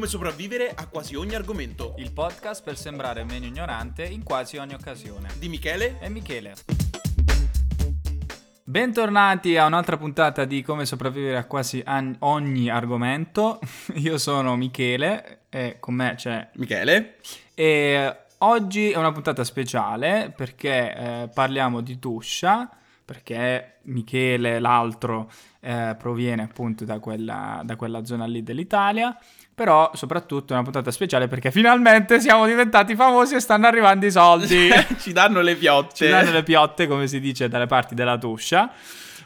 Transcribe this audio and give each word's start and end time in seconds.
Come 0.00 0.12
sopravvivere 0.12 0.72
a 0.74 0.86
quasi 0.86 1.14
ogni 1.14 1.34
argomento. 1.34 1.94
Il 1.98 2.10
podcast 2.12 2.64
per 2.64 2.78
sembrare 2.78 3.22
meno 3.22 3.44
ignorante 3.44 4.02
in 4.02 4.22
quasi 4.22 4.56
ogni 4.56 4.72
occasione. 4.72 5.28
Di 5.38 5.50
Michele 5.50 5.98
e 6.00 6.08
Michele. 6.08 6.54
Bentornati 8.64 9.58
a 9.58 9.66
un'altra 9.66 9.98
puntata 9.98 10.46
di 10.46 10.62
Come 10.62 10.86
sopravvivere 10.86 11.36
a 11.36 11.44
quasi 11.44 11.82
an- 11.84 12.16
ogni 12.20 12.70
argomento. 12.70 13.60
Io 13.96 14.16
sono 14.16 14.56
Michele 14.56 15.40
e 15.50 15.76
con 15.78 15.92
me 15.92 16.14
c'è 16.16 16.48
Michele. 16.54 17.16
E 17.52 18.16
oggi 18.38 18.92
è 18.92 18.96
una 18.96 19.12
puntata 19.12 19.44
speciale 19.44 20.32
perché 20.34 20.94
eh, 20.94 21.28
parliamo 21.28 21.82
di 21.82 21.98
Tuscia, 21.98 22.70
perché 23.04 23.80
Michele, 23.82 24.60
l'altro, 24.60 25.30
eh, 25.60 25.94
proviene 25.98 26.40
appunto 26.40 26.86
da 26.86 26.98
quella, 27.00 27.60
da 27.66 27.76
quella 27.76 28.02
zona 28.06 28.24
lì 28.24 28.42
dell'Italia 28.42 29.14
però 29.60 29.90
soprattutto 29.92 30.54
è 30.54 30.56
una 30.56 30.62
puntata 30.62 30.90
speciale 30.90 31.28
perché 31.28 31.50
finalmente 31.50 32.18
siamo 32.18 32.46
diventati 32.46 32.94
famosi 32.94 33.34
e 33.34 33.40
stanno 33.40 33.66
arrivando 33.66 34.06
i 34.06 34.10
soldi. 34.10 34.70
Ci 34.98 35.12
danno 35.12 35.42
le 35.42 35.54
piotte. 35.54 35.96
Ci 35.96 36.08
danno 36.08 36.32
le 36.32 36.42
piotte, 36.42 36.86
come 36.86 37.06
si 37.06 37.20
dice 37.20 37.46
dalle 37.46 37.66
parti 37.66 37.94
della 37.94 38.16
tuscia. 38.16 38.72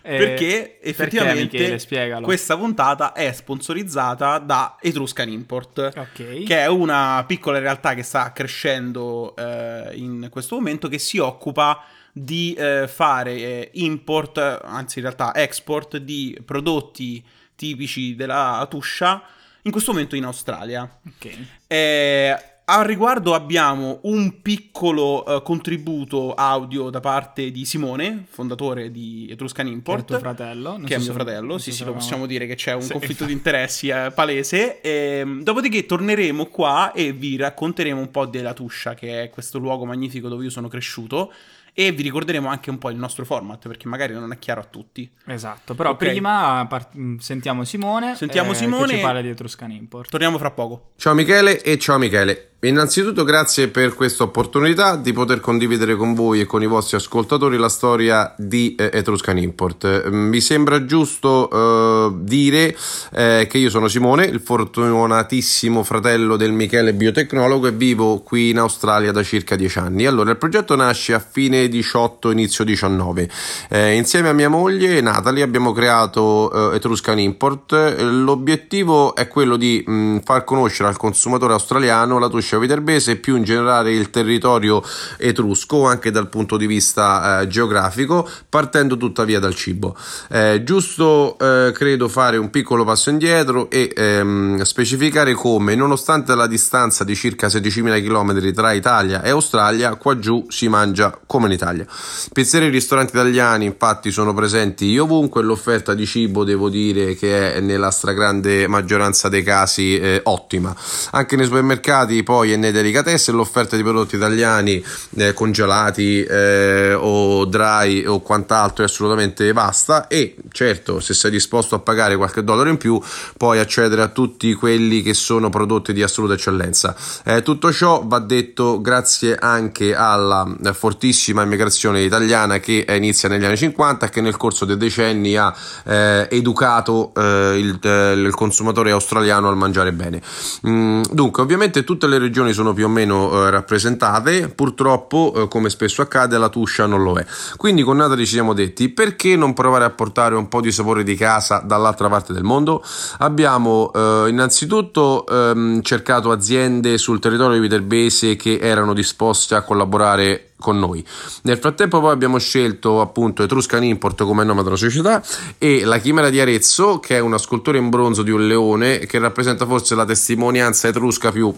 Eh, 0.02 0.16
perché 0.16 0.80
effettivamente 0.80 1.56
perché, 1.56 1.86
Michele, 1.88 2.20
questa 2.22 2.56
puntata 2.56 3.12
è 3.12 3.32
sponsorizzata 3.32 4.38
da 4.38 4.76
Etruscan 4.80 5.28
Import, 5.28 5.92
okay. 5.96 6.42
che 6.42 6.58
è 6.58 6.66
una 6.66 7.22
piccola 7.28 7.60
realtà 7.60 7.94
che 7.94 8.02
sta 8.02 8.32
crescendo 8.32 9.36
eh, 9.36 9.90
in 9.92 10.26
questo 10.32 10.56
momento 10.56 10.88
che 10.88 10.98
si 10.98 11.18
occupa 11.18 11.80
di 12.10 12.54
eh, 12.54 12.88
fare 12.88 13.34
eh, 13.34 13.70
import, 13.74 14.38
anzi 14.64 14.98
in 14.98 15.04
realtà 15.04 15.32
export 15.32 15.98
di 15.98 16.36
prodotti 16.44 17.24
tipici 17.54 18.16
della 18.16 18.66
Tuscia 18.68 19.22
in 19.64 19.72
questo 19.72 19.92
momento 19.92 20.16
in 20.16 20.24
Australia. 20.24 20.88
Ok. 21.06 21.30
Eh, 21.66 22.38
al 22.66 22.84
riguardo 22.84 23.34
abbiamo 23.34 23.98
un 24.04 24.40
piccolo 24.40 25.22
uh, 25.26 25.42
contributo 25.42 26.32
audio 26.32 26.88
da 26.88 27.00
parte 27.00 27.50
di 27.50 27.66
Simone, 27.66 28.24
fondatore 28.26 28.90
di 28.90 29.28
Etruscan 29.30 29.66
Import. 29.66 29.98
Che 29.98 30.04
è 30.04 30.06
tuo 30.06 30.18
fratello. 30.18 30.80
Che 30.82 30.94
so 30.94 30.94
è 30.94 30.98
mio 30.98 31.12
fratello, 31.12 31.58
sì 31.58 31.72
sì, 31.72 31.84
lo 31.84 31.92
possiamo 31.92 32.24
dire 32.24 32.46
che 32.46 32.54
c'è 32.54 32.72
un 32.72 32.80
sì. 32.80 32.92
conflitto 32.92 33.26
di 33.26 33.32
interessi 33.32 33.88
eh, 33.88 34.10
palese. 34.14 34.80
E, 34.80 35.18
ehm, 35.18 35.42
dopodiché 35.42 35.84
torneremo 35.84 36.46
qua 36.46 36.92
e 36.92 37.12
vi 37.12 37.36
racconteremo 37.36 38.00
un 38.00 38.10
po' 38.10 38.24
della 38.24 38.54
Tuscia, 38.54 38.94
che 38.94 39.24
è 39.24 39.30
questo 39.30 39.58
luogo 39.58 39.84
magnifico 39.84 40.28
dove 40.28 40.44
io 40.44 40.50
sono 40.50 40.68
cresciuto 40.68 41.32
e 41.74 41.90
vi 41.90 42.02
ricorderemo 42.02 42.48
anche 42.48 42.70
un 42.70 42.78
po' 42.78 42.88
il 42.88 42.96
nostro 42.96 43.24
format 43.24 43.66
perché 43.66 43.88
magari 43.88 44.14
non 44.14 44.30
è 44.30 44.38
chiaro 44.38 44.60
a 44.60 44.64
tutti. 44.64 45.10
Esatto, 45.26 45.74
però 45.74 45.90
okay. 45.90 46.10
prima 46.10 46.64
part- 46.68 46.96
mm, 46.96 47.16
sentiamo 47.16 47.64
Simone. 47.64 48.14
Sentiamo 48.14 48.52
eh, 48.52 48.54
Simone. 48.54 48.86
Che 48.86 48.96
ci 48.96 49.02
parla 49.02 49.20
di 49.20 49.28
Etruscan 49.28 49.72
Import. 49.72 50.08
Torniamo 50.08 50.38
fra 50.38 50.52
poco. 50.52 50.92
Ciao 50.96 51.14
Michele 51.14 51.60
e 51.62 51.76
ciao 51.78 51.98
Michele. 51.98 52.53
Innanzitutto 52.64 53.24
grazie 53.24 53.68
per 53.68 53.94
questa 53.94 54.22
opportunità 54.22 54.96
di 54.96 55.12
poter 55.12 55.38
condividere 55.38 55.96
con 55.96 56.14
voi 56.14 56.40
e 56.40 56.46
con 56.46 56.62
i 56.62 56.66
vostri 56.66 56.96
ascoltatori 56.96 57.58
la 57.58 57.68
storia 57.68 58.34
di 58.38 58.74
eh, 58.74 58.88
Etruscan 58.90 59.36
Import. 59.36 60.08
Mm, 60.08 60.28
mi 60.28 60.40
sembra 60.40 60.86
giusto 60.86 61.50
eh, 61.50 62.12
dire 62.22 62.74
eh, 63.12 63.46
che 63.50 63.58
io 63.58 63.68
sono 63.68 63.86
Simone, 63.86 64.24
il 64.24 64.40
fortunatissimo 64.40 65.82
fratello 65.82 66.36
del 66.36 66.52
Michele 66.52 66.94
biotecnologo 66.94 67.66
e 67.66 67.72
vivo 67.72 68.20
qui 68.20 68.48
in 68.48 68.58
Australia 68.58 69.12
da 69.12 69.22
circa 69.22 69.56
dieci 69.56 69.78
anni. 69.78 70.06
Allora, 70.06 70.30
il 70.30 70.38
progetto 70.38 70.74
nasce 70.74 71.12
a 71.12 71.18
fine 71.18 71.68
18, 71.68 72.30
inizio 72.30 72.64
19. 72.64 73.28
Eh, 73.68 73.92
insieme 73.92 74.30
a 74.30 74.32
mia 74.32 74.48
moglie 74.48 75.02
Natalie 75.02 75.42
abbiamo 75.42 75.72
creato 75.72 76.72
eh, 76.72 76.76
Etruscan 76.76 77.18
Import. 77.18 77.72
L'obiettivo 77.98 79.14
è 79.14 79.28
quello 79.28 79.56
di 79.56 79.84
mh, 79.86 79.92
mm, 79.92 80.18
far 80.24 80.44
conoscere 80.44 80.88
al 80.88 80.96
consumatore 80.96 81.52
australiano 81.52 82.18
la 82.18 82.28
provincia 82.54 82.58
viterbese 82.58 83.12
e 83.12 83.16
più 83.16 83.36
in 83.36 83.44
generale 83.44 83.92
il 83.92 84.10
territorio 84.10 84.82
etrusco 85.16 85.86
anche 85.86 86.10
dal 86.10 86.28
punto 86.28 86.56
di 86.56 86.66
vista 86.66 87.40
eh, 87.40 87.48
geografico 87.48 88.28
partendo 88.48 88.96
tuttavia 88.96 89.38
dal 89.38 89.54
cibo. 89.54 89.96
Eh, 90.28 90.62
giusto 90.64 91.36
eh, 91.38 91.72
credo 91.72 92.08
fare 92.08 92.36
un 92.36 92.50
piccolo 92.50 92.84
passo 92.84 93.10
indietro 93.10 93.70
e 93.70 93.92
ehm, 93.94 94.62
specificare 94.62 95.34
come 95.34 95.74
nonostante 95.74 96.34
la 96.34 96.46
distanza 96.46 97.04
di 97.04 97.14
circa 97.14 97.48
16.000 97.48 98.04
km 98.04 98.52
tra 98.52 98.72
Italia 98.72 99.22
e 99.22 99.30
Australia 99.30 99.94
qua 99.96 100.18
giù 100.18 100.46
si 100.48 100.68
mangia 100.68 101.18
come 101.26 101.46
in 101.46 101.52
Italia. 101.52 101.86
Pizzerie 102.32 102.68
e 102.68 102.70
ristoranti 102.70 103.12
italiani 103.12 103.64
infatti 103.64 104.10
sono 104.10 104.34
presenti 104.34 104.96
ovunque 104.98 105.42
l'offerta 105.42 105.94
di 105.94 106.06
cibo 106.06 106.44
devo 106.44 106.68
dire 106.68 107.14
che 107.14 107.54
è 107.54 107.60
nella 107.60 107.90
stragrande 107.90 108.66
maggioranza 108.66 109.28
dei 109.28 109.42
casi 109.42 109.98
eh, 109.98 110.20
ottima. 110.24 110.74
Anche 111.10 111.36
nei 111.36 111.46
supermercati 111.46 112.22
poi 112.22 112.33
poi 112.34 112.52
e 112.52 112.56
nei 112.56 112.72
delicatessen 112.72 113.36
l'offerta 113.36 113.76
di 113.76 113.84
prodotti 113.84 114.16
italiani 114.16 114.84
eh, 115.18 115.32
congelati 115.34 116.24
eh, 116.24 116.92
o 116.92 117.44
dry 117.44 118.04
o 118.06 118.22
quant'altro 118.22 118.82
è 118.82 118.88
assolutamente 118.88 119.52
vasta 119.52 120.08
e 120.08 120.34
certo 120.50 120.98
se 120.98 121.14
sei 121.14 121.30
disposto 121.30 121.76
a 121.76 121.78
pagare 121.78 122.16
qualche 122.16 122.42
dollaro 122.42 122.70
in 122.70 122.76
più 122.76 123.00
puoi 123.36 123.60
accedere 123.60 124.02
a 124.02 124.08
tutti 124.08 124.52
quelli 124.54 125.00
che 125.02 125.14
sono 125.14 125.48
prodotti 125.48 125.92
di 125.92 126.02
assoluta 126.02 126.34
eccellenza. 126.34 126.96
Eh, 127.24 127.42
tutto 127.42 127.72
ciò 127.72 128.02
va 128.04 128.18
detto 128.18 128.80
grazie 128.80 129.36
anche 129.36 129.94
alla 129.94 130.44
fortissima 130.72 131.42
immigrazione 131.42 132.02
italiana 132.02 132.58
che 132.58 132.84
inizia 132.88 133.28
negli 133.28 133.44
anni 133.44 133.56
50 133.56 134.06
e 134.06 134.08
che 134.08 134.20
nel 134.20 134.36
corso 134.36 134.64
dei 134.64 134.76
decenni 134.76 135.36
ha 135.36 135.54
eh, 135.84 136.26
educato 136.32 137.12
eh, 137.14 137.58
il, 137.60 137.78
eh, 137.80 138.12
il, 138.14 138.34
consumatore 138.34 138.90
australiano 138.90 139.48
al 139.48 139.56
mangiare 139.56 139.92
bene. 139.92 140.20
Mm, 140.66 141.02
dunque 141.12 141.40
ovviamente 141.40 141.84
tutte 141.84 142.08
le 142.08 142.23
regioni 142.24 142.52
sono 142.52 142.72
più 142.72 142.86
o 142.86 142.88
meno 142.88 143.30
eh, 143.32 143.50
rappresentate, 143.50 144.48
purtroppo 144.48 145.32
eh, 145.36 145.48
come 145.48 145.70
spesso 145.70 146.02
accade 146.02 146.38
la 146.38 146.48
Tuscia 146.48 146.86
non 146.86 147.02
lo 147.02 147.16
è. 147.18 147.24
Quindi 147.56 147.82
con 147.82 147.96
Natali 147.96 148.26
ci 148.26 148.32
siamo 148.32 148.54
detti 148.54 148.88
perché 148.88 149.36
non 149.36 149.52
provare 149.52 149.84
a 149.84 149.90
portare 149.90 150.34
un 150.34 150.48
po' 150.48 150.60
di 150.60 150.72
sapore 150.72 151.02
di 151.02 151.14
casa 151.14 151.62
dall'altra 151.64 152.08
parte 152.08 152.32
del 152.32 152.42
mondo? 152.42 152.82
Abbiamo 153.18 153.92
eh, 153.94 154.26
innanzitutto 154.28 155.26
ehm, 155.26 155.82
cercato 155.82 156.30
aziende 156.30 156.98
sul 156.98 157.20
territorio 157.20 157.60
viterbese 157.60 158.36
che 158.36 158.58
erano 158.60 158.94
disposte 158.94 159.54
a 159.54 159.62
collaborare 159.62 160.48
con 160.64 160.78
noi. 160.78 161.04
Nel 161.42 161.58
frattempo 161.58 162.00
poi 162.00 162.12
abbiamo 162.12 162.38
scelto 162.38 163.02
appunto 163.02 163.42
Etruscan 163.42 163.84
Import 163.84 164.24
come 164.24 164.44
nome 164.44 164.62
della 164.62 164.76
società 164.76 165.22
e 165.58 165.84
la 165.84 165.98
Chimera 165.98 166.30
di 166.30 166.40
Arezzo 166.40 167.00
che 167.00 167.16
è 167.16 167.20
una 167.20 167.36
scultura 167.36 167.76
in 167.76 167.90
bronzo 167.90 168.22
di 168.22 168.30
un 168.30 168.46
leone 168.46 169.00
che 169.00 169.18
rappresenta 169.18 169.66
forse 169.66 169.94
la 169.94 170.06
testimonianza 170.06 170.88
etrusca 170.88 171.30
più 171.30 171.54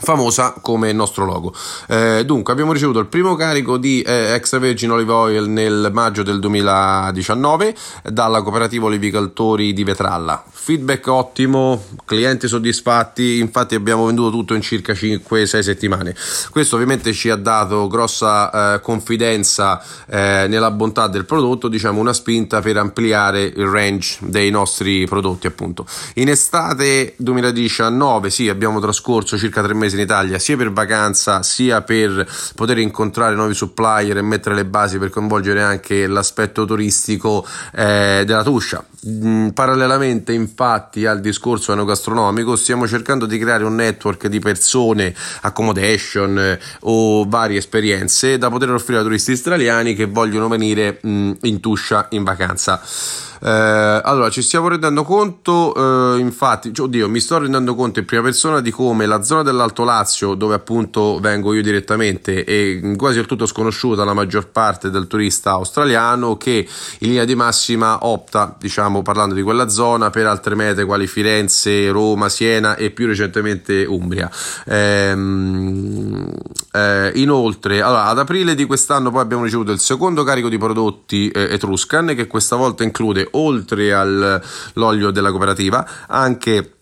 famosa 0.00 0.54
come 0.60 0.90
il 0.90 0.96
nostro 0.96 1.24
logo. 1.24 1.54
Eh, 1.88 2.24
dunque, 2.24 2.52
abbiamo 2.52 2.72
ricevuto 2.72 2.98
il 2.98 3.06
primo 3.06 3.34
carico 3.36 3.76
di 3.76 4.02
eh, 4.02 4.32
extra 4.32 4.58
virgin 4.58 4.90
olive 4.90 5.12
oil 5.12 5.48
nel 5.48 5.90
maggio 5.92 6.22
del 6.22 6.40
2019 6.40 7.74
dalla 8.10 8.42
cooperativa 8.42 8.86
olivicoltori 8.86 9.72
di 9.72 9.84
Vetralla. 9.84 10.42
Feedback 10.50 11.06
ottimo, 11.08 11.84
clienti 12.04 12.48
soddisfatti, 12.48 13.38
infatti 13.38 13.74
abbiamo 13.74 14.06
venduto 14.06 14.30
tutto 14.30 14.54
in 14.54 14.62
circa 14.62 14.94
5-6 14.94 15.60
settimane. 15.60 16.14
Questo 16.50 16.74
ovviamente 16.74 17.12
ci 17.12 17.30
ha 17.30 17.36
dato 17.36 17.86
grossa 17.86 18.74
eh, 18.74 18.80
confidenza 18.80 19.82
eh, 20.06 20.46
nella 20.48 20.70
bontà 20.70 21.06
del 21.06 21.24
prodotto, 21.24 21.68
diciamo 21.68 22.00
una 22.00 22.12
spinta 22.14 22.60
per 22.60 22.78
ampliare 22.78 23.42
il 23.42 23.66
range 23.66 24.18
dei 24.20 24.50
nostri 24.50 25.06
prodotti 25.06 25.46
appunto. 25.46 25.86
In 26.14 26.28
estate 26.30 27.14
2019, 27.18 28.30
sì, 28.30 28.48
abbiamo 28.48 28.80
trascorso 28.80 29.36
circa 29.36 29.62
3 29.62 29.74
mesi 29.74 29.83
mese 29.84 29.96
in 29.96 30.02
Italia 30.02 30.38
sia 30.38 30.56
per 30.56 30.72
vacanza 30.72 31.42
sia 31.42 31.82
per 31.82 32.26
poter 32.54 32.78
incontrare 32.78 33.34
nuovi 33.34 33.54
supplier 33.54 34.16
e 34.16 34.22
mettere 34.22 34.54
le 34.54 34.64
basi 34.64 34.98
per 34.98 35.10
coinvolgere 35.10 35.62
anche 35.62 36.06
l'aspetto 36.06 36.64
turistico 36.64 37.46
eh, 37.74 38.24
della 38.26 38.42
Tuscia. 38.42 38.84
Mm, 39.06 39.48
parallelamente 39.50 40.32
infatti 40.32 41.04
al 41.04 41.20
discorso 41.20 41.72
enogastronomico 41.72 42.56
stiamo 42.56 42.86
cercando 42.86 43.26
di 43.26 43.36
creare 43.36 43.62
un 43.64 43.74
network 43.74 44.28
di 44.28 44.38
persone, 44.38 45.14
accommodation 45.42 46.38
eh, 46.38 46.58
o 46.80 47.26
varie 47.28 47.58
esperienze 47.58 48.38
da 48.38 48.48
poter 48.48 48.70
offrire 48.70 49.00
a 49.00 49.02
turisti 49.02 49.32
australiani 49.32 49.94
che 49.94 50.06
vogliono 50.06 50.48
venire 50.48 51.00
mm, 51.06 51.32
in 51.42 51.60
Tuscia 51.60 52.06
in 52.10 52.24
vacanza. 52.24 52.80
Eh, 53.46 53.50
allora, 54.02 54.30
ci 54.30 54.40
stiamo 54.40 54.68
rendendo 54.68 55.02
conto, 55.04 55.74
eh, 55.74 56.18
infatti, 56.18 56.72
cioè, 56.72 56.86
oddio, 56.86 57.10
mi 57.10 57.20
sto 57.20 57.36
rendendo 57.36 57.74
conto 57.74 57.98
in 57.98 58.06
prima 58.06 58.22
persona 58.22 58.60
di 58.60 58.70
come 58.70 59.04
la 59.04 59.22
zona 59.22 59.42
dell'Alto 59.42 59.84
Lazio, 59.84 60.32
dove 60.32 60.54
appunto 60.54 61.18
vengo 61.20 61.52
io 61.52 61.60
direttamente, 61.60 62.42
è 62.42 62.96
quasi 62.96 63.16
del 63.16 63.26
tutto 63.26 63.44
sconosciuta 63.44 64.02
la 64.02 64.14
maggior 64.14 64.48
parte 64.48 64.88
del 64.88 65.06
turista 65.06 65.50
australiano 65.50 66.38
che 66.38 66.66
in 67.00 67.08
linea 67.08 67.26
di 67.26 67.34
massima 67.34 68.06
opta, 68.06 68.56
diciamo, 68.58 68.93
parlando 69.02 69.34
di 69.34 69.42
quella 69.42 69.68
zona, 69.68 70.10
per 70.10 70.26
altre 70.26 70.54
mete 70.54 70.84
quali 70.84 71.06
Firenze, 71.06 71.90
Roma, 71.90 72.28
Siena 72.28 72.76
e 72.76 72.90
più 72.90 73.06
recentemente 73.06 73.84
Umbria. 73.84 74.30
Ehm, 74.66 76.32
eh, 76.72 77.12
inoltre, 77.14 77.80
allora, 77.80 78.06
ad 78.06 78.18
aprile 78.18 78.54
di 78.54 78.64
quest'anno 78.64 79.10
poi 79.10 79.20
abbiamo 79.20 79.44
ricevuto 79.44 79.72
il 79.72 79.80
secondo 79.80 80.22
carico 80.24 80.48
di 80.48 80.58
prodotti 80.58 81.28
eh, 81.28 81.54
Etruscan 81.54 82.14
che 82.14 82.26
questa 82.26 82.56
volta 82.56 82.82
include 82.82 83.28
oltre 83.32 83.92
all'olio 83.92 85.10
della 85.10 85.30
cooperativa 85.30 85.86
anche 86.06 86.73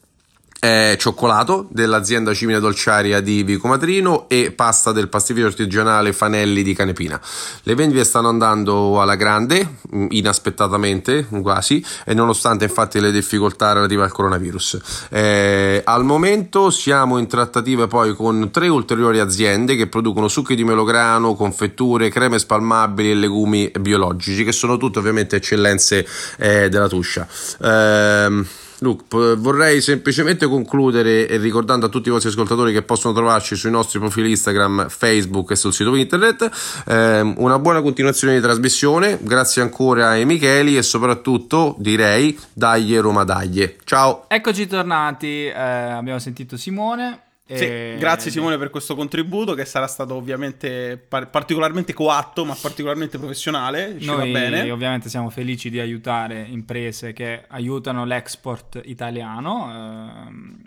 eh, 0.65 0.95
cioccolato 0.97 1.67
dell'azienda 1.71 2.33
Cimine 2.33 2.61
Dolciaria 2.61 3.21
di 3.21 3.43
Vico 3.43 3.67
Matrino 3.67 4.29
e 4.29 4.53
pasta 4.53 4.93
del 4.93 5.09
pastificio 5.09 5.49
artigianale 5.49 6.13
Fanelli 6.13 6.63
di 6.63 6.73
Canepina. 6.73 7.21
Le 7.65 7.75
vendite 7.75 8.05
stanno 8.05 8.29
andando 8.29 9.01
alla 9.01 9.17
grande, 9.17 9.79
mm, 9.93 10.07
inaspettatamente 10.11 11.27
quasi, 11.43 11.85
e 12.05 12.15
nonostante 12.15 12.63
infatti 12.63 13.01
le 13.01 13.11
difficoltà 13.11 13.73
relative 13.73 14.05
al 14.05 14.13
coronavirus. 14.13 15.09
Eh, 15.11 15.83
al 15.85 16.05
momento 16.05 16.71
siamo 16.71 17.19
in 17.19 17.27
trattative 17.27 17.89
poi 17.89 18.15
con 18.15 18.51
tre 18.53 18.69
ulteriori 18.69 19.19
aziende 19.19 19.75
che 19.75 19.89
producono 19.89 20.29
succhi 20.29 20.55
di 20.55 20.63
melograno, 20.63 21.35
confetture, 21.35 22.09
creme 22.09 22.39
spalmabili 22.39 23.11
e 23.11 23.15
legumi 23.15 23.73
biologici, 23.81 24.45
che 24.45 24.53
sono 24.53 24.77
tutte 24.77 25.01
ovviamente 25.01 25.35
eccellenze 25.35 26.07
eh, 26.39 26.69
della 26.69 26.87
Tuscia. 26.87 27.27
Ehm, 27.61 28.47
Luke, 28.83 29.05
vorrei 29.37 29.81
semplicemente 29.81 30.47
concludere 30.47 31.37
ricordando 31.39 31.87
a 31.87 31.89
tutti 31.89 32.09
i 32.09 32.11
vostri 32.11 32.31
ascoltatori 32.31 32.73
che 32.73 32.83
possono 32.83 33.15
trovarci 33.15 33.55
sui 33.55 33.71
nostri 33.71 34.01
profili 34.01 34.31
Instagram, 34.31 34.89
Facebook 34.89 35.53
e 35.53 35.57
sul 35.57 35.73
sito 35.73 35.95
internet. 35.95 36.51
Eh, 36.87 37.21
una 37.21 37.61
buona 37.61 37.81
continuazione 37.81 38.35
di 38.35 38.41
trasmissione, 38.41 39.19
grazie 39.23 39.63
ancora 39.63 40.11
ai 40.11 40.25
Micheli 40.25 40.77
e 40.77 40.83
soprattutto 40.83 41.77
direi 41.79 42.37
dagli 42.53 42.99
Roma 42.99 43.23
Daglie. 43.23 43.77
Ciao! 43.85 44.25
Eccoci 44.27 44.67
tornati, 44.67 45.47
eh, 45.47 45.53
abbiamo 45.53 46.19
sentito 46.19 46.57
Simone. 46.57 47.32
Sì, 47.57 47.65
e... 47.65 47.97
grazie 47.99 48.31
Simone 48.31 48.59
per 48.59 48.71
questo 48.71 48.95
contributo 48.95 49.55
che 49.55 49.65
sarà 49.65 49.87
stato 49.87 50.15
ovviamente 50.15 50.97
par- 50.97 51.31
particolarmente 51.31 51.93
coatto 51.93 52.45
ma 52.45 52.55
particolarmente 52.61 53.19
professionale. 53.19 53.97
Ci 53.99 54.07
Noi 54.07 54.33
va 54.33 54.41
bene. 54.41 54.71
ovviamente 54.71 55.09
siamo 55.09 55.31
felici 55.31 55.71
di 55.71 55.79
aiutare 55.81 56.47
imprese 56.49 57.13
che 57.13 57.45
aiutano 57.49 58.05
l'export 58.05 58.81
italiano, 58.85 59.71
ehm, 59.71 60.63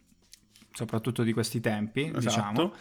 soprattutto 0.73 1.23
di 1.23 1.33
questi 1.33 1.59
tempi, 1.59 2.11
Esatto. 2.15 2.19
diciamo. 2.19 2.73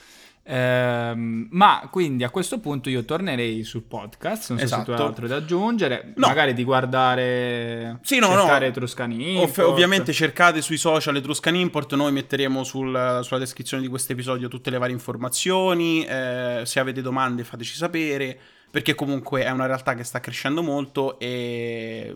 Ehm, 0.46 1.49
ma 1.52 1.88
quindi 1.91 2.23
a 2.23 2.29
questo 2.31 2.58
punto 2.61 2.91
io 2.91 3.05
tornerei 3.05 3.64
sul 3.64 3.82
podcast. 3.82 4.50
Non 4.50 4.58
so 4.58 4.67
se 4.67 4.70
tu 4.75 4.91
hai 4.91 4.94
Esatto. 4.94 5.05
altro 5.08 5.26
da 5.26 5.37
aggiungere, 5.37 6.12
No. 6.17 6.26
magari 6.26 6.52
di 6.52 6.64
guardare, 6.64 7.99
Sì, 8.02 8.19
no, 8.19 8.26
cercare 8.29 8.67
no. 8.67 8.70
Etruscani. 8.70 9.37
Ov- 9.38 9.58
ovviamente 9.61 10.12
cercate 10.12 10.61
sui 10.61 10.76
social 10.76 11.17
Etruscan 11.17 11.55
Import, 11.56 11.94
noi 11.94 12.12
metteremo 12.12 12.62
sul- 12.62 13.20
sulla 13.23 13.38
descrizione 13.38 13.82
di 13.82 13.88
questo 13.88 14.12
episodio 14.12 14.49
tutte 14.49 14.69
le 14.70 14.79
varie 14.79 14.94
informazioni, 14.94 16.05
eh, 16.05 16.62
se 16.64 16.79
avete 16.79 17.00
domande 17.00 17.43
fateci 17.44 17.75
sapere, 17.75 18.38
perché 18.70 18.94
comunque 18.94 19.44
è 19.44 19.50
una 19.50 19.67
realtà 19.67 19.94
che 19.94 20.05
sta 20.05 20.20
crescendo 20.20 20.62
molto 20.62 21.19
e 21.20 22.14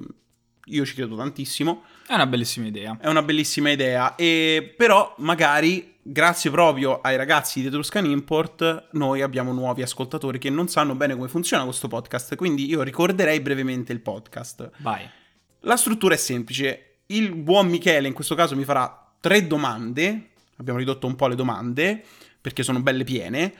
io 0.67 0.85
ci 0.85 0.95
credo 0.95 1.17
tantissimo, 1.17 1.83
È 2.09 2.15
una 2.15 2.27
bellissima 2.27 2.67
idea. 2.67 2.97
è 2.99 3.07
una 3.07 3.21
bellissima 3.21 3.71
idea, 3.71 4.15
e 4.15 4.73
però 4.75 5.15
magari 5.19 5.97
grazie 6.01 6.51
proprio 6.51 7.03
ai 7.03 7.19
ragazzi 7.19 7.61
di 7.61 7.67
Etruscan 7.67 8.07
Import 8.07 8.89
noi 8.93 9.21
abbiamo 9.21 9.53
nuovi 9.53 9.83
ascoltatori 9.83 10.39
che 10.39 10.49
non 10.49 10.69
sanno 10.69 10.95
bene 10.95 11.15
come 11.15 11.29
funziona 11.29 11.65
questo 11.65 11.87
podcast, 11.87 12.35
quindi 12.35 12.67
io 12.67 12.81
ricorderei 12.81 13.41
brevemente 13.41 13.93
il 13.93 14.01
podcast. 14.01 14.71
Vai. 14.79 15.07
La 15.61 15.77
struttura 15.77 16.15
è 16.15 16.17
semplice. 16.17 17.01
Il 17.09 17.35
buon 17.35 17.69
Michele 17.69 18.09
in 18.09 18.15
questo 18.15 18.35
caso 18.35 18.57
mi 18.57 18.65
farà 18.65 19.13
tre 19.21 19.47
domande. 19.47 20.31
Abbiamo 20.57 20.79
ridotto 20.79 21.07
un 21.07 21.15
po' 21.15 21.27
le 21.27 21.35
domande 21.35 22.03
perché 22.41 22.63
sono 22.63 22.81
belle 22.81 23.05
piene. 23.05 23.53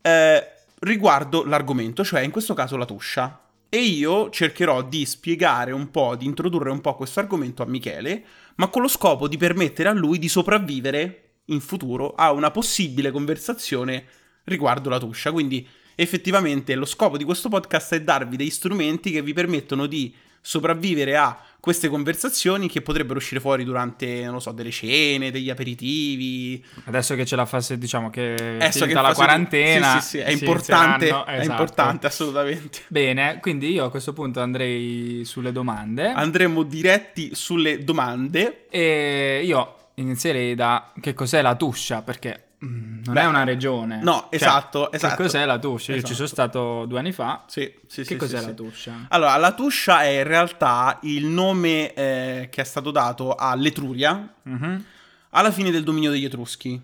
eh, 0.00 0.52
riguardo 0.80 1.44
l'argomento, 1.44 2.04
cioè 2.04 2.20
in 2.20 2.30
questo 2.30 2.54
caso 2.54 2.76
la 2.76 2.84
tuscia. 2.84 3.40
E 3.76 3.80
io 3.80 4.30
cercherò 4.30 4.80
di 4.80 5.04
spiegare 5.04 5.70
un 5.70 5.90
po', 5.90 6.16
di 6.16 6.24
introdurre 6.24 6.70
un 6.70 6.80
po' 6.80 6.94
questo 6.94 7.20
argomento 7.20 7.62
a 7.62 7.66
Michele, 7.66 8.24
ma 8.54 8.68
con 8.68 8.80
lo 8.80 8.88
scopo 8.88 9.28
di 9.28 9.36
permettere 9.36 9.90
a 9.90 9.92
lui 9.92 10.18
di 10.18 10.30
sopravvivere 10.30 11.40
in 11.48 11.60
futuro 11.60 12.14
a 12.14 12.32
una 12.32 12.50
possibile 12.50 13.10
conversazione 13.10 14.06
riguardo 14.44 14.88
la 14.88 14.98
tuscia. 14.98 15.30
Quindi 15.30 15.68
effettivamente 15.94 16.74
lo 16.74 16.86
scopo 16.86 17.18
di 17.18 17.24
questo 17.24 17.50
podcast 17.50 17.96
è 17.96 18.00
darvi 18.00 18.38
degli 18.38 18.48
strumenti 18.48 19.10
che 19.10 19.20
vi 19.20 19.34
permettono 19.34 19.84
di 19.84 20.10
sopravvivere 20.46 21.16
a 21.16 21.36
queste 21.58 21.88
conversazioni 21.88 22.68
che 22.68 22.80
potrebbero 22.80 23.18
uscire 23.18 23.40
fuori 23.40 23.64
durante, 23.64 24.22
non 24.22 24.34
lo 24.34 24.38
so, 24.38 24.52
delle 24.52 24.70
cene, 24.70 25.32
degli 25.32 25.50
aperitivi. 25.50 26.64
Adesso 26.84 27.16
che 27.16 27.24
c'è 27.24 27.34
la 27.34 27.46
fase, 27.46 27.76
diciamo 27.76 28.10
che 28.10 28.36
è 28.36 28.54
Adesso 28.54 28.82
finita 28.82 29.00
la 29.00 29.12
quarantena. 29.12 29.98
Sì, 29.98 30.00
sì, 30.00 30.08
sì, 30.08 30.18
è 30.18 30.30
importante, 30.30 31.06
inizieranno- 31.06 31.24
è 31.24 31.40
esatto. 31.40 31.50
importante 31.50 32.06
assolutamente. 32.06 32.82
Bene, 32.86 33.38
quindi 33.40 33.72
io 33.72 33.86
a 33.86 33.90
questo 33.90 34.12
punto 34.12 34.40
andrei 34.40 35.22
sulle 35.24 35.50
domande. 35.50 36.12
Andremo 36.12 36.62
diretti 36.62 37.34
sulle 37.34 37.82
domande. 37.82 38.68
E 38.70 39.42
io 39.44 39.74
inizierei 39.94 40.54
da 40.54 40.92
che 41.00 41.12
cos'è 41.12 41.42
la 41.42 41.56
Tuscia, 41.56 42.02
perché 42.02 42.45
non 42.58 43.02
Beh, 43.10 43.20
è 43.20 43.26
una 43.26 43.44
regione. 43.44 44.00
no, 44.02 44.30
esatto, 44.30 44.90
esatto. 44.90 45.16
Che 45.16 45.22
cos'è 45.22 45.44
la 45.44 45.58
Tuscia? 45.58 45.92
Io 45.92 45.98
ci 45.98 46.12
Esatto. 46.12 46.14
sono 46.14 46.28
stato 46.28 46.84
due 46.86 46.98
anni 46.98 47.12
fa. 47.12 47.44
Sì, 47.46 47.72
sì, 47.86 48.00
che 48.02 48.04
sì, 48.06 48.16
cos'è 48.16 48.38
sì, 48.40 48.46
la. 48.46 48.52
Tuscia? 48.52 49.06
Allora, 49.08 49.36
la 49.36 49.52
Tuscia 49.52 50.02
è 50.02 50.18
in 50.20 50.24
realtà 50.24 50.98
il 51.02 51.26
nome 51.26 51.92
eh, 51.94 52.48
che 52.50 52.60
è 52.62 52.64
stato 52.64 52.90
dato 52.90 53.34
all'Etruria 53.34 54.34
Mhm. 54.42 54.84
alla 55.30 55.50
fine 55.50 55.70
del 55.70 55.82
dominio 55.84 56.10
degli 56.10 56.24
Etruschi. 56.24 56.80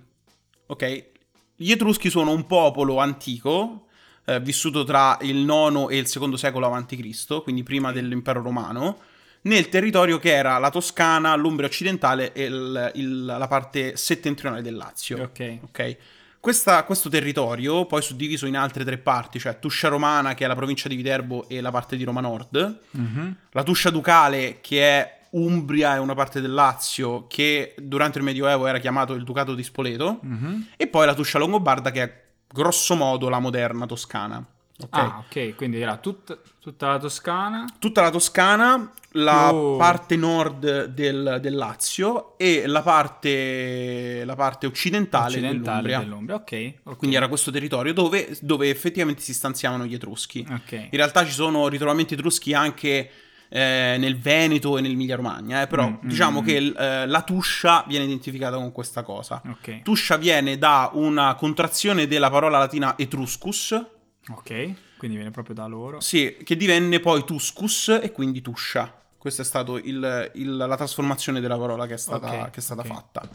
Ok? 0.66 1.04
Gli 1.56 1.70
Etruschi 1.70 2.10
sono 2.10 2.30
un 2.32 2.46
popolo 2.46 2.98
antico, 2.98 3.86
eh, 4.24 4.40
vissuto 4.40 4.84
tra 4.84 5.16
il 5.22 5.38
IX 5.38 5.86
e 5.90 5.96
il 5.98 6.10
II 6.14 6.36
secolo 6.36 6.66
a.C., 6.72 7.42
quindi 7.42 7.62
prima 7.62 7.92
dell'impero 7.92 8.42
romano, 8.42 8.98
nel 9.42 9.68
territorio 9.68 10.18
che 10.18 10.32
era 10.34 10.58
la 10.58 10.70
Toscana, 10.70 11.34
l'Umbria 11.34 11.66
occidentale 11.68 12.32
e 12.32 12.44
il- 12.44 12.90
il- 12.94 13.24
la 13.24 13.48
parte 13.48 13.96
settentrionale 13.96 14.62
del 14.62 14.76
Lazio. 14.76 15.22
Ok. 15.22 15.58
Ok. 15.64 15.96
Questa- 16.40 16.82
questo 16.82 17.08
territorio, 17.08 17.86
poi 17.86 18.02
suddiviso 18.02 18.46
in 18.46 18.56
altre 18.56 18.84
tre 18.84 18.98
parti, 18.98 19.38
cioè 19.38 19.60
Tuscia 19.60 19.86
Romana, 19.88 20.34
che 20.34 20.44
è 20.44 20.48
la 20.48 20.56
provincia 20.56 20.88
di 20.88 20.96
Viterbo, 20.96 21.48
e 21.48 21.60
la 21.60 21.70
parte 21.70 21.96
di 21.96 22.02
Roma 22.02 22.20
Nord, 22.20 22.80
Mhm. 22.90 23.36
la 23.52 23.62
Tuscia 23.62 23.90
Ducale, 23.90 24.58
che 24.60 24.82
è 24.82 25.18
Umbria 25.30 25.94
e 25.94 25.98
una 25.98 26.14
parte 26.14 26.40
del 26.40 26.52
Lazio, 26.52 27.26
che 27.28 27.74
durante 27.78 28.18
il 28.18 28.24
Medioevo 28.24 28.66
era 28.66 28.78
chiamato 28.78 29.14
il 29.14 29.22
Ducato 29.24 29.54
di 29.54 29.62
Spoleto, 29.62 30.18
Mhm. 30.22 30.66
e 30.76 30.86
poi 30.88 31.06
la 31.06 31.14
Tuscia 31.14 31.38
Longobarda, 31.38 31.90
che 31.92 32.02
è 32.02 32.22
grosso 32.48 32.96
modo 32.96 33.28
la 33.28 33.38
moderna 33.38 33.86
Toscana. 33.86 34.44
Ok. 34.84 34.88
Ah, 34.98 35.24
ok, 35.26 35.54
quindi 35.54 35.80
era 35.80 35.96
tut- 35.96 36.38
tutta 36.60 36.88
la 36.88 36.98
Toscana. 36.98 37.64
Tutta 37.78 38.00
la 38.02 38.10
Toscana, 38.10 38.92
la 39.16 39.52
Oh. 39.52 39.76
parte 39.76 40.16
nord 40.16 40.86
del, 40.86 41.38
del 41.40 41.54
Lazio 41.54 42.36
e 42.38 42.66
la 42.66 42.82
parte, 42.82 44.24
la 44.24 44.34
parte 44.34 44.66
occidentale, 44.66 45.26
occidentale 45.36 45.82
dell'Umbria. 45.88 45.98
dell'Umbria. 45.98 46.36
Ok, 46.36 46.74
ok. 46.92 46.96
Quindi 46.96 47.16
era 47.16 47.28
questo 47.28 47.50
territorio 47.50 47.92
dove, 47.92 48.36
dove 48.40 48.68
effettivamente 48.70 49.22
si 49.22 49.34
stanziavano 49.34 49.84
gli 49.86 49.94
Etruschi. 49.94 50.46
Ok. 50.50 50.72
In 50.72 50.88
realtà 50.92 51.24
ci 51.24 51.32
sono 51.32 51.68
ritrovamenti 51.68 52.14
etruschi 52.14 52.54
anche 52.54 53.10
eh, 53.54 53.96
nel 53.98 54.18
Veneto 54.18 54.78
e 54.78 54.80
nell'Emilia 54.80 55.14
Romagna, 55.16 55.60
eh, 55.60 55.66
però 55.66 55.86
Mm, 55.86 55.92
mm, 55.92 56.08
diciamo 56.08 56.40
mm. 56.40 56.44
che 56.44 56.56
eh, 56.74 57.06
la 57.06 57.20
Tuscia 57.22 57.84
viene 57.86 58.06
identificata 58.06 58.56
con 58.56 58.72
questa 58.72 59.02
cosa. 59.02 59.42
Ok. 59.46 59.82
Tuscia 59.82 60.16
viene 60.16 60.56
da 60.56 60.88
una 60.94 61.34
contrazione 61.34 62.06
della 62.06 62.30
parola 62.30 62.56
latina 62.58 62.96
etruscus, 62.96 63.78
Ok, 64.28 64.74
quindi 64.98 65.16
viene 65.16 65.30
proprio 65.32 65.54
da 65.54 65.66
loro. 65.66 66.00
sì, 66.00 66.36
che 66.44 66.56
divenne 66.56 67.00
poi 67.00 67.24
tuscus 67.24 67.88
e 67.88 68.12
quindi 68.12 68.40
tuscia. 68.40 68.92
Questa 69.18 69.42
è 69.42 69.44
stata 69.44 69.72
la 70.34 70.76
trasformazione 70.76 71.40
della 71.40 71.58
parola 71.58 71.86
che 71.86 71.94
è 71.94 71.98
stata, 71.98 72.26
Ok, 72.42 72.50
che 72.50 72.58
è 72.58 72.62
stata 72.62 72.80
ok. 72.82 72.86
fatta. 72.86 73.28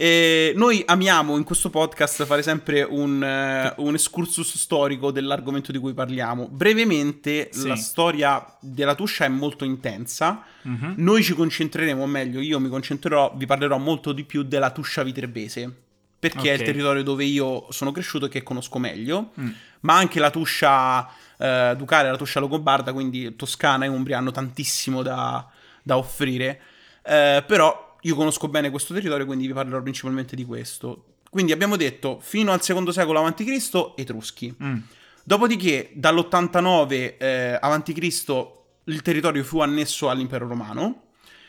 E 0.00 0.52
noi 0.54 0.82
amiamo 0.86 1.36
in 1.36 1.42
questo 1.42 1.70
podcast 1.70 2.24
fare 2.24 2.42
sempre 2.42 2.82
un, 2.82 3.20
eh, 3.22 3.74
un 3.78 3.94
excursus 3.94 4.56
storico 4.56 5.10
dell'argomento 5.10 5.72
di 5.72 5.78
cui 5.78 5.92
parliamo. 5.92 6.46
Brevemente, 6.48 7.48
Sì. 7.50 7.66
la 7.66 7.74
storia 7.74 8.56
della 8.60 8.94
Tuscia 8.94 9.24
è 9.24 9.28
molto 9.28 9.64
intensa. 9.64 10.44
Mhm. 10.62 10.94
Noi 10.98 11.22
ci 11.24 11.34
concentreremo, 11.34 12.02
o 12.02 12.06
meglio, 12.06 12.38
io 12.40 12.60
mi 12.60 12.68
concentrerò, 12.68 13.32
vi 13.36 13.44
parlerò 13.46 13.76
molto 13.78 14.12
di 14.12 14.22
più 14.24 14.44
della 14.44 14.70
Tuscia 14.70 15.02
viterbese. 15.02 15.74
Perché 16.20 16.50
è 16.50 16.54
il 16.54 16.62
territorio 16.62 17.04
dove 17.04 17.24
io 17.24 17.66
sono 17.70 17.92
cresciuto 17.92 18.26
e 18.26 18.28
che 18.28 18.42
conosco 18.42 18.78
meglio 18.80 19.30
Mm. 19.40 19.50
Ma 19.80 19.96
anche 19.96 20.20
la 20.20 20.30
Tuscia 20.30 21.08
eh, 21.38 21.74
Ducale, 21.76 22.10
la 22.10 22.16
Tuscia 22.16 22.40
Longobarda, 22.40 22.92
quindi 22.92 23.34
Toscana 23.36 23.84
e 23.84 23.88
Umbria 23.88 24.18
hanno 24.18 24.30
tantissimo 24.30 25.02
da, 25.02 25.46
da 25.82 25.96
offrire. 25.96 26.60
Eh, 27.02 27.44
però 27.46 27.96
io 28.02 28.14
conosco 28.14 28.48
bene 28.48 28.70
questo 28.70 28.94
territorio, 28.94 29.26
quindi 29.26 29.46
vi 29.46 29.52
parlerò 29.52 29.80
principalmente 29.82 30.36
di 30.36 30.44
questo. 30.44 31.04
Quindi 31.30 31.52
abbiamo 31.52 31.76
detto 31.76 32.18
fino 32.20 32.52
al 32.52 32.62
secondo 32.62 32.92
secolo 32.92 33.24
a.C. 33.24 33.92
Etruschi. 33.96 34.54
Mm. 34.62 34.78
Dopodiché, 35.24 35.90
dall'89 35.94 37.16
eh, 37.18 37.58
a.C. 37.60 38.46
il 38.84 39.02
territorio 39.02 39.44
fu 39.44 39.60
annesso 39.60 40.08
all'impero 40.08 40.48
romano 40.48 41.02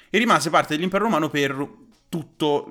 e 0.09 0.17
rimase 0.17 0.50
parte 0.50 0.75
dell'impero 0.75 1.05
romano 1.05 1.29
per 1.29 1.67
tutta 2.10 2.63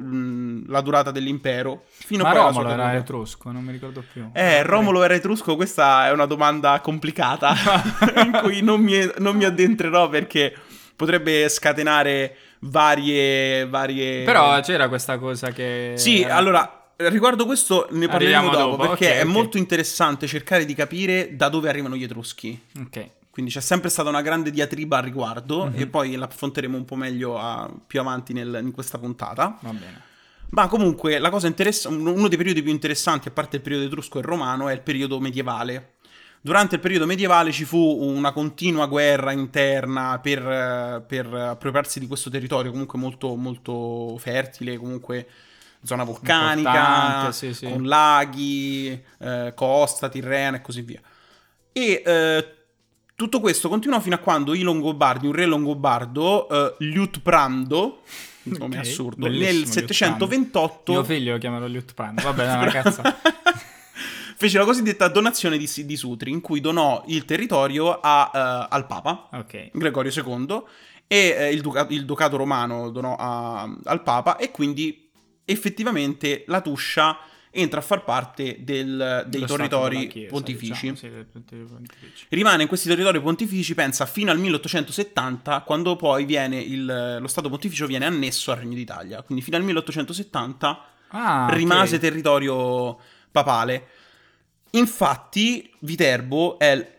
la 0.67 0.81
durata 0.81 1.11
dell'impero. 1.13 1.85
Fino 1.89 2.25
Ma 2.25 2.33
sua 2.33 2.43
Romolo 2.43 2.69
era 2.71 2.97
etrusco, 2.97 3.51
non 3.53 3.63
mi 3.63 3.73
ricordo 3.73 4.03
più. 4.13 4.31
Eh, 4.33 4.63
Romolo 4.65 5.03
era 5.05 5.15
etrusco? 5.15 5.55
Questa 5.57 6.09
è 6.09 6.13
una 6.13 6.27
domanda 6.27 6.81
complicata 6.81 7.55
in 8.23 8.41
cui 8.43 8.61
non 8.63 8.81
mi, 8.81 8.99
non 9.19 9.37
mi 9.37 9.45
addentrerò 9.45 10.09
perché 10.09 10.55
potrebbe 10.97 11.49
scatenare 11.49 12.37
varie, 12.61 13.67
varie... 13.67 14.25
Però 14.25 14.61
c'era 14.61 14.89
questa 14.89 15.17
cosa 15.19 15.53
che... 15.53 15.93
Sì, 15.97 16.23
era- 16.23 16.35
allora, 16.35 16.91
riguardo 16.97 17.47
questo 17.47 17.87
ne 17.93 18.09
parleremo 18.09 18.51
dopo, 18.51 18.59
dopo, 18.59 18.89
perché 18.89 19.11
ok, 19.11 19.17
è 19.19 19.23
ok. 19.23 19.27
molto 19.29 19.59
interessante 19.59 20.27
cercare 20.27 20.65
di 20.65 20.75
capire 20.75 21.37
da 21.37 21.49
dove 21.49 21.69
arrivano 21.69 21.95
gli 21.95 22.03
Etruschi. 22.03 22.61
Ok. 22.81 23.11
Quindi 23.39 23.55
c'è 23.55 23.61
sempre 23.65 23.89
stata 23.89 24.09
una 24.09 24.21
grande 24.21 24.51
diatriba 24.51 24.97
al 24.97 25.05
riguardo 25.05 25.67
Mhm. 25.67 25.73
e 25.77 25.87
poi 25.87 26.17
l'affronteremo 26.17 26.77
un 26.77 26.85
po' 26.85 26.97
meglio 26.97 27.39
a- 27.39 27.71
più 27.87 28.01
avanti 28.01 28.33
nel- 28.33 28.59
in 28.61 28.73
questa 28.73 28.99
puntata. 28.99 29.57
Va 29.61 29.71
bene. 29.71 30.03
Ma 30.51 30.67
comunque 30.67 31.21
la 31.21 31.31
cosa 31.31 31.47
interessante, 31.47 32.11
uno 32.11 32.27
dei 32.27 32.37
periodi 32.37 32.63
più 32.65 32.73
interessanti, 32.73 33.29
a 33.29 33.31
parte 33.31 33.55
il 33.55 33.63
periodo 33.63 33.85
etrusco 33.85 34.19
e 34.19 34.23
romano, 34.23 34.69
è 34.69 34.73
il 34.73 34.81
periodo 34.81 35.21
medievale. 35.21 35.93
Durante 36.41 36.75
il 36.75 36.81
periodo 36.81 37.07
medievale 37.07 37.53
ci 37.53 37.65
fu 37.65 37.79
una 37.79 38.33
continua 38.33 38.87
guerra 38.87 39.31
interna 39.31 40.19
per, 40.21 41.05
per 41.07 41.33
appropriarsi 41.33 42.01
di 42.01 42.09
questo 42.09 42.31
territorio, 42.31 42.73
comunque 42.73 42.99
molto, 42.99 43.37
molto 43.37 44.17
fertile, 44.19 44.79
comunque 44.79 45.29
zona 45.85 46.03
vulcanica, 46.03 47.31
sì, 47.31 47.55
sì. 47.55 47.69
con 47.71 47.85
laghi, 47.85 49.01
eh, 49.21 49.53
costa, 49.55 50.09
Tirrena 50.09 50.57
e 50.57 50.61
così 50.61 50.81
via. 50.83 51.01
E 51.73 52.03
eh, 52.05 52.53
tutto 53.19 53.41
questo 53.41 53.69
continuò 53.69 53.99
fino 53.99 54.15
a 54.15 54.19
quando 54.19 54.55
i 54.55 54.61
Longobardi, 54.61 55.27
un 55.27 55.33
re 55.33 55.45
longobardo, 55.45 56.49
eh, 56.49 56.75
Liutprando, 56.85 58.03
nome 58.45 58.77
Ok, 58.77 58.81
assurdo, 58.81 59.27
nel 59.27 59.37
Liutprando. 59.39 59.71
728 59.73 60.93
Mio 60.93 61.03
figlio 61.03 61.33
lo 61.33 61.39
chiamerò 61.39 61.67
Liutprando. 61.67 62.23
Vabbè, 62.23 62.45
è 62.45 62.53
una 62.55 62.67
cazzata. 62.71 63.17
fece 64.37 64.59
la 64.59 64.65
cosiddetta 64.65 65.09
donazione 65.09 65.59
di, 65.59 65.69
di 65.85 65.97
Sutri, 65.97 66.31
in 66.31 66.41
cui 66.41 66.61
donò 66.61 67.03
il 67.09 67.25
territorio 67.25 67.99
a, 68.01 68.31
eh, 68.33 68.67
al 68.73 68.87
Papa, 68.87 69.29
Ok. 69.33 69.71
Gregorio 69.73 70.13
II, 70.13 70.63
e 71.09 71.35
eh, 71.37 71.53
il, 71.53 71.61
duca- 71.61 71.89
il 71.91 72.05
ducato 72.05 72.37
romano 72.37 72.91
donò 72.91 73.17
a- 73.19 73.69
al 73.83 74.03
Papa, 74.05 74.37
e 74.37 74.53
quindi 74.53 75.11
effettivamente 75.45 76.45
la 76.47 76.61
Tuscia 76.61 77.19
entra 77.61 77.81
a 77.81 77.83
far 77.83 78.05
parte 78.05 78.59
del- 78.61 79.25
dei 79.29 79.45
territori 79.45 80.07
Chiesa, 80.09 80.31
pontifici. 80.31 80.91
diciamo, 80.93 80.97
sì. 80.97 82.27
Rimane 82.31 82.63
in 82.63 82.69
questi 82.69 82.89
territori 82.89 83.21
pontifici, 83.21 83.75
pensa, 83.75 84.07
fino 84.07 84.31
al 84.31 84.39
1870, 84.39 85.61
quando 85.63 85.97
poi 85.97 86.25
viene 86.25 86.61
il- 86.61 87.19
lo 87.21 87.29
Stato 87.29 87.49
pontificio 87.49 87.87
viene 87.87 88.05
annesso 88.07 88.51
al 88.53 88.59
Regno 88.59 88.75
d'Italia. 88.75 89.23
Quindi 89.23 89.43
fino 89.45 89.57
al 89.57 89.63
1870 89.65 90.85
Ah, 91.11 91.49
rimase 91.51 91.99
territorio 91.99 92.99
papale. 93.31 93.87
Infatti, 94.73 95.71
Viterbo 95.81 96.59
è, 96.59 96.99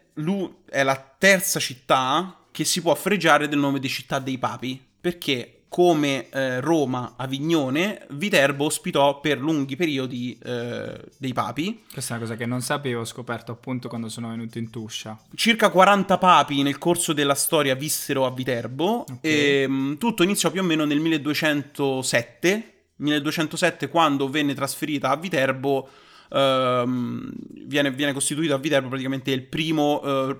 è 0.70 0.84
la 0.84 1.16
terza 1.18 1.60
città 1.60 2.36
che 2.52 2.64
si 2.66 2.82
può 2.82 2.96
fregiare 2.96 3.48
del 3.48 3.60
nome 3.60 3.80
di 3.80 3.88
città 3.88 4.18
dei 4.20 4.38
papi, 4.40 4.84
perché 5.00 5.59
come 5.70 6.30
eh, 6.32 6.60
Roma, 6.62 7.14
Avignone, 7.16 8.08
Viterbo 8.10 8.66
ospitò 8.66 9.20
per 9.20 9.40
lunghi 9.40 9.76
periodi 9.76 10.38
eh, 10.44 11.00
dei 11.18 11.32
papi. 11.32 11.84
Questa 11.94 12.16
è 12.16 12.18
una 12.18 12.26
cosa 12.26 12.36
che 12.36 12.48
non 12.48 12.62
sapevo, 12.62 13.02
ho 13.02 13.06
scoperto 13.06 13.52
appunto 13.52 13.88
quando 13.88 14.10
sono 14.10 14.30
venuto 14.30 14.58
in 14.58 14.72
Tuscia. 14.72 15.18
Circa 15.36 15.70
40 15.70 16.18
papi 16.18 16.64
nel 16.64 16.80
corso 16.80 17.14
della 17.14 17.36
storia 17.36 17.76
vissero 17.76 18.26
a 18.26 18.32
Viterbo 18.32 19.06
Ok. 19.08 19.18
e 19.22 19.68
mh, 19.68 19.98
tutto 20.00 20.24
iniziò 20.24 20.50
più 20.50 20.62
o 20.62 20.64
meno 20.66 20.86
nel 20.86 21.00
1207. 21.00 22.74
1207 22.96 23.88
quando 23.90 24.28
venne 24.28 24.54
trasferita 24.54 25.10
a 25.12 25.16
Viterbo 25.16 25.88
ehm, 26.32 27.32
viene, 27.66 27.92
viene 27.92 28.12
costituito 28.12 28.54
a 28.54 28.58
Viterbo 28.58 28.90
praticamente 28.90 29.32
il 29.32 29.44
primo 29.44 30.02
eh, 30.04 30.38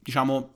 diciamo 0.00 0.55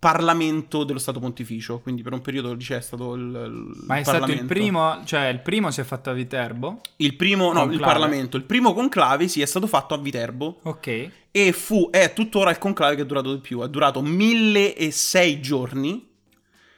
Parlamento 0.00 0.82
dello 0.84 0.98
Stato 0.98 1.20
Pontificio, 1.20 1.78
quindi 1.80 2.00
per 2.02 2.14
un 2.14 2.22
periodo 2.22 2.54
lì 2.54 2.64
c'è 2.64 2.80
stato 2.80 3.14
il, 3.14 3.22
il 3.22 3.84
Ma 3.86 3.98
è 3.98 4.02
stato 4.02 4.16
il 4.16 4.22
Parlamento. 4.22 4.46
primo, 4.54 5.02
cioè 5.04 5.26
il 5.28 5.40
primo 5.40 5.70
si 5.70 5.82
è 5.82 5.84
fatto 5.84 6.08
a 6.08 6.14
Viterbo? 6.14 6.80
Il 6.96 7.14
primo, 7.16 7.52
no, 7.52 7.70
il. 7.70 7.78
Parlamento, 7.78 8.38
il 8.38 8.44
primo 8.44 8.72
conclave 8.72 9.28
sì 9.28 9.42
è 9.42 9.46
stato 9.46 9.66
fatto 9.66 9.92
a 9.92 9.98
Viterbo 9.98 10.60
Ok. 10.62 11.10
e 11.30 11.52
fu, 11.52 11.90
è 11.92 12.14
tuttora 12.14 12.50
il 12.50 12.56
conclave 12.56 12.96
che 12.96 13.02
è 13.02 13.06
durato 13.06 13.34
di 13.34 13.40
più, 13.40 13.60
è 13.60 13.68
durato 13.68 14.00
1006 14.00 15.40
giorni, 15.42 16.08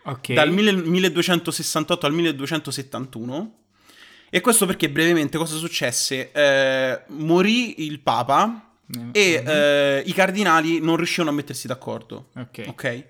Ok. 0.03 0.33
dal 0.33 0.51
1000 0.51 0.73
1268 0.73 2.07
al 2.07 2.13
1271. 2.13 3.55
E 4.31 4.41
questo 4.41 4.67
perché 4.67 4.91
brevemente 4.91 5.39
cosa 5.39 5.57
successe? 5.57 6.33
Eh, 6.33 7.03
morì 7.09 7.85
il 7.87 8.01
Papa 8.01 8.72
e 9.13 9.41
Mhm. 9.43 9.49
eh, 9.49 10.03
i 10.07 10.13
cardinali 10.13 10.81
non 10.81 10.97
riuscivano 10.97 11.31
a 11.31 11.33
mettersi 11.33 11.67
d'accordo. 11.67 12.29
Ok. 12.37 12.65
Ok? 12.69 13.05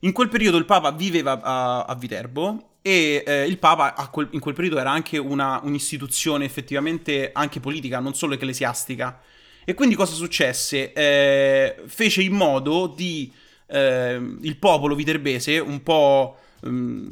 In 0.00 0.12
quel 0.12 0.28
periodo 0.28 0.56
il 0.56 0.64
Papa 0.64 0.90
viveva 0.92 1.40
a, 1.42 1.84
a 1.84 1.94
Viterbo 1.94 2.70
e 2.82 3.22
eh, 3.26 3.44
il 3.46 3.58
Papa 3.58 3.92
quel- 4.10 4.28
in 4.32 4.40
quel 4.40 4.54
periodo 4.54 4.78
era 4.78 4.90
anche 4.90 5.18
una, 5.18 5.60
un'istituzione 5.62 6.44
effettivamente 6.44 7.30
anche 7.32 7.60
politica, 7.60 7.98
non 7.98 8.14
solo 8.14 8.34
ecclesiastica. 8.34 9.20
E 9.64 9.74
quindi 9.74 9.94
cosa 9.96 10.14
successe? 10.14 10.92
Eh, 10.92 11.76
fece 11.86 12.22
in 12.22 12.34
modo 12.34 12.86
di 12.86 13.32
eh, 13.66 14.14
il 14.42 14.56
popolo 14.58 14.94
viterbese 14.94 15.58
un 15.58 15.82
po' 15.82 16.36
mm, 16.66 17.08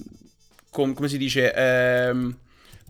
com- 0.71 0.95
come 0.95 1.09
si 1.09 1.19
dice 1.19 1.53
ehm, 1.53 2.37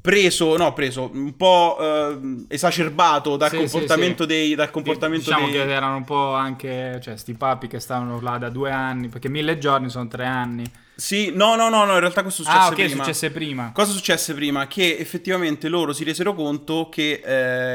preso 0.04 0.54
no 0.58 0.74
preso 0.74 1.08
un 1.14 1.34
po' 1.34 1.78
ehm, 1.80 2.44
esacerbato 2.48 3.38
dal 3.38 3.48
Sì, 3.48 3.56
comportamento 3.56 4.24
sì, 4.24 4.28
sì. 4.30 4.36
dei 4.36 4.54
dal 4.54 4.70
comportamento 4.70 5.30
diciamo 5.30 5.46
dei 5.48 5.54
che 5.54 5.70
erano 5.72 5.96
un 5.96 6.04
po' 6.04 6.34
anche, 6.34 7.00
cioè, 7.02 7.16
sti 7.16 7.32
papi 7.32 7.68
che 7.68 7.80
stavano 7.80 8.20
là 8.20 8.36
da 8.36 8.50
due 8.50 8.70
anni, 8.70 9.08
perché 9.08 9.30
mille 9.30 9.56
giorni 9.56 9.88
sono 9.88 10.06
tre 10.06 10.26
anni. 10.26 10.70
sì 10.94 11.32
no 11.34 11.56
no 11.56 11.70
no 11.70 11.86
no 11.86 11.94
in 11.94 12.00
realtà 12.00 12.20
questo 12.20 12.42
successe 12.42 12.60
Ah, 12.64 12.66
ok, 12.68 12.74
prima 12.74 13.02
successe 13.02 13.30
prima. 13.30 13.70
Cosa 13.72 13.92
successe 13.92 14.34
prima? 14.34 14.66
Che 14.66 14.98
effettivamente 14.98 15.68
loro 15.68 15.94
si 15.94 16.04
resero 16.04 16.34
conto 16.34 16.90
che 16.90 17.22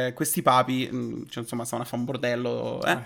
eh, 0.07 0.13
questi 0.13 0.43
papi, 0.43 0.87
mh, 0.91 1.25
cioè, 1.29 1.41
insomma, 1.41 1.65
stavano 1.65 1.87
a 1.87 1.89
fare 1.89 1.99
un 2.01 2.05
bordello, 2.05 2.79
eh? 2.85 2.91
Eh. 2.91 2.97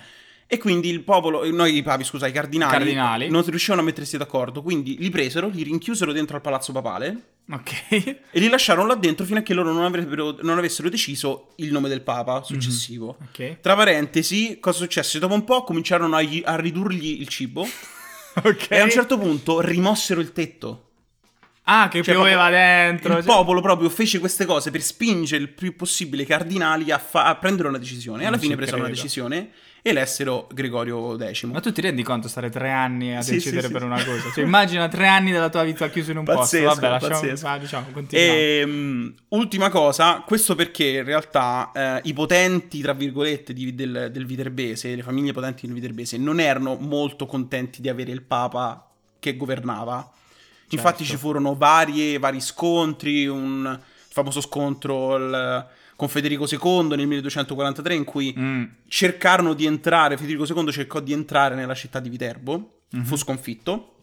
E 0.54 0.58
quindi 0.60 0.90
il 0.90 1.02
popolo, 1.02 1.50
no, 1.52 1.66
i 1.66 1.82
papi, 1.82 2.04
scusa, 2.04 2.28
i 2.28 2.32
cardinali, 2.32 2.72
Cardinali. 2.72 3.30
non 3.30 3.44
riuscivano 3.44 3.82
a 3.82 3.84
mettersi 3.84 4.18
d'accordo. 4.18 4.62
Quindi 4.62 4.98
li 5.00 5.10
presero, 5.10 5.50
li 5.50 5.64
rinchiusero 5.64 6.12
dentro 6.12 6.36
al 6.36 6.42
palazzo 6.44 6.72
papale 6.72 7.18
Ok. 7.52 7.72
e 7.92 8.20
li 8.40 8.48
lasciarono 8.50 8.88
là 8.88 8.94
dentro 8.96 9.26
fino 9.26 9.40
a 9.40 9.42
che 9.42 9.56
loro 9.56 9.72
non, 9.74 9.84
avrebbero- 9.84 10.38
non 10.42 10.60
avessero 10.60 10.90
deciso 10.90 11.54
il 11.56 11.72
nome 11.72 11.90
del 11.90 12.02
papa 12.02 12.44
successivo. 12.44 13.18
Ok. 13.30 13.62
Tra 13.62 13.76
parentesi, 13.76 14.58
cosa 14.60 14.78
successe? 14.78 15.18
Dopo 15.18 15.34
un 15.34 15.44
po' 15.44 15.64
cominciarono 15.64 16.16
a, 16.16 16.22
gli- 16.22 16.44
a 16.46 16.56
ridurgli 16.56 17.20
il 17.20 17.28
cibo 17.30 17.66
Ok. 18.44 18.68
e 18.70 18.80
a 18.80 18.84
un 18.84 18.92
certo 18.92 19.18
punto 19.18 19.60
rimossero 19.60 20.22
il 20.22 20.32
tetto. 20.34 20.90
Ah, 21.64 21.88
che 21.88 22.04
Cioè, 22.04 22.14
pioveva 22.14 22.50
dentro. 22.50 23.18
Il 23.18 23.24
cioè- 23.24 23.34
popolo 23.34 23.60
proprio 23.62 23.90
fece 23.90 24.20
queste 24.20 24.46
cose 24.46 24.70
per 24.70 24.82
spingere 24.82 25.42
il 25.42 25.50
più 25.50 25.76
possibile 25.76 26.24
i 26.24 26.26
cardinali 26.28 26.92
a, 26.92 27.00
fa- 27.00 27.26
a 27.26 27.36
prendere 27.38 27.70
una 27.70 27.78
decisione. 27.80 28.22
E 28.22 28.26
alla 28.26 28.36
Non 28.36 28.40
fine 28.44 28.56
presero 28.56 28.78
una 28.80 28.90
decisione 28.90 29.50
elessero 29.86 30.48
Gregorio 30.54 31.18
X. 31.18 31.44
Ma 31.44 31.60
tu 31.60 31.72
ti 31.74 31.82
rendi 31.82 32.04
conto 32.04 32.28
stare 32.30 32.50
tre 32.50 32.72
anni 32.72 33.16
a 33.16 33.22
Sì, 33.22 33.34
decidere 33.34 33.62
sì, 33.64 33.68
sì. 33.68 33.74
per 33.74 33.84
una 33.84 34.02
cosa? 34.04 34.32
Cioè, 34.34 34.44
immagina 34.44 34.88
tre 34.88 35.08
anni 35.08 35.32
della 35.32 35.50
tua 35.50 35.64
vita 35.64 35.90
chiuso 35.90 36.12
in 36.12 36.18
un 36.18 36.24
Pazzesco, 36.24 36.66
posto. 36.66 36.80
Vabbè, 36.82 36.94
lasciamo, 36.94 37.20
pazzesco. 37.20 37.48
ah, 37.48 37.58
diciamo, 37.58 37.86
continuiamo. 37.92 38.34
Ehm, 38.34 39.14
ultima 39.30 39.70
cosa, 39.70 40.24
questo 40.26 40.56
perché 40.56 40.86
in 40.88 41.04
realtà 41.04 41.72
eh, 41.76 42.00
i 42.06 42.14
potenti, 42.14 42.80
tra 42.82 42.94
virgolette, 42.94 43.52
di- 43.54 43.76
del, 43.76 44.10
del 44.12 44.26
Viterbese, 44.26 44.96
le 44.96 45.04
famiglie 45.04 45.34
potenti 45.34 45.66
del 45.66 45.76
Viterbese, 45.76 46.18
non 46.18 46.40
erano 46.40 46.76
molto 46.80 47.26
contenti 47.26 47.82
di 47.82 47.90
avere 47.90 48.12
il 48.12 48.22
Papa 48.22 48.90
che 49.20 49.36
governava. 49.36 50.10
Infatti 50.70 51.04
Certo. 51.04 51.12
ci 51.14 51.18
furono 51.20 51.56
varie, 51.56 52.18
vari 52.20 52.40
scontri, 52.40 53.28
un 53.28 53.78
famoso 54.10 54.40
scontro 54.42 55.18
il- 55.18 55.68
con 55.96 56.08
Federico 56.10 56.46
II 56.50 56.88
nel 56.96 57.08
1243 57.08 57.94
in 57.96 58.04
cui 58.04 58.34
Mm. 58.38 58.64
cercarono 58.88 59.54
di 59.54 59.66
entrare, 59.66 60.18
Federico 60.18 60.46
II 60.46 60.72
cercò 60.72 61.00
di 61.00 61.14
entrare 61.14 61.56
nella 61.56 61.76
città 61.76 62.00
di 62.00 62.10
Viterbo, 62.10 62.80
Mhm. 62.92 63.04
fu 63.06 63.16
sconfitto 63.16 63.96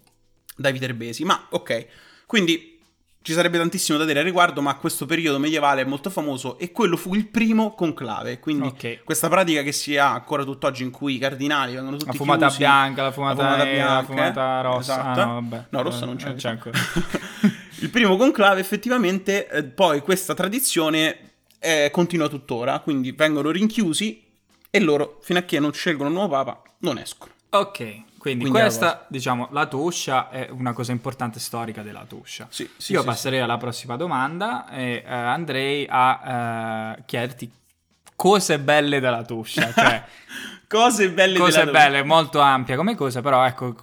dai 0.56 0.72
viterbesi, 0.72 1.24
ma 1.24 1.46
ok, 1.50 1.86
quindi 2.26 2.78
ci 3.22 3.32
sarebbe 3.34 3.58
tantissimo 3.58 3.98
da 3.98 4.04
dire 4.06 4.20
al 4.20 4.24
riguardo, 4.24 4.62
ma 4.62 4.74
questo 4.76 5.04
periodo 5.04 5.38
medievale 5.38 5.82
è 5.82 5.84
molto 5.84 6.08
famoso 6.08 6.58
e 6.58 6.72
quello 6.72 6.96
fu 6.96 7.14
il 7.14 7.26
primo 7.28 7.74
conclave, 7.74 8.38
quindi 8.40 8.68
Ok. 8.68 9.04
questa 9.04 9.28
pratica 9.28 9.62
che 9.62 9.72
si 9.72 9.96
ha 9.98 10.12
ancora 10.14 10.42
tutt'oggi 10.42 10.82
in 10.84 10.90
cui 10.90 11.16
i 11.16 11.18
cardinali 11.18 11.74
vengono 11.74 11.96
tutti 11.98 12.12
La 12.12 12.16
fumata 12.16 12.46
chiusi, 12.46 12.58
bianca, 12.58 13.02
la 13.02 13.12
fumata, 13.12 13.34
fumata 13.42 13.64
nera, 13.64 13.70
bianca, 13.74 13.94
la 13.94 14.02
fumata 14.04 14.60
rossa. 14.62 14.92
esatto. 15.00 15.20
Ah, 15.20 15.24
no, 15.24 15.32
vabbè. 15.34 15.64
No, 15.68 15.82
rossa 15.82 16.06
non 16.06 16.14
Eh, 16.14 16.18
c'è. 16.18 16.34
c'è 16.34 16.48
ancora. 16.48 16.78
il 17.80 17.90
primo 17.90 18.16
conclave 18.16 18.60
effettivamente, 18.60 19.48
eh, 19.48 19.64
poi 19.64 20.00
questa 20.00 20.32
tradizione 20.34 21.29
eh, 21.60 21.90
continua 21.92 22.28
tuttora, 22.28 22.80
quindi 22.80 23.12
vengono 23.12 23.50
rinchiusi 23.50 24.24
e 24.70 24.80
loro, 24.80 25.18
fino 25.22 25.38
a 25.38 25.42
che 25.42 25.60
non 25.60 25.72
scelgono 25.72 26.08
un 26.08 26.14
nuovo 26.14 26.30
papa, 26.30 26.62
non 26.78 26.98
escono. 26.98 27.32
ok, 27.50 27.78
quindi, 28.20 28.44
Quindi 28.44 28.50
questa, 28.50 29.06
diciamo, 29.08 29.48
la 29.50 29.64
Tuscia 29.66 30.28
è 30.28 30.48
una 30.50 30.74
cosa 30.74 30.92
importante 30.92 31.40
storica 31.40 31.80
della 31.80 32.04
Tuscia. 32.06 32.46
Sì, 32.50 32.68
sì, 32.76 32.92
Io 32.92 33.00
sì, 33.00 33.06
passerei 33.06 33.40
alla 33.40 33.56
prossima 33.56 33.96
domanda 33.96 34.68
e 34.68 35.02
eh, 35.06 35.10
andrei 35.10 35.86
a 35.88 36.96
eh, 36.98 37.02
chiederti 37.06 37.50
cose 38.14 38.58
belle 38.58 39.00
della 39.00 39.24
Tuscia. 39.24 39.72
Cioè, 39.72 40.04
cose 40.70 41.10
belle 41.10 41.36
Cose 41.36 41.66
belle, 41.66 42.04
molto 42.04 42.38
ampia 42.38 42.76
come 42.76 42.94
cosa, 42.94 43.20
però 43.20 43.44
ecco, 43.44 43.74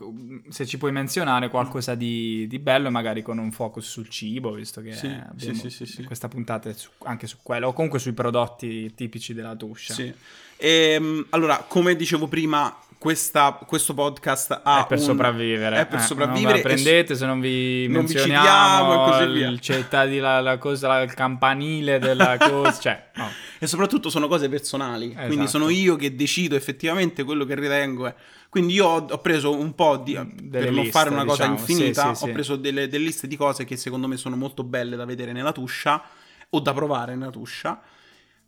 se 0.48 0.65
ci 0.65 0.77
puoi 0.77 0.94
menzionare 0.94 1.50
qualcosa 1.50 1.96
di, 1.96 2.48
di 2.48 2.60
bello, 2.60 2.89
magari 2.89 3.22
con 3.22 3.38
un 3.39 3.51
focus 3.51 3.86
sul 3.89 4.08
cibo, 4.08 4.53
visto 4.53 4.79
che 4.79 4.94
Sì, 4.94 5.08
abbiamo 5.08 5.53
sì, 5.60 5.70
sì, 5.70 5.86
sì, 5.86 6.03
questa 6.06 6.29
puntata 6.29 6.70
è 6.70 6.74
su- 6.74 6.89
anche 7.03 7.27
su 7.27 7.39
quello, 7.44 7.67
o 7.67 7.74
comunque 7.74 8.00
sui 8.00 8.13
prodotti 8.13 8.94
tipici 8.96 9.34
della 9.34 9.53
Tuscia. 9.53 9.94
Sì. 9.96 10.13
Ehm, 10.56 11.25
allora, 11.32 11.65
come 11.67 11.94
dicevo 11.98 12.27
prima, 12.27 12.74
questa- 12.97 13.53
questo 13.65 13.93
podcast 13.93 14.61
ha 14.63 14.81
È 14.83 14.87
per 14.87 14.97
un- 14.97 15.03
sopravvivere. 15.03 15.77
È 15.81 15.85
per 15.85 15.99
Eh, 15.99 16.03
sopravvivere. 16.03 16.53
Non 16.61 16.61
la 16.61 16.61
prendete 16.73 17.15
se 17.15 17.25
non 17.25 17.39
vi 17.39 17.87
non 17.87 18.05
vi 18.05 18.13
menzioniamo 18.13 18.93
e 19.07 19.11
così 19.11 19.31
via. 19.33 19.47
il 19.49 19.59
città 19.59 20.05
di 20.05 20.17
la, 20.19 20.41
la 20.41 20.57
cosa, 20.57 21.01
il 21.01 21.13
campanile 21.13 21.99
della 21.99 22.37
cosa, 22.39 22.79
cioè, 22.79 23.09
no. 23.15 23.29
E 23.59 23.67
soprattutto 23.67 24.09
sono 24.09 24.27
cose 24.27 24.49
personali. 24.49 25.11
Esatto. 25.11 25.27
Quindi 25.27 25.47
sono 25.47 25.69
io 25.69 25.95
che 25.95 26.15
decido 26.15 26.55
effettivamente 26.55 27.23
quello 27.23 27.45
che 27.45 27.55
ritengo. 27.55 28.07
è- 28.07 28.15
Quindi 28.49 28.73
io 28.73 28.85
ho, 28.87 29.05
ho 29.09 29.17
preso 29.19 29.55
un 29.55 29.73
po' 29.75 29.97
di. 29.97 30.13
Delle 30.13 30.65
per 30.65 30.71
non 30.73 30.83
liste, 30.83 30.91
fare 30.91 31.09
una 31.09 31.25
cosa 31.25 31.47
diciamo. 31.47 31.59
infinita, 31.59 32.09
Sì, 32.09 32.15
sì, 32.15 32.23
ho 32.23 32.27
sì. 32.27 32.31
preso 32.33 32.55
delle, 32.55 32.87
delle 32.87 33.05
liste 33.05 33.27
di 33.27 33.35
cose 33.35 33.65
che 33.65 33.75
secondo 33.77 34.07
me 34.07 34.17
sono 34.17 34.35
molto 34.35 34.63
belle 34.63 34.95
da 34.95 35.05
vedere 35.05 35.31
nella 35.33 35.51
Tuscia 35.51 36.01
o 36.49 36.59
da 36.59 36.73
provare 36.73 37.15
nella 37.15 37.31
Tuscia. 37.31 37.79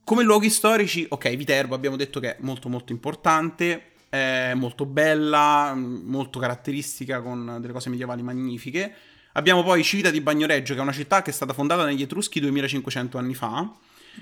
Come 0.03 0.23
luoghi 0.23 0.49
storici, 0.49 1.05
ok, 1.07 1.35
Viterbo 1.35 1.75
abbiamo 1.75 1.95
detto 1.95 2.19
che 2.19 2.29
è 2.31 2.37
molto 2.39 2.67
molto 2.69 2.91
importante, 2.93 3.88
è 4.09 4.53
molto 4.55 4.85
bella, 4.85 5.73
mh, 5.73 6.01
molto 6.05 6.39
caratteristica 6.39 7.21
con 7.21 7.57
delle 7.59 7.73
cose 7.73 7.89
medievali 7.89 8.23
magnifiche. 8.23 8.93
Abbiamo 9.33 9.63
poi 9.63 9.83
Civita 9.83 10.09
di 10.09 10.21
Bagnoreggio, 10.21 10.73
che 10.73 10.79
è 10.79 10.83
una 10.83 10.91
città 10.91 11.21
che 11.21 11.29
è 11.29 11.33
stata 11.33 11.53
fondata 11.53 11.85
negli 11.85 12.01
Etruschi 12.01 12.39
2500 12.39 13.17
anni 13.17 13.35
fa 13.35 13.71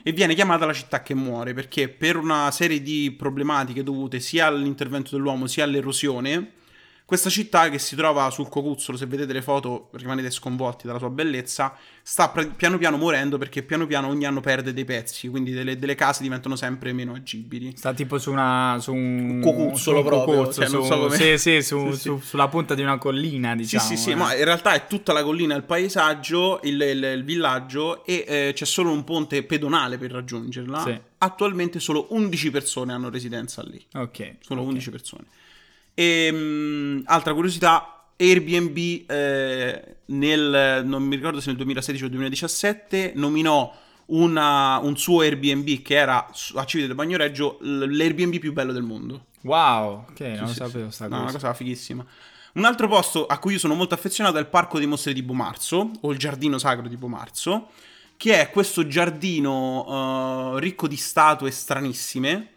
e 0.04 0.12
viene 0.12 0.36
chiamata 0.36 0.66
la 0.66 0.74
città 0.74 1.02
che 1.02 1.16
muore 1.16 1.54
perché 1.54 1.88
per 1.88 2.18
una 2.18 2.52
serie 2.52 2.82
di 2.82 3.16
problematiche 3.18 3.84
dovute 3.84 4.20
sia 4.20 4.46
all'intervento 4.48 5.16
dell'uomo 5.16 5.48
sia 5.48 5.64
all'erosione, 5.64 6.52
questa 7.08 7.30
città 7.30 7.70
che 7.70 7.80
si 7.80 7.96
trova 7.96 8.30
sul 8.32 8.50
Cocuzzolo, 8.50 8.98
se 8.98 9.06
vedete 9.06 9.32
le 9.32 9.42
foto 9.42 9.88
rimanete 9.94 10.30
sconvolti 10.30 10.88
dalla 10.88 11.00
sua 11.00 11.10
bellezza, 11.10 11.74
sta 12.04 12.28
piano 12.28 12.78
piano 12.78 12.98
morendo 12.98 13.38
perché 13.38 13.64
piano 13.64 13.88
piano 13.88 14.10
ogni 14.10 14.26
anno 14.26 14.42
perde 14.42 14.74
dei 14.74 14.84
pezzi, 14.84 15.30
quindi 15.30 15.52
delle, 15.52 15.78
delle 15.78 15.96
case 15.96 16.22
diventano 16.22 16.58
sempre 16.58 16.92
meno 16.92 17.14
agibili. 17.14 17.72
Sta 17.78 17.94
tipo 17.94 18.18
su 18.20 18.30
una 18.32 18.76
su 18.82 18.94
un 18.94 19.40
Cocuzzolo 19.42 19.78
su 19.78 19.92
un 19.92 20.04
proprio, 20.04 20.36
cocuzzolo, 20.36 20.66
cioè, 20.68 20.76
non 20.76 20.84
su- 20.86 20.92
so 20.92 21.00
come- 21.00 21.16
Sì, 21.16 21.38
sì, 21.38 21.62
su- 21.64 21.86
Sì, 21.92 21.94
sì. 21.94 22.02
su- 22.02 22.20
sulla 22.20 22.50
punta 22.50 22.76
di 22.76 22.82
una 22.82 22.98
collina, 22.98 23.56
diciamo. 23.56 23.84
sì, 23.84 23.96
sì, 23.96 24.02
sì, 24.04 24.10
eh. 24.12 24.16
ma 24.16 24.36
in 24.36 24.44
realtà 24.44 24.74
è 24.74 24.86
tutta 24.88 25.14
la 25.14 25.24
collina, 25.24 25.56
il 25.56 25.64
paesaggio, 25.64 26.60
il, 26.64 26.74
il- 26.82 27.04
il 27.16 27.24
villaggio 27.24 28.04
e 28.04 28.26
eh, 28.28 28.52
c'è 28.54 28.66
solo 28.66 28.92
un 28.92 29.06
ponte 29.06 29.44
pedonale 29.44 29.98
per 29.98 30.12
raggiungerla. 30.12 30.82
Sì. 30.82 31.00
Attualmente 31.20 31.80
solo 31.80 32.08
11 32.10 32.52
persone 32.52 32.92
hanno 32.92 33.10
residenza 33.10 33.64
lì. 33.64 33.82
Ok. 33.94 34.36
Solo 34.42 34.60
ok. 34.62 34.68
11 34.68 34.90
persone. 34.92 35.24
E, 36.00 36.32
mh, 36.32 37.04
altra 37.06 37.34
curiosità, 37.34 38.10
Airbnb 38.16 38.78
eh, 39.10 39.96
nel, 40.06 40.84
non 40.86 41.02
mi 41.04 41.16
ricordo 41.16 41.40
se 41.40 41.48
nel 41.48 41.56
2016 41.58 42.04
o 42.06 42.10
2017, 42.10 43.14
nominò 43.16 43.74
una- 44.08 44.78
un 44.82 44.96
suo 44.98 45.22
Airbnb 45.22 45.82
che 45.82 45.96
era 45.96 46.26
a 46.28 46.66
Civita 46.66 46.88
del 46.88 46.96
Bagnoreggio 46.96 47.58
l'Airbnb 47.62 48.38
più 48.40 48.54
bello 48.54 48.72
del 48.72 48.84
mondo. 48.84 49.26
Wow, 49.42 50.06
ok, 50.10 50.20
non 50.20 50.48
lo 50.48 50.54
Sì, 50.54 50.54
sì, 50.54 50.54
sapevo 50.54 50.90
sì. 50.90 50.96
sta 50.96 51.08
No, 51.08 51.16
una 51.18 51.32
cosa. 51.32 51.38
cosa 51.40 51.54
fighissima. 51.54 52.06
Un 52.54 52.66
altro 52.66 52.88
posto 52.88 53.26
a 53.28 53.38
cui 53.40 53.54
io 53.54 53.60
sono 53.60 53.76
molto 53.76 53.94
affezionato 53.94 54.38
è 54.38 54.40
il 54.40 54.48
Parco 54.48 54.78
dei 54.78 54.88
Mostri 54.88 55.14
di 55.14 55.22
Bomarzo, 55.24 55.92
o 56.02 56.12
il 56.12 56.18
Giardino 56.18 56.58
Sacro 56.58 56.88
di 56.88 56.98
Bomarzo, 56.98 57.70
che 58.18 58.40
è 58.40 58.50
questo 58.50 58.88
giardino 58.88 60.56
eh, 60.56 60.60
ricco 60.60 60.88
di 60.88 60.96
statue 60.96 61.52
stranissime, 61.52 62.50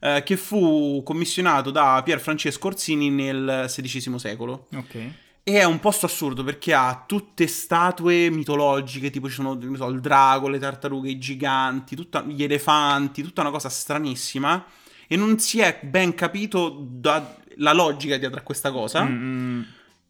eh, 0.00 0.22
che 0.24 0.36
fu 0.36 1.02
commissionato 1.04 1.70
da 1.70 2.00
Pier 2.04 2.20
Francesco 2.20 2.68
Orsini 2.68 3.10
nel 3.10 3.64
XVI 3.66 4.18
secolo. 4.18 4.66
Ok. 4.74 4.94
E 5.42 5.52
è 5.60 5.64
un 5.64 5.80
posto 5.80 6.04
assurdo 6.04 6.44
perché 6.44 6.74
ha 6.74 7.04
tutte 7.06 7.46
statue 7.46 8.28
mitologiche, 8.30 9.08
tipo 9.10 9.28
ci 9.28 9.34
sono 9.34 9.58
so, 9.76 9.88
il 9.88 10.00
drago, 10.00 10.48
le 10.48 10.58
tartarughe, 10.58 11.08
i 11.08 11.18
giganti, 11.18 11.96
tutta- 11.96 12.22
gli 12.22 12.42
elefanti, 12.42 13.22
tutta 13.22 13.40
una 13.40 13.50
cosa 13.50 13.70
stranissima. 13.70 14.62
E 15.06 15.16
non 15.16 15.38
si 15.38 15.60
è 15.60 15.80
ben 15.82 16.14
capito 16.14 16.86
da- 16.86 17.34
la 17.56 17.72
logica 17.72 18.18
dietro 18.18 18.38
a 18.38 18.42
questa 18.42 18.70
cosa. 18.70 19.04
Mm, 19.04 19.22
mm. 19.22 19.62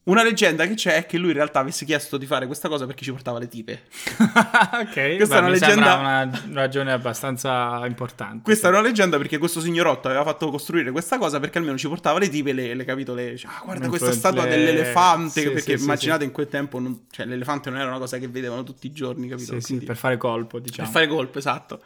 Una 0.09 0.23
leggenda 0.23 0.67
che 0.67 0.73
c'è 0.75 0.97
è 0.97 1.07
che 1.07 1.19
lui 1.19 1.29
in 1.29 1.35
realtà 1.35 1.59
avesse 1.61 1.85
chiesto 1.85 2.17
di 2.17 2.25
fare 2.25 2.47
questa 2.47 2.69
cosa 2.69 2.87
perché 2.87 3.05
ci 3.05 3.11
portava 3.13 3.39
le 3.39 3.47
tipe. 3.47 3.83
ok, 4.19 5.17
Questa 5.17 5.27
beh, 5.27 5.35
è 5.35 5.39
una 5.39 5.49
leggenda- 5.49 5.97
una 5.97 6.43
ragione 6.53 6.93
abbastanza 6.93 7.83
importante. 7.87 8.43
Questa 8.43 8.69
è 8.69 8.71
una 8.71 8.81
leggenda 8.81 9.19
perché 9.19 9.37
questo 9.37 9.61
signorotto 9.61 10.09
aveva 10.09 10.25
fatto 10.25 10.49
costruire 10.51 10.91
questa 10.93 11.19
cosa 11.19 11.39
perché 11.41 11.59
almeno 11.59 11.77
ci 11.77 11.89
portava 11.89 12.19
le 12.19 12.31
tipe 12.31 12.51
e 12.51 12.53
le, 12.55 12.75
le 12.75 12.85
capito 12.85 13.13
le... 13.13 13.33
dice, 13.33 13.47
ah, 13.49 13.61
guarda 13.63 13.89
questa 13.89 14.13
statua 14.13 14.45
le- 14.45 14.49
dell'elefante. 14.51 15.41
sì, 15.43 15.47
perché 15.51 15.73
sì, 15.73 15.77
sì, 15.79 15.85
immaginate 15.85 16.25
in 16.25 16.33
quel 16.33 16.49
tempo, 16.49 16.79
non- 16.79 17.01
cioè, 17.11 17.27
l'elefante 17.27 17.69
non 17.69 17.79
era 17.81 17.91
una 17.91 17.99
cosa 17.99 18.17
che 18.17 18.29
vedevano 18.29 18.63
tutti 18.65 18.87
i 18.87 18.93
giorni, 18.93 19.29
capito? 19.29 19.53
Sì, 19.53 19.61
sì, 19.61 19.67
Quindi- 19.67 19.85
per 19.85 19.97
fare 19.97 20.17
colpo, 20.17 20.59
diciamo. 20.59 20.89
Per 20.89 21.01
fare 21.01 21.07
colpo, 21.13 21.37
esatto. 21.39 21.83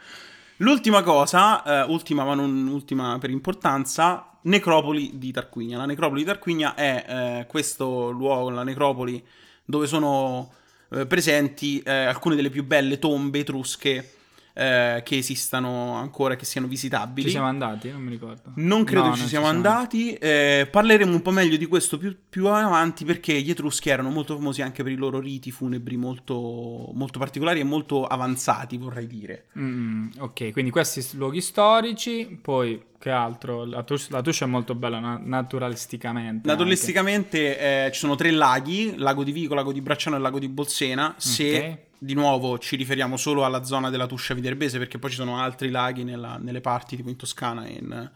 L'ultima 0.62 1.02
cosa, 1.02 1.64
eh, 1.64 1.90
ultima 1.90 2.24
ma 2.24 2.34
non 2.34 2.68
ultima 2.68 3.18
per 3.18 3.30
importanza, 3.30 4.38
necropoli 4.42 5.18
di 5.18 5.32
Tarquinia. 5.32 5.76
La 5.76 5.86
necropoli 5.86 6.20
di 6.20 6.26
Tarquinia 6.26 6.76
è 6.76 7.04
eh, 7.40 7.46
questo 7.48 8.10
luogo, 8.10 8.48
la 8.50 8.62
necropoli, 8.62 9.24
dove 9.64 9.88
sono 9.88 10.52
eh, 10.92 11.04
presenti 11.06 11.80
eh, 11.80 11.90
alcune 11.90 12.36
delle 12.36 12.48
più 12.48 12.64
belle 12.64 13.00
tombe 13.00 13.40
etrusche 13.40 14.08
eh, 14.54 15.02
che 15.04 15.16
esistano 15.16 15.94
ancora, 15.94 16.36
che 16.36 16.44
siano 16.44 16.66
visitabili. 16.66 17.26
Ci 17.26 17.32
siamo 17.32 17.46
andati? 17.46 17.90
Non 17.90 18.02
mi 18.02 18.10
ricordo. 18.10 18.52
Non 18.56 18.84
credo 18.84 19.06
No, 19.06 19.12
ci 19.14 19.20
non 19.20 19.28
siamo 19.28 19.44
siamo 19.46 19.56
andati. 19.68 20.12
eh, 20.14 20.68
parleremo 20.70 21.12
un 21.12 21.22
po' 21.22 21.30
meglio 21.30 21.56
di 21.56 21.66
questo 21.66 21.98
più, 21.98 22.16
più 22.28 22.46
avanti 22.48 23.04
perché 23.04 23.40
gli 23.40 23.50
Etruschi 23.50 23.88
erano 23.88 24.10
molto 24.10 24.34
famosi 24.36 24.62
anche 24.62 24.82
per 24.82 24.92
i 24.92 24.96
loro 24.96 25.20
riti 25.20 25.50
funebri 25.50 25.96
molto, 25.96 26.90
molto 26.94 27.18
particolari 27.18 27.60
e 27.60 27.64
molto 27.64 28.04
avanzati, 28.06 28.76
vorrei 28.76 29.06
dire. 29.06 29.46
Mm, 29.58 30.08
ok, 30.18 30.52
quindi 30.52 30.70
questi 30.70 31.04
luoghi 31.16 31.40
storici, 31.40 32.38
poi 32.40 32.82
che 32.98 33.10
altro? 33.10 33.64
La, 33.64 33.82
Tus- 33.82 34.10
la 34.10 34.22
Tuscia 34.22 34.44
è 34.44 34.48
molto 34.48 34.74
bella 34.76 35.00
na- 35.00 35.20
naturalisticamente. 35.22 36.46
Naturalisticamente 36.48 37.86
eh, 37.86 37.90
ci 37.92 37.98
sono 37.98 38.14
tre 38.14 38.30
laghi, 38.30 38.94
lago 38.96 39.24
di 39.24 39.32
Vico, 39.32 39.54
lago 39.54 39.72
di 39.72 39.80
Bracciano 39.80 40.16
e 40.16 40.18
lago 40.20 40.38
di 40.38 40.48
Bolsena. 40.48 41.14
Se 41.18 41.56
Ok. 41.56 41.78
Di 42.02 42.14
nuovo 42.14 42.58
ci 42.58 42.74
riferiamo 42.74 43.16
solo 43.16 43.44
alla 43.44 43.62
zona 43.62 43.88
della 43.88 44.06
Tuscia 44.06 44.34
Viterbese, 44.34 44.78
perché 44.78 44.98
poi 44.98 45.10
ci 45.10 45.16
sono 45.16 45.38
altri 45.38 45.70
laghi 45.70 46.02
nella- 46.02 46.36
nelle 46.36 46.60
parti 46.60 46.96
tipo 46.96 47.08
in 47.08 47.16
Toscana 47.16 47.64
e 47.64 47.72
in, 47.80 48.10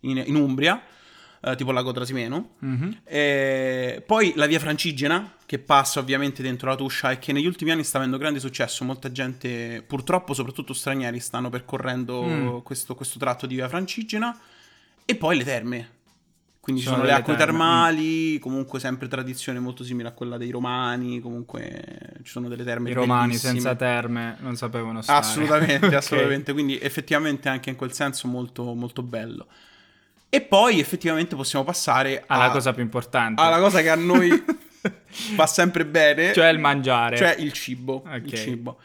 in- 0.00 0.22
in 0.26 0.34
Umbria, 0.34 0.82
eh, 1.40 1.54
tipo 1.54 1.68
il 1.70 1.76
lago 1.76 1.92
Trasimeno. 1.92 2.54
Mhm. 2.58 2.98
E 3.04 4.02
poi 4.04 4.32
la 4.34 4.46
via 4.46 4.58
Francigena, 4.58 5.34
che 5.46 5.60
passa 5.60 6.00
ovviamente 6.00 6.42
dentro 6.42 6.68
la 6.68 6.74
Tuscia 6.74 7.12
e 7.12 7.20
che 7.20 7.32
negli 7.32 7.46
ultimi 7.46 7.70
anni 7.70 7.84
sta 7.84 7.98
avendo 7.98 8.18
grande 8.18 8.40
successo. 8.40 8.84
Molta 8.84 9.12
gente, 9.12 9.84
purtroppo 9.86 10.34
soprattutto 10.34 10.72
stranieri, 10.72 11.20
stanno 11.20 11.48
percorrendo 11.48 12.22
Mm. 12.24 12.58
questo, 12.64 12.96
questo 12.96 13.20
tratto 13.20 13.46
di 13.46 13.54
via 13.54 13.68
Francigena. 13.68 14.36
E 15.04 15.14
poi 15.14 15.36
le 15.36 15.44
terme. 15.44 15.88
Quindi 16.68 16.84
ci 16.84 16.92
Sono 16.92 17.04
le 17.04 17.12
acque 17.12 17.34
terme, 17.34 17.46
termali, 17.52 18.38
comunque 18.40 18.78
sempre 18.78 19.08
tradizione 19.08 19.58
molto 19.58 19.82
simile 19.84 20.08
a 20.08 20.12
quella 20.12 20.36
dei 20.36 20.50
romani, 20.50 21.18
comunque 21.18 21.82
ci 22.22 22.30
sono 22.30 22.46
delle 22.46 22.62
terme 22.62 22.90
I 22.90 22.92
romani 22.92 23.28
bellissime. 23.28 23.52
senza 23.54 23.74
terme 23.74 24.36
non 24.40 24.54
sapevano 24.54 25.00
stare. 25.00 25.18
Assolutamente, 25.18 25.86
Ok. 25.86 25.92
assolutamente. 25.94 26.52
Quindi 26.52 26.78
effettivamente 26.78 27.48
anche 27.48 27.70
in 27.70 27.76
quel 27.76 27.94
senso 27.94 28.28
molto, 28.28 28.74
molto 28.74 29.02
bello. 29.02 29.46
E 30.28 30.42
poi 30.42 30.78
effettivamente 30.78 31.34
possiamo 31.36 31.64
passare 31.64 32.24
Alla 32.26 32.44
a- 32.44 32.50
cosa 32.50 32.74
più 32.74 32.82
importante. 32.82 33.40
alla 33.40 33.60
cosa 33.60 33.80
che 33.80 33.88
a 33.88 33.94
noi 33.96 34.28
va 35.36 35.46
sempre 35.46 35.86
bene, 35.86 36.34
Cioè 36.34 36.48
il 36.48 36.58
mangiare. 36.58 37.16
cioè 37.16 37.34
il 37.38 37.50
cibo. 37.54 38.02
Ok. 38.06 38.20
Il 38.24 38.34
cibo. 38.34 38.78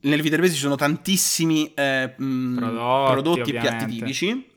Nel 0.00 0.20
Viterbese 0.22 0.54
ci 0.54 0.60
sono 0.60 0.74
tantissimi 0.74 1.72
eh, 1.72 2.14
mh, 2.16 2.56
Prodotti, 2.56 3.12
prodotti 3.12 3.50
e 3.50 3.60
piatti 3.60 3.86
tipici, 3.86 4.48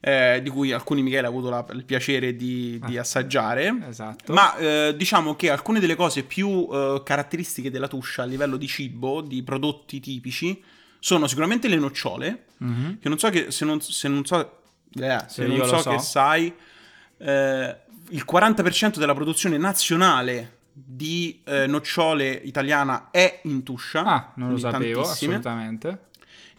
eh, 0.00 0.40
di 0.42 0.48
cui 0.50 0.72
alcuni 0.72 1.02
Michele 1.02 1.26
ha 1.26 1.30
avuto 1.30 1.50
la- 1.50 1.64
il 1.72 1.84
piacere 1.84 2.34
di, 2.34 2.80
di 2.86 2.96
Ah. 2.96 3.00
assaggiare. 3.02 3.74
Esatto. 3.88 4.32
Ma 4.32 4.56
eh, 4.56 4.94
diciamo 4.96 5.36
che 5.36 5.50
alcune 5.50 5.78
delle 5.80 5.94
cose 5.96 6.22
più 6.22 6.66
eh, 6.72 7.02
caratteristiche 7.04 7.70
della 7.70 7.86
Tuscia 7.88 8.22
a 8.22 8.26
livello 8.26 8.56
di 8.56 8.66
cibo, 8.66 9.20
di 9.20 9.42
prodotti 9.42 10.00
tipici, 10.00 10.62
sono 10.98 11.26
sicuramente 11.26 11.68
le 11.68 11.76
nocciole, 11.76 12.44
Mhm. 12.58 12.98
che 13.00 13.08
non 13.08 13.18
so 13.18 13.28
che 13.30 13.50
se 13.50 13.64
non, 13.64 13.80
se 13.80 14.08
non 14.08 14.24
so, 14.24 14.38
eh, 14.98 15.18
se 15.28 15.42
Se 15.42 15.46
non 15.46 15.66
so, 15.66 15.78
so. 15.78 15.90
che 15.90 15.98
sai, 15.98 16.52
eh, 17.18 17.76
il 18.10 18.24
40% 18.24 18.98
della 18.98 19.14
produzione 19.14 19.56
nazionale 19.58 20.58
di 20.72 21.40
eh, 21.44 21.66
nocciole 21.66 22.30
italiana 22.30 23.08
è 23.10 23.40
in 23.44 23.62
Tuscia. 23.62 24.02
Ah, 24.04 24.32
non 24.36 24.50
lo 24.50 24.56
sapevo, 24.58 25.02
assolutamente. 25.02 26.08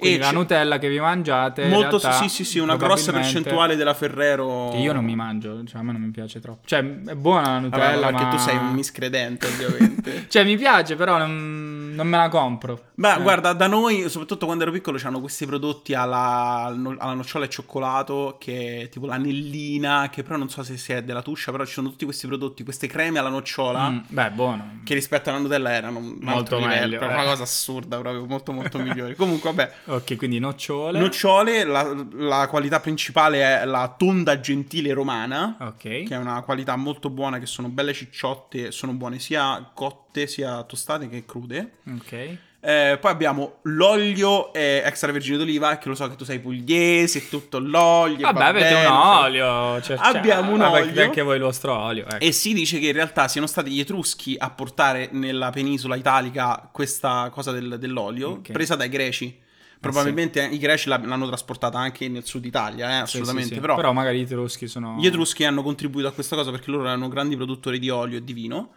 Quindi 0.01 0.17
E 0.17 0.19
la 0.19 0.29
c'è- 0.29 0.33
Nutella 0.33 0.79
che 0.79 0.89
vi 0.89 0.99
mangiate. 0.99 1.67
Molto, 1.67 1.99
realtà, 1.99 2.11
sì, 2.23 2.27
sì, 2.27 2.43
sì, 2.43 2.57
una 2.57 2.75
grossa 2.75 3.11
percentuale 3.11 3.75
della 3.75 3.93
Ferrero. 3.93 4.69
Che 4.71 4.77
io 4.77 4.93
non 4.93 5.05
mi 5.05 5.15
mangio, 5.15 5.63
cioè 5.65 5.79
a 5.79 5.83
me 5.83 5.91
non 5.91 6.01
mi 6.01 6.09
piace 6.09 6.39
troppo. 6.39 6.65
Cioè, 6.65 6.79
è 6.79 7.13
buona 7.15 7.59
la 7.59 7.59
Vabbè, 7.59 7.65
Nutella, 7.77 8.07
perché 8.07 8.23
ma... 8.23 8.29
tu 8.31 8.37
sei 8.37 8.57
un 8.57 8.71
miscredente, 8.73 9.45
ovviamente. 9.45 10.25
Cioè, 10.31 10.43
mi 10.43 10.57
piace, 10.57 10.95
però 10.95 11.17
non, 11.19 11.91
non 11.93 12.07
me 12.07 12.17
la 12.17 12.29
compro. 12.29 12.85
Beh, 12.95 13.15
Eh. 13.17 13.21
guarda, 13.21 13.53
da 13.53 13.67
noi, 13.67 14.09
soprattutto 14.09 14.45
quando 14.45 14.63
ero 14.63 14.71
piccolo, 14.71 14.97
c'hanno 14.97 15.19
questi 15.19 15.45
prodotti 15.45 15.93
alla, 15.93 16.73
alla 16.97 17.13
nocciola 17.13 17.45
e 17.45 17.49
cioccolato, 17.49 18.37
che 18.39 18.81
è 18.83 18.89
tipo 18.89 19.05
l'anellina, 19.05 20.09
che 20.11 20.23
però 20.23 20.37
non 20.37 20.49
so 20.49 20.63
se 20.63 20.77
sia 20.77 21.01
della 21.01 21.21
tuscia, 21.21 21.51
però 21.51 21.65
ci 21.65 21.73
sono 21.73 21.89
tutti 21.89 22.05
questi 22.05 22.25
prodotti, 22.27 22.63
queste 22.63 22.87
creme 22.87 23.19
alla 23.19 23.29
nocciola, 23.29 23.89
Mm, 23.89 23.97
beh, 24.07 24.31
buono. 24.31 24.79
che 24.83 24.93
rispetto 24.93 25.29
alla 25.29 25.39
Nutella 25.39 25.71
erano 25.71 25.99
Molto 25.99 26.57
livello, 26.57 26.79
meglio, 26.81 26.97
proprio 26.97 27.17
eh. 27.19 27.21
una 27.21 27.29
cosa 27.29 27.43
assurda, 27.43 27.97
proprio 27.99 28.25
molto 28.25 28.51
molto 28.51 28.77
migliore. 28.79 29.15
Comunque, 29.15 29.51
vabbè, 29.53 29.71
Ok, 29.93 30.15
quindi 30.15 30.39
nocciole. 30.39 30.99
nocciole, 30.99 31.63
la, 31.63 31.93
la 32.13 32.47
qualità 32.47 32.79
principale 32.79 33.41
è 33.61 33.65
la 33.65 33.93
tonda 33.97 34.39
gentile 34.39 34.93
romana, 34.93 35.57
ok. 35.59 35.77
che 35.79 36.07
è 36.09 36.17
una 36.17 36.41
qualità 36.41 36.75
molto 36.75 37.09
buona, 37.09 37.39
che 37.39 37.45
sono 37.45 37.67
belle 37.69 37.93
cicciotte, 37.93 38.71
sono 38.71 38.93
buone 38.93 39.19
sia 39.19 39.69
cotte 39.73 40.27
sia 40.27 40.63
tostate 40.63 41.09
che 41.09 41.25
crude. 41.25 41.73
Ok. 41.95 42.37
Eh, 42.63 42.99
poi 43.01 43.09
abbiamo 43.11 43.57
l'olio 43.63 44.53
eh, 44.53 44.83
extravergine 44.85 45.35
d'oliva, 45.37 45.77
che 45.79 45.89
lo 45.89 45.95
so 45.95 46.07
che 46.07 46.15
tu 46.15 46.23
sei 46.25 46.39
pugliese 46.39 47.17
e 47.17 47.27
tutto 47.27 47.57
l'olio. 47.59 48.19
Vabbè, 48.21 48.37
va 48.39 48.45
avete 48.47 48.73
un 48.75 48.85
olio. 48.85 49.81
cioè- 49.81 49.97
Abbiamo 49.99 50.41
cioè, 50.43 50.51
un 50.53 50.57
vabbè, 50.59 50.81
olio. 50.83 51.03
Anche 51.03 51.21
voi 51.23 51.35
il 51.37 51.41
vostro 51.41 51.75
olio. 51.75 52.05
Ecco. 52.05 52.19
E 52.23 52.31
si 52.31 52.53
dice 52.53 52.77
che 52.79 52.87
in 52.87 52.93
realtà 52.93 53.27
siano 53.27 53.47
stati 53.47 53.71
gli 53.71 53.79
Etruschi 53.79 54.35
a 54.37 54.51
portare 54.51 55.09
nella 55.11 55.49
penisola 55.49 55.95
italica 55.95 56.69
questa 56.71 57.29
cosa 57.31 57.51
del- 57.51 57.77
dell'olio, 57.79 58.29
Ok. 58.29 58.49
Ah, 58.49 58.53
presa 58.53 58.75
dai 58.75 58.89
greci. 58.89 59.39
Probabilmente 59.81 60.45
i 60.45 60.57
greci 60.59 60.89
l'ha- 60.89 61.01
l'hanno 61.03 61.27
trasportata 61.27 61.79
anche 61.79 62.07
nel 62.07 62.23
sud 62.23 62.45
Italia, 62.45 62.87
eh, 62.89 62.93
Sì, 62.97 63.01
assolutamente. 63.17 63.47
sì, 63.47 63.53
sì. 63.55 63.59
Però, 63.59 63.91
magari 63.93 64.19
i 64.19 64.21
etruschi 64.21 64.67
sono... 64.67 64.95
gli 64.99 65.07
Etruschi 65.07 65.43
hanno 65.43 65.63
contribuito 65.63 66.07
a 66.07 66.11
questa 66.11 66.35
cosa 66.35 66.51
perché 66.51 66.69
loro 66.71 66.83
erano 66.83 67.07
grandi 67.07 67.35
produttori 67.35 67.79
di 67.79 67.89
olio 67.89 68.19
e 68.19 68.23
di 68.23 68.33
vino. 68.33 68.73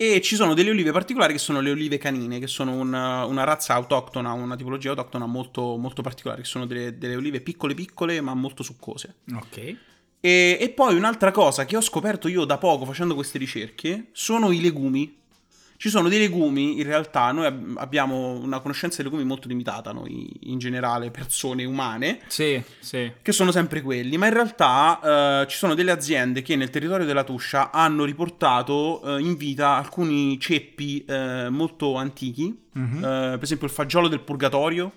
E 0.00 0.20
ci 0.20 0.36
sono 0.36 0.54
delle 0.54 0.70
olive 0.70 0.92
particolari 0.92 1.32
che 1.32 1.40
sono 1.40 1.60
le 1.60 1.70
olive 1.72 1.98
canine, 1.98 2.38
che 2.38 2.46
sono 2.46 2.72
una, 2.72 3.24
una 3.24 3.42
razza 3.42 3.74
autoctona, 3.74 4.32
una 4.32 4.54
tipologia 4.54 4.90
autoctona 4.90 5.26
molto, 5.26 5.76
molto 5.76 6.02
particolare, 6.02 6.42
che 6.42 6.46
sono 6.46 6.66
delle, 6.66 6.98
delle 6.98 7.16
olive 7.16 7.40
piccole 7.40 7.74
piccole 7.74 8.20
ma 8.20 8.32
molto 8.34 8.62
succose. 8.62 9.16
Ok. 9.34 9.56
E, 10.20 10.56
e 10.60 10.68
poi 10.70 10.94
un'altra 10.96 11.30
cosa 11.32 11.64
che 11.64 11.76
ho 11.76 11.80
scoperto 11.80 12.28
io 12.28 12.44
da 12.44 12.58
poco 12.58 12.84
facendo 12.84 13.14
queste 13.14 13.38
ricerche 13.38 14.08
sono 14.12 14.52
i 14.52 14.60
legumi. 14.60 15.17
Ci 15.80 15.90
sono 15.90 16.08
dei 16.08 16.18
legumi, 16.18 16.78
in 16.78 16.82
realtà 16.82 17.30
noi 17.30 17.46
ab- 17.46 17.76
abbiamo 17.78 18.32
una 18.32 18.58
conoscenza 18.58 18.96
dei 19.00 19.04
legumi 19.10 19.24
molto 19.24 19.46
limitata, 19.46 19.92
noi 19.92 20.28
in 20.50 20.58
generale 20.58 21.12
persone 21.12 21.64
umane, 21.64 22.18
Sì, 22.26 22.60
sì. 22.80 23.12
che 23.22 23.30
sono 23.30 23.52
sempre 23.52 23.80
quelli, 23.80 24.16
ma 24.16 24.26
in 24.26 24.32
realtà 24.32 25.42
eh, 25.42 25.46
ci 25.48 25.56
sono 25.56 25.74
delle 25.74 25.92
aziende 25.92 26.42
che 26.42 26.56
nel 26.56 26.70
territorio 26.70 27.06
della 27.06 27.22
Tuscia 27.22 27.70
hanno 27.70 28.02
riportato 28.04 29.00
eh, 29.18 29.20
in 29.20 29.36
vita 29.36 29.76
alcuni 29.76 30.40
ceppi 30.40 31.04
eh, 31.04 31.48
molto 31.48 31.94
antichi, 31.94 32.66
Mhm. 32.72 32.96
eh, 32.98 33.00
per 33.34 33.42
esempio 33.42 33.66
il 33.68 33.72
fagiolo 33.72 34.08
del 34.08 34.20
purgatorio, 34.20 34.90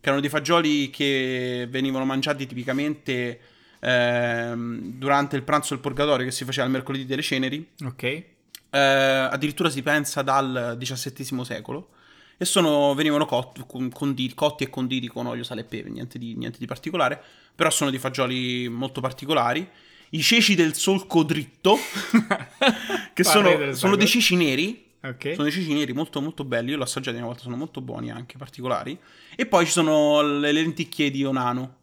che 0.00 0.06
erano 0.08 0.20
dei 0.20 0.30
fagioli 0.30 0.90
che 0.90 1.66
venivano 1.68 2.04
mangiati 2.04 2.46
tipicamente 2.46 3.40
ehm, 3.80 4.92
durante 4.96 5.34
il 5.36 5.42
pranzo 5.42 5.74
del 5.74 5.82
purgatorio 5.82 6.24
che 6.24 6.30
si 6.32 6.44
faceva 6.44 6.66
il 6.66 6.72
mercoledì 6.72 7.04
delle 7.04 7.22
ceneri, 7.22 7.66
Ok. 7.84 8.24
Eh, 8.70 8.78
addirittura 8.78 9.68
si 9.70 9.82
pensa 9.82 10.22
dal 10.22 10.76
XVII 10.78 11.44
secolo. 11.44 11.90
E 12.36 12.46
sono, 12.46 12.94
venivano 12.94 13.26
cotti, 13.26 13.62
con- 13.66 13.90
condi- 13.90 14.32
cotti 14.34 14.64
e 14.64 14.70
conditi 14.70 15.08
con 15.08 15.26
olio, 15.26 15.44
sale 15.44 15.60
e 15.60 15.64
pepe, 15.64 15.90
niente 15.90 16.18
di, 16.18 16.34
niente 16.36 16.58
di 16.58 16.64
particolare. 16.66 17.22
Però 17.54 17.68
sono 17.68 17.90
dei 17.90 17.98
fagioli 17.98 18.66
molto 18.68 19.02
particolari. 19.02 19.68
I 20.12 20.22
ceci 20.22 20.54
del 20.54 20.74
solco 20.74 21.22
dritto, 21.22 21.76
che 23.12 23.24
sono, 23.24 23.74
sono 23.74 23.96
dei 23.96 24.06
ceci 24.06 24.36
neri. 24.36 24.88
Ok. 25.02 25.32
Sono 25.32 25.44
dei 25.44 25.52
ceci 25.52 25.72
neri 25.72 25.92
molto 25.92 26.20
molto 26.20 26.44
belli. 26.44 26.70
Io 26.70 26.76
l'ho 26.78 26.84
assaggiati 26.84 27.16
una 27.18 27.26
volta, 27.26 27.42
sono 27.42 27.56
molto 27.56 27.80
buoni 27.80 28.10
anche, 28.10 28.38
particolari. 28.38 28.98
E 29.36 29.46
poi 29.46 29.66
ci 29.66 29.72
sono 29.72 30.22
le 30.22 30.52
lenticchie 30.52 31.10
di 31.10 31.22
Onano, 31.24 31.76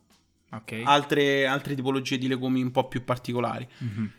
Ok. 0.52 0.82
altre, 0.84 1.46
altre 1.46 1.76
tipologie 1.76 2.18
di 2.18 2.28
legumi 2.28 2.62
un 2.62 2.72
po' 2.72 2.88
più 2.88 3.04
particolari. 3.04 3.68
Mhm. 3.78 4.12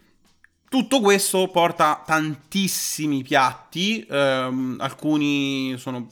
Tutto 0.68 1.00
questo 1.00 1.48
porta 1.48 2.02
tantissimi 2.04 3.22
piatti, 3.22 4.07
ehm, 4.09 4.76
alcuni 4.81 5.74
sono, 5.78 6.07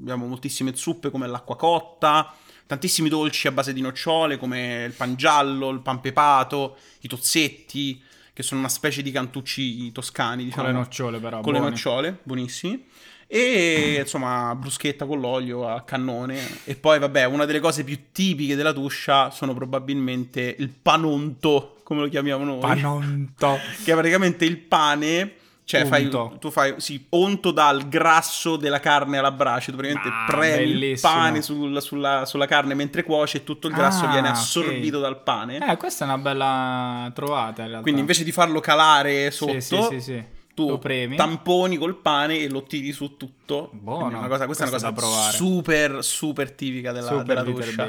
abbiamo 0.00 0.26
moltissime 0.26 0.74
zuppe 0.74 1.10
come 1.10 1.28
l'acqua 1.28 1.54
cotta, 1.56 2.34
tantissimi 2.66 3.08
dolci 3.08 3.46
a 3.46 3.52
base 3.52 3.72
di 3.72 3.80
nocciole 3.80 4.38
come 4.38 4.84
il 4.86 4.92
pan 4.92 5.14
giallo, 5.14 5.70
il 5.70 5.80
pan 5.82 6.00
pepato, 6.00 6.76
i 7.02 7.08
tozzetti, 7.08 8.02
che 8.32 8.42
sono 8.42 8.58
una 8.60 8.68
specie 8.68 9.02
di 9.02 9.12
cantucci 9.12 9.92
toscani, 9.92 10.36
Con 10.38 10.44
diciamo, 10.46 10.66
le 10.66 10.72
nocciole 10.72 11.18
però. 11.20 11.40
con 11.40 11.52
le 11.52 11.58
buoni. 11.60 11.74
nocciole, 11.74 12.18
buonissimi. 12.24 12.86
E 13.28 13.96
insomma, 14.00 14.54
bruschetta 14.54 15.06
con 15.06 15.20
l'olio 15.20 15.66
a 15.66 15.82
cannone. 15.82 16.38
E 16.64 16.74
poi, 16.74 16.98
vabbè, 16.98 17.24
una 17.24 17.44
delle 17.46 17.60
cose 17.60 17.82
più 17.82 17.98
tipiche 18.12 18.56
della 18.56 18.72
Tuscia 18.74 19.30
sono 19.30 19.54
probabilmente 19.54 20.54
il 20.58 20.68
panonto, 20.70 21.80
come 21.92 22.04
lo 22.04 22.10
chiamiamo 22.10 22.44
noi 22.44 22.58
Panonto. 22.58 23.58
che 23.84 23.90
è 23.92 23.94
praticamente 23.94 24.44
il 24.44 24.58
pane. 24.58 25.34
Cioè, 25.64 25.86
fai, 25.86 26.08
tu 26.08 26.50
fai, 26.50 26.74
sì, 26.78 27.06
onto 27.10 27.50
dal 27.52 27.88
grasso 27.88 28.56
della 28.56 28.80
carne 28.80 29.18
alla 29.18 29.30
brace. 29.30 29.70
Tu 29.70 29.76
praticamente 29.78 30.12
Ah, 30.14 30.24
premi 30.26 30.64
il 30.64 30.78
bellissimo. 30.78 31.12
pane 31.12 31.40
sul- 31.40 31.80
sulla, 31.80 32.26
sulla 32.26 32.46
carne 32.46 32.74
mentre 32.74 33.04
cuoce 33.04 33.38
e 33.38 33.44
tutto 33.44 33.68
il 33.68 33.74
grasso 33.74 34.04
Ah, 34.04 34.10
viene 34.10 34.28
assorbito 34.28 34.98
dal 34.98 35.22
pane. 35.22 35.64
Eh, 35.66 35.76
questa 35.76 36.04
è 36.04 36.08
una 36.08 36.18
bella 36.18 37.10
trovata 37.14 37.64
in. 37.64 37.78
Quindi 37.80 38.00
invece 38.00 38.24
di 38.24 38.32
farlo 38.32 38.60
calare 38.60 39.30
sotto, 39.30 39.60
sì, 39.60 39.86
sì, 39.88 40.00
sì. 40.00 40.24
tu 40.52 40.68
lo 40.68 40.78
premi. 40.78 41.16
tamponi 41.16 41.76
col 41.78 41.96
pane 41.96 42.38
e 42.38 42.50
lo 42.50 42.64
tiri 42.64 42.92
su 42.92 43.16
tutto. 43.16 43.70
Buono. 43.72 43.98
Quindi 44.00 44.18
una 44.18 44.28
cosa- 44.28 44.44
questa, 44.46 44.68
Questo 44.68 44.86
è 44.88 44.90
una 44.90 45.00
cosa 45.00 45.30
super, 45.30 46.04
super 46.04 46.50
tipica 46.50 46.92
della, 46.92 47.06
Super 47.06 47.44
della. 47.44 47.88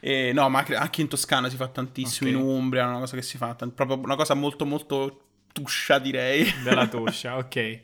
E, 0.00 0.32
no, 0.32 0.48
ma 0.48 0.64
anche 0.76 1.00
in 1.02 1.08
Toscana 1.08 1.48
si 1.48 1.56
fa 1.56 1.68
tantissimo, 1.68 2.30
Ok. 2.30 2.36
in 2.36 2.42
Umbria 2.42 2.84
è 2.84 2.86
una 2.86 2.98
cosa 3.00 3.16
che 3.16 3.22
si 3.22 3.36
fa, 3.36 3.54
tan- 3.54 3.74
proprio 3.74 3.98
una 3.98 4.16
cosa 4.16 4.34
molto 4.34 4.64
molto 4.64 5.20
tuscia 5.52 5.98
direi. 5.98 6.44
Della 6.64 6.86
Tuscia, 6.88 7.36
ok. 7.36 7.80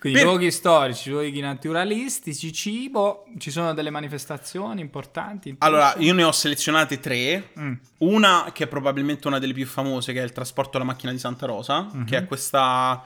Quindi 0.00 0.18
Per- 0.20 0.26
luoghi 0.28 0.50
storici, 0.50 1.10
luoghi 1.10 1.40
naturalistici, 1.40 2.52
cibo, 2.54 3.26
ci 3.38 3.50
sono 3.50 3.74
delle 3.74 3.90
manifestazioni 3.90 4.80
importanti? 4.80 5.54
Allora, 5.58 5.94
io 5.98 6.14
ne 6.14 6.22
ho 6.22 6.32
selezionate 6.32 6.98
tre. 7.00 7.50
Mm, 7.58 7.72
Una 7.98 8.50
che 8.54 8.64
è 8.64 8.66
probabilmente 8.66 9.28
una 9.28 9.38
delle 9.38 9.52
più 9.52 9.66
famose, 9.66 10.14
che 10.14 10.20
è 10.20 10.24
il 10.24 10.32
trasporto 10.32 10.78
alla 10.78 10.86
macchina 10.86 11.12
di 11.12 11.18
Santa 11.18 11.44
Rosa, 11.44 11.86
Mhm. 11.92 12.06
che 12.06 12.16
è 12.16 12.24
questa 12.24 13.04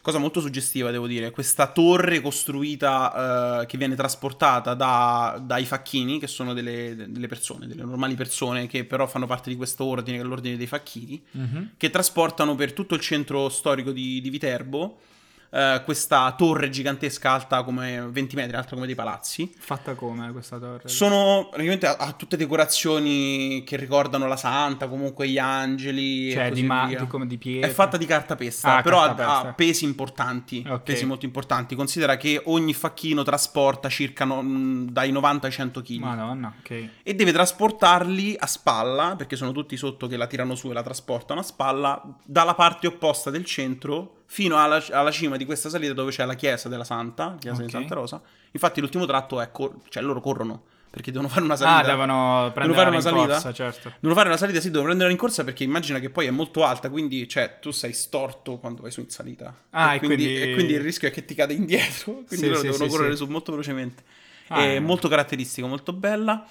cosa 0.00 0.18
molto 0.18 0.40
suggestiva, 0.40 0.90
devo 0.90 1.06
dire. 1.06 1.30
Questa 1.30 1.66
torre 1.66 2.20
costruita 2.20 3.62
eh, 3.62 3.66
che 3.66 3.76
viene 3.76 3.94
trasportata 3.94 4.74
da- 4.74 5.40
dai 5.42 5.64
facchini, 5.64 6.18
che 6.18 6.26
sono 6.26 6.54
delle, 6.54 7.06
delle 7.08 7.28
persone, 7.28 7.66
delle 7.66 7.84
normali 7.84 8.14
persone 8.14 8.66
che 8.66 8.84
però 8.84 9.06
fanno 9.06 9.26
parte 9.26 9.50
di 9.50 9.56
questo 9.56 9.84
ordine, 9.84 10.18
che 10.18 10.22
è 10.22 10.26
l'ordine 10.26 10.56
dei 10.56 10.66
facchini, 10.66 11.22
mhm. 11.32 11.70
che 11.76 11.90
trasportano 11.90 12.54
per 12.54 12.72
tutto 12.72 12.94
il 12.94 13.00
centro 13.00 13.48
storico 13.48 13.90
di, 13.92 14.20
di 14.20 14.30
Viterbo 14.30 14.98
eh, 15.52 15.82
questa 15.84 16.32
torre 16.36 16.68
gigantesca 16.70 17.32
alta 17.32 17.62
come 17.64 18.06
20 18.10 18.36
metri, 18.36 18.56
alta 18.56 18.74
come 18.74 18.86
dei 18.86 18.94
palazzi. 18.94 19.52
Fatta 19.58 19.94
come 19.94 20.30
questa 20.32 20.58
torre? 20.58 20.88
Sono 20.88 21.48
praticamente 21.50 21.86
ha, 21.86 21.96
ha 21.98 22.12
tutte 22.12 22.36
decorazioni 22.36 23.62
che 23.64 23.76
ricordano 23.76 24.26
la 24.26 24.36
santa, 24.36 24.88
comunque 24.88 25.28
gli 25.28 25.38
angeli. 25.38 26.30
Cioè, 26.32 26.50
di, 26.52 26.62
ma- 26.62 26.86
di 26.86 27.06
come 27.06 27.26
di 27.26 27.36
pietra? 27.38 27.68
È 27.68 27.72
fatta 27.72 27.96
di 27.96 28.06
cartapesta, 28.06 28.76
Ah, 28.76 28.82
però 28.82 29.02
ha- 29.02 29.06
cartapesta. 29.14 29.48
ha, 29.48 29.52
pesi 29.54 29.84
importanti. 29.84 30.64
Ok. 30.68 30.82
Pesi 30.82 31.04
molto 31.04 31.24
importanti. 31.24 31.74
Considera 31.74 32.16
che 32.16 32.40
ogni 32.46 32.72
facchino 32.74 33.22
trasporta 33.22 33.88
circa 33.88 34.24
no- 34.24 34.42
mh, 34.42 34.90
dai 34.90 35.10
90 35.10 35.46
ai 35.46 35.52
100 35.52 35.82
kg. 35.82 35.98
Madonna, 35.98 36.54
ok. 36.60 36.88
E 37.02 37.14
deve 37.14 37.32
trasportarli 37.32 38.36
a 38.38 38.46
spalla, 38.46 39.14
perché 39.16 39.36
sono 39.36 39.52
tutti 39.52 39.76
sotto 39.76 40.06
che 40.06 40.16
la 40.16 40.26
tirano 40.26 40.54
su 40.54 40.70
e 40.70 40.72
la 40.72 40.82
trasportano 40.82 41.40
a 41.40 41.42
spalla, 41.42 42.02
dalla 42.24 42.54
parte 42.54 42.86
opposta 42.86 43.30
del 43.30 43.44
centro 43.44 44.14
fino 44.32 44.62
alla, 44.62 44.80
alla 44.92 45.10
cima 45.10 45.36
di 45.36 45.44
questa 45.44 45.68
salita 45.68 45.92
dove 45.92 46.12
c'è 46.12 46.24
la 46.24 46.34
chiesa 46.34 46.68
della 46.68 46.84
Santa, 46.84 47.34
chiesa 47.40 47.56
Ok. 47.58 47.64
di 47.64 47.70
Santa 47.72 47.94
Rosa. 47.96 48.22
Infatti 48.52 48.80
l'ultimo 48.80 49.04
tratto 49.04 49.40
è, 49.40 49.50
cor- 49.50 49.74
cioè 49.88 50.04
loro 50.04 50.20
corrono, 50.20 50.62
perché 50.88 51.10
devono 51.10 51.28
fare 51.28 51.42
una 51.42 51.56
salita. 51.56 51.78
Ah, 51.78 51.82
devono 51.96 52.50
prendere 52.54 52.78
fare 52.78 52.90
la 52.90 52.96
una 52.96 53.00
salita? 53.00 53.22
rincorsa, 53.24 53.52
certo. 53.52 53.88
Devono 53.98 54.14
fare 54.14 54.28
una 54.28 54.36
salita, 54.38 54.60
sì, 54.60 54.68
devono 54.70 54.84
prendere 54.86 55.10
in 55.10 55.16
corsa 55.18 55.42
perché 55.42 55.64
immagina 55.64 55.98
che 55.98 56.10
poi 56.10 56.26
è 56.26 56.30
molto 56.30 56.64
alta, 56.64 56.90
quindi 56.90 57.28
cioè, 57.28 57.58
tu 57.60 57.72
sei 57.72 57.92
storto 57.92 58.58
quando 58.58 58.82
vai 58.82 58.92
su 58.92 59.00
in 59.00 59.10
salita. 59.10 59.52
Ah, 59.70 59.94
e, 59.94 59.96
e 59.96 59.98
quindi, 59.98 60.16
quindi- 60.24 60.42
e 60.42 60.52
quindi 60.54 60.72
il 60.74 60.80
rischio 60.80 61.08
è 61.08 61.10
che 61.10 61.24
ti 61.24 61.34
cade 61.34 61.52
indietro, 61.54 62.22
quindi 62.28 62.36
Sì, 62.36 62.46
loro 62.46 62.60
sì, 62.60 62.66
devono 62.66 62.84
sì, 62.84 62.90
correre 62.90 63.16
su 63.16 63.26
molto 63.26 63.50
velocemente. 63.50 64.02
Ah, 64.46 64.62
è 64.62 64.74
eh. 64.76 64.80
molto 64.80 65.08
caratteristico, 65.08 65.66
molto 65.66 65.92
bella. 65.92 66.46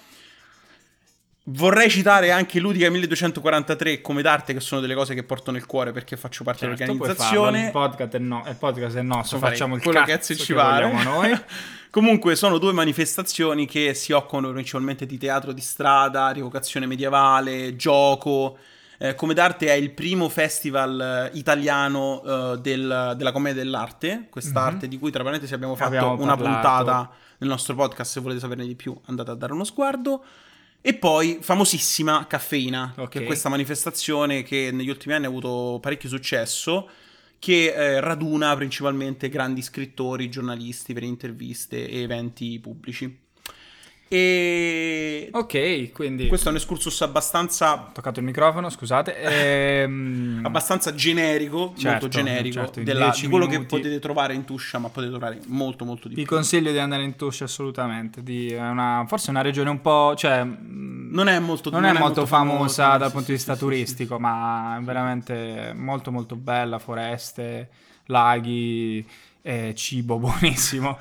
Vorrei 1.52 1.90
citare 1.90 2.30
anche 2.30 2.60
Ludica 2.60 2.88
1243 2.90 3.92
e 3.92 4.00
come 4.00 4.22
d'arte, 4.22 4.52
che 4.52 4.60
sono 4.60 4.80
delle 4.80 4.94
cose 4.94 5.14
che 5.14 5.24
porto 5.24 5.50
nel 5.50 5.66
cuore 5.66 5.90
perché 5.90 6.16
faccio 6.16 6.44
parte 6.44 6.66
Certo, 6.66 6.84
dell'organizzazione. 6.84 7.64
Il 7.66 7.70
podcast 7.72 8.14
è, 8.14 8.18
no, 8.18 8.44
il 8.46 8.56
podcast 8.56 8.96
è 8.96 9.02
nostro, 9.02 9.38
Posso 9.38 9.50
facciamo 9.50 9.74
il 9.74 9.82
quello 9.82 10.02
cazzo 10.04 10.32
che 10.34 10.38
ci 10.38 10.54
pare. 10.54 11.02
noi. 11.02 11.36
Comunque 11.90 12.36
sono 12.36 12.58
due 12.58 12.72
manifestazioni 12.72 13.66
che 13.66 13.94
si 13.94 14.12
occupano 14.12 14.52
principalmente 14.52 15.06
di 15.06 15.18
teatro 15.18 15.52
di 15.52 15.60
strada, 15.60 16.30
rievocazione 16.30 16.86
medievale, 16.86 17.74
gioco. 17.74 18.56
Eh, 18.98 19.14
come 19.16 19.34
d'arte 19.34 19.66
è 19.66 19.72
il 19.72 19.90
primo 19.90 20.28
festival 20.28 21.30
eh, 21.32 21.36
italiano 21.38 22.22
eh, 22.22 22.58
del- 22.60 23.14
della 23.16 23.32
commedia 23.32 23.62
dell'arte, 23.62 24.26
quest'arte 24.30 24.86
di 24.86 24.98
cui 24.98 25.10
tra 25.10 25.24
parentesi 25.24 25.52
abbiamo 25.54 25.74
fatto. 25.74 25.88
Abbiamo 25.88 26.22
una 26.22 26.36
puntata 26.36 27.10
nel 27.38 27.48
nostro 27.48 27.74
podcast, 27.74 28.12
se 28.12 28.20
volete 28.20 28.38
saperne 28.40 28.66
di 28.66 28.76
più 28.76 28.96
andate 29.06 29.30
a 29.32 29.34
dare 29.34 29.52
uno 29.52 29.64
sguardo. 29.64 30.22
E 30.82 30.94
poi 30.94 31.38
famosissima 31.40 32.26
Caffeina, 32.26 32.94
Ok. 32.96 33.08
che 33.10 33.20
è 33.20 33.24
questa 33.24 33.48
manifestazione 33.50 34.42
che 34.42 34.70
negli 34.72 34.88
ultimi 34.88 35.14
anni 35.14 35.26
ha 35.26 35.28
avuto 35.28 35.78
parecchio 35.80 36.08
successo, 36.08 36.88
che 37.38 37.72
eh, 37.74 38.00
raduna 38.00 38.54
principalmente 38.54 39.28
grandi 39.28 39.62
scrittori, 39.62 40.30
giornalisti 40.30 40.92
per 40.94 41.02
interviste 41.02 41.88
e 41.88 42.00
eventi 42.00 42.58
pubblici. 42.60 43.18
E 44.12 45.28
Ok, 45.32 45.92
quindi... 45.92 46.26
questo 46.26 46.48
è 46.48 46.50
un 46.50 46.56
excursus 46.56 47.00
abbastanza, 47.02 47.74
Ho 47.74 47.90
toccato 47.92 48.18
il 48.18 48.24
microfono, 48.26 48.68
scusate. 48.68 49.14
Ehm, 49.22 50.40
abbastanza 50.42 50.92
generico, 50.94 51.72
Certo, 51.76 51.88
molto 51.88 52.08
generico, 52.08 52.58
certo, 52.58 52.82
della- 52.82 53.04
10 53.04 53.20
di 53.22 53.28
quello 53.28 53.44
che 53.46 53.52
minuti. 53.58 53.76
potete 53.76 53.98
trovare 54.00 54.34
in 54.34 54.44
Tuscia, 54.44 54.78
ma 54.78 54.88
potete 54.88 55.12
trovare 55.12 55.38
molto 55.46 55.84
molto 55.84 56.08
di 56.08 56.16
Vi 56.16 56.24
più. 56.24 56.34
consiglio 56.34 56.72
di 56.72 56.78
andare 56.78 57.04
in 57.04 57.14
Tuscia 57.14 57.44
assolutamente. 57.44 58.24
Di, 58.24 58.52
una, 58.52 59.04
forse 59.06 59.28
è 59.28 59.30
una 59.30 59.42
regione 59.42 59.70
un 59.70 59.80
po'. 59.80 60.14
Cioè, 60.16 60.42
mh, 60.42 61.10
Non 61.12 61.28
è 61.28 61.38
molto, 61.38 61.70
non 61.70 61.84
è 61.84 61.92
molto 61.92 62.26
famosa 62.26 62.96
dal 62.96 63.08
sì, 63.10 63.14
punto 63.14 63.18
di 63.18 63.24
sì, 63.26 63.32
vista 63.32 63.52
sì, 63.52 63.58
sì, 63.58 63.64
turistico, 63.64 64.18
ma 64.18 64.76
è 64.76 64.82
veramente 64.82 65.72
molto 65.76 66.10
molto 66.10 66.34
bella. 66.34 66.80
Foreste, 66.80 67.68
laghi, 68.06 69.06
eh, 69.42 69.72
cibo 69.74 70.18
buonissimo. 70.20 70.98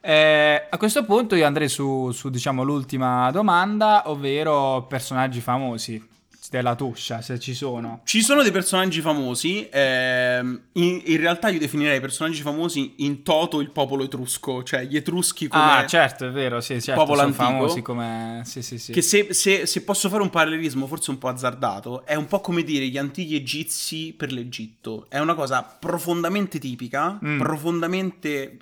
Eh, 0.00 0.66
a 0.68 0.76
questo 0.76 1.04
punto 1.04 1.34
io 1.34 1.46
andrei 1.46 1.68
su, 1.68 2.10
su, 2.12 2.28
diciamo 2.28 2.62
l'ultima 2.62 3.30
domanda, 3.30 4.10
ovvero 4.10 4.84
personaggi 4.86 5.40
famosi 5.40 6.13
della 6.58 6.74
Tuscia, 6.74 7.20
se 7.22 7.38
ci 7.38 7.54
sono. 7.54 8.00
Ci 8.04 8.20
sono 8.22 8.42
dei 8.42 8.50
personaggi 8.52 9.00
famosi, 9.00 9.68
ehm, 9.70 10.60
in, 10.72 11.02
in 11.04 11.16
realtà 11.18 11.48
io 11.48 11.58
definirei 11.58 12.00
personaggi 12.00 12.42
famosi 12.42 12.94
in 12.98 13.22
toto 13.22 13.60
il 13.60 13.70
popolo 13.70 14.04
etrusco, 14.04 14.62
cioè 14.62 14.84
gli 14.84 14.96
etruschi 14.96 15.48
come... 15.48 15.62
Ah, 15.62 15.86
certo, 15.86 16.26
è 16.28 16.30
vero, 16.30 16.60
sì, 16.60 16.80
certo, 16.80 17.00
popolo 17.00 17.18
sono 17.18 17.28
antico. 17.30 17.44
famosi 17.44 17.82
come... 17.82 18.42
Sì, 18.44 18.62
sì, 18.62 18.78
sì. 18.78 18.92
Che 18.92 19.02
se, 19.02 19.32
se- 19.32 19.66
se 19.66 19.82
posso 19.82 20.08
fare 20.08 20.22
un 20.22 20.30
parallelismo, 20.30 20.86
forse 20.86 21.10
un 21.10 21.18
po' 21.18 21.28
azzardato, 21.28 22.04
è 22.04 22.14
un 22.14 22.26
po' 22.26 22.40
come 22.40 22.62
dire 22.62 22.86
gli 22.86 22.98
antichi 22.98 23.34
egizi 23.36 24.14
per 24.16 24.32
l'Egitto. 24.32 25.06
È 25.08 25.18
una 25.18 25.34
cosa 25.34 25.62
profondamente 25.62 26.58
tipica, 26.58 27.18
Mm. 27.24 27.38
profondamente 27.38 28.58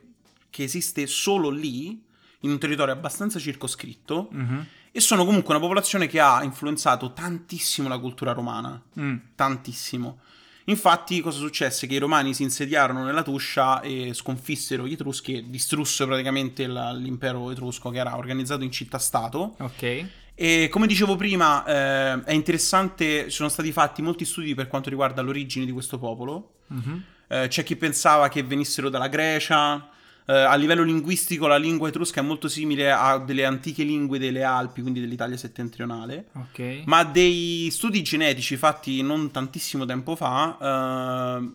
che 0.50 0.62
esiste 0.62 1.07
solo 1.07 1.48
lì, 1.50 2.00
in 2.40 2.50
un 2.50 2.59
territorio 2.59 2.92
abbastanza 2.92 3.38
circoscritto, 3.38 4.28
Mhm. 4.33 4.66
E 4.92 5.00
sono 5.00 5.24
comunque 5.24 5.55
una 5.55 5.62
popolazione 5.62 6.07
che 6.07 6.20
ha 6.20 6.42
influenzato 6.44 7.12
tantissimo 7.12 7.88
la 7.88 7.98
cultura 7.98 8.33
romana. 8.33 8.81
Mm. 9.00 9.16
tantissimo. 9.35 10.18
Infatti, 10.66 11.20
cosa 11.20 11.38
successe? 11.38 11.88
Che 11.88 11.94
i 11.94 11.98
romani 11.98 12.35
si 12.35 12.44
insediarono 12.44 13.02
nella 13.02 13.22
Tuscia 13.22 13.81
e 13.81 14.12
sconfissero 14.14 14.87
gli 14.87 14.92
Etruschi 14.92 15.35
e 15.35 15.50
distrussero 15.50 16.11
praticamente 16.11 16.68
la- 16.68 16.92
l'impero 16.92 17.50
etrusco 17.50 17.90
che 17.90 17.98
era 17.98 18.16
organizzato 18.16 18.62
in 18.62 18.70
città-stato. 18.70 19.57
Ok. 19.59 20.07
E 20.35 20.68
come 20.70 20.87
dicevo 20.87 21.16
prima, 21.16 21.64
eh, 21.64 22.22
è 22.24 22.33
interessante, 22.33 23.28
sono 23.28 23.48
stati 23.48 23.72
fatti 23.72 24.02
molti 24.02 24.24
studi 24.24 24.55
per 24.55 24.68
quanto 24.68 24.88
riguarda 24.88 25.20
l'origine 25.20 25.64
di 25.66 25.72
questo 25.72 25.98
popolo. 25.98 26.55
Mhm. 26.68 27.05
Eh, 27.28 27.48
c'è 27.48 27.64
chi 27.64 27.76
pensava 27.76 28.28
che 28.28 28.42
venissero 28.42 28.88
dalla 28.88 29.09
Grecia. 29.09 29.88
Eh, 30.24 30.32
a 30.32 30.54
livello 30.54 30.82
linguistico, 30.85 31.46
la 31.46 31.56
lingua 31.56 31.88
etrusca 31.88 32.20
è 32.20 32.24
molto 32.24 32.48
simile 32.48 32.92
a 32.92 33.18
delle 33.18 33.44
antiche 33.44 33.82
lingue 33.82 34.18
delle 34.18 34.44
Alpi, 34.44 34.80
quindi 34.82 35.00
dell'Italia 35.00 35.37
settentrionale. 35.37 36.26
Ok. 36.35 36.82
Ma 36.85 37.02
dei 37.04 37.68
studi 37.70 38.02
genetici 38.02 38.56
fatti 38.56 39.02
non 39.02 39.30
tantissimo 39.30 39.85
tempo 39.85 40.14
fa 40.14 41.40
eh, 41.40 41.50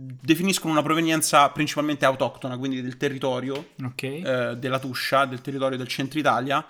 definiscono 0.00 0.72
una 0.72 0.82
provenienza 0.82 1.48
principalmente 1.48 2.04
autoctona, 2.04 2.56
quindi 2.58 2.82
del 2.82 2.96
territorio 2.96 3.70
Ok. 3.84 4.02
eh, 4.02 4.56
della 4.58 4.78
Tuscia, 4.78 5.24
del 5.24 5.40
territorio 5.40 5.76
del 5.78 5.88
centro 5.88 6.18
Italia, 6.18 6.64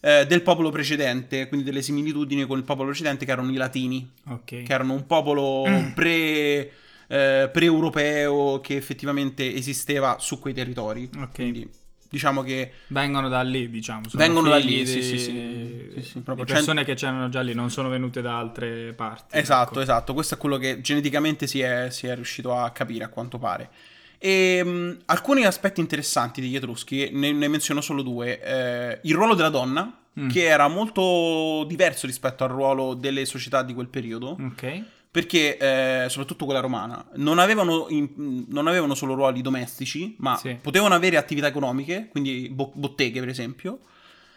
eh, 0.00 0.26
del 0.26 0.42
popolo 0.42 0.70
precedente, 0.70 1.48
quindi 1.48 1.66
delle 1.66 1.82
similitudini 1.82 2.44
con 2.46 2.58
il 2.58 2.64
popolo 2.64 2.88
precedente 2.88 3.24
che 3.24 3.30
erano 3.30 3.50
i 3.52 3.56
Latini, 3.56 4.10
ok. 4.28 4.44
che 4.44 4.72
erano 4.72 4.94
un 4.94 5.06
popolo 5.06 5.64
pre, 5.94 6.70
eh, 7.08 7.48
pre-europeo 7.52 8.60
che 8.60 8.76
effettivamente 8.76 9.54
esisteva 9.54 10.16
su 10.18 10.38
quei 10.38 10.54
territori. 10.54 11.08
Ok. 11.18 11.34
Quindi 11.34 11.68
diciamo 12.08 12.42
che 12.42 12.72
Vengono 12.88 13.28
da 13.28 13.42
lì, 13.42 13.68
diciamo. 13.68 14.08
sono 14.08 14.22
Vengono 14.22 14.48
da 14.48 14.56
lì, 14.56 14.86
sì, 14.86 14.94
di- 14.96 15.02
sì, 15.02 15.18
sì. 15.18 15.90
Sì, 15.96 16.02
sì, 16.02 16.18
proprio 16.20 16.44
di 16.44 16.52
persone 16.52 16.84
che 16.84 16.94
c'erano 16.94 17.28
già 17.28 17.40
lì, 17.40 17.54
non 17.54 17.70
sono 17.70 17.88
venute 17.88 18.20
da 18.22 18.38
altre 18.38 18.92
parti. 18.92 19.36
Esatto, 19.38 19.72
ecco. 19.72 19.80
esatto, 19.80 20.14
questo 20.14 20.34
è 20.34 20.38
quello 20.38 20.56
che 20.58 20.80
geneticamente 20.80 21.46
si 21.46 21.60
è, 21.60 21.88
si 21.90 22.06
è 22.06 22.14
riuscito 22.14 22.54
a 22.54 22.70
capire 22.70 23.04
a 23.04 23.08
quanto 23.08 23.38
pare. 23.38 23.70
E 24.18 24.62
mh, 24.64 24.98
alcuni 25.06 25.44
aspetti 25.44 25.80
interessanti 25.80 26.40
degli 26.40 26.56
Etruschi, 26.56 27.10
ne, 27.12 27.32
ne 27.32 27.48
menziono 27.48 27.80
solo 27.80 28.02
due. 28.02 28.40
Eh, 28.42 29.00
il 29.02 29.14
ruolo 29.14 29.34
della 29.34 29.50
donna, 29.50 30.00
Mm. 30.18 30.30
che 30.30 30.44
era 30.44 30.66
molto 30.66 31.64
diverso 31.68 32.06
rispetto 32.06 32.42
al 32.42 32.48
ruolo 32.48 32.94
delle 32.94 33.26
società 33.26 33.62
di 33.62 33.74
quel 33.74 33.88
periodo, 33.88 34.38
Ok. 34.40 34.82
Perché, 35.16 35.56
eh, 35.56 36.08
soprattutto 36.10 36.44
quella 36.44 36.60
romana, 36.60 37.02
non 37.14 37.38
avevano, 37.38 37.86
in- 37.88 38.44
non 38.48 38.66
avevano 38.66 38.94
solo 38.94 39.14
ruoli 39.14 39.40
domestici, 39.40 40.14
ma 40.18 40.36
Sì. 40.36 40.58
potevano 40.60 40.94
avere 40.94 41.16
attività 41.16 41.46
economiche, 41.46 42.08
quindi 42.10 42.50
bo- 42.52 42.70
botteghe 42.74 43.18
per 43.20 43.30
esempio, 43.30 43.78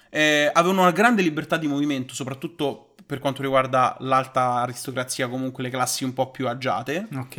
eh, 0.09 0.49
avevano 0.53 0.83
una 0.83 0.91
grande 0.91 1.21
libertà 1.21 1.57
di 1.57 1.67
movimento, 1.67 2.13
soprattutto 2.13 2.93
per 3.05 3.19
quanto 3.19 3.41
riguarda 3.41 3.97
l'alta 3.99 4.53
aristocrazia, 4.61 5.27
comunque 5.27 5.63
le 5.63 5.69
classi 5.69 6.05
un 6.05 6.13
po' 6.13 6.31
più 6.31 6.47
agiate, 6.47 7.09
Ok. 7.13 7.37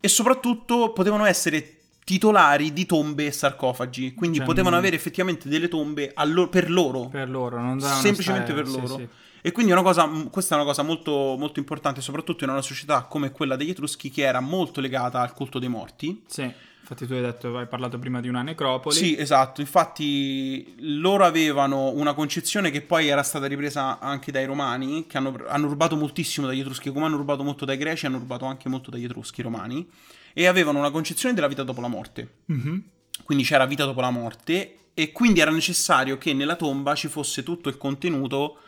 e 0.00 0.08
soprattutto 0.08 0.92
potevano 0.92 1.24
essere 1.24 1.74
titolari 2.04 2.74
di 2.74 2.84
tombe 2.84 3.24
e 3.28 3.32
sarcofagi, 3.32 4.12
quindi 4.12 4.36
Cioè, 4.38 4.46
potevano 4.46 4.76
mm. 4.76 4.78
avere 4.78 4.94
effettivamente 4.96 5.48
delle 5.48 5.68
tombe 5.68 6.12
lo- 6.26 6.50
per 6.50 6.70
loro. 6.70 7.06
Per 7.08 7.30
loro, 7.30 7.58
non 7.62 7.80
Semplicemente 7.80 8.52
stare- 8.52 8.62
per 8.62 8.66
sì, 8.70 8.78
loro. 8.78 8.96
sì. 8.98 9.08
E 9.40 9.52
quindi 9.52 9.72
è 9.72 9.74
una 9.74 9.84
cosa, 9.84 10.08
questa 10.30 10.54
è 10.54 10.58
una 10.58 10.66
cosa 10.66 10.82
molto, 10.82 11.36
molto 11.38 11.58
importante, 11.58 12.00
soprattutto 12.00 12.44
in 12.44 12.50
una 12.50 12.62
società 12.62 13.02
come 13.02 13.30
quella 13.30 13.56
degli 13.56 13.70
Etruschi, 13.70 14.10
che 14.10 14.22
era 14.22 14.40
molto 14.40 14.80
legata 14.80 15.20
al 15.20 15.32
culto 15.32 15.58
dei 15.58 15.68
morti. 15.68 16.22
Sì, 16.26 16.42
infatti 16.42 17.06
tu 17.06 17.12
hai 17.12 17.20
detto, 17.20 17.56
hai 17.56 17.66
parlato 17.66 17.98
prima 17.98 18.20
di 18.20 18.28
una 18.28 18.42
necropoli. 18.42 18.96
Sì, 18.96 19.16
esatto. 19.16 19.60
Infatti, 19.60 20.74
loro 20.78 21.24
avevano 21.24 21.90
una 21.90 22.14
concezione 22.14 22.70
che 22.70 22.80
poi 22.80 23.08
era 23.08 23.22
stata 23.22 23.46
ripresa 23.46 23.98
anche 24.00 24.32
dai 24.32 24.46
romani, 24.46 25.06
che 25.06 25.16
hanno, 25.16 25.36
hanno 25.46 25.68
rubato 25.68 25.96
moltissimo 25.96 26.46
dagli 26.46 26.60
Etruschi, 26.60 26.90
come 26.90 27.06
hanno 27.06 27.16
rubato 27.16 27.42
molto 27.42 27.64
dai 27.64 27.76
Greci, 27.76 28.06
hanno 28.06 28.18
rubato 28.18 28.44
anche 28.44 28.68
molto 28.68 28.90
dagli 28.90 29.04
Etruschi, 29.04 29.42
romani. 29.42 29.88
E 30.32 30.46
avevano 30.46 30.78
una 30.78 30.90
concezione 30.90 31.34
della 31.34 31.48
vita 31.48 31.62
dopo 31.62 31.80
la 31.80 31.88
morte. 31.88 32.34
Mhm. 32.46 32.82
Quindi 33.24 33.44
c'era 33.44 33.66
vita 33.66 33.84
dopo 33.84 34.00
la 34.00 34.10
morte 34.10 34.74
e 34.94 35.12
quindi 35.12 35.40
era 35.40 35.50
necessario 35.50 36.18
che 36.18 36.32
nella 36.32 36.56
tomba 36.56 36.94
ci 36.94 37.08
fosse 37.08 37.42
tutto 37.42 37.68
il 37.68 37.76
contenuto 37.76 38.58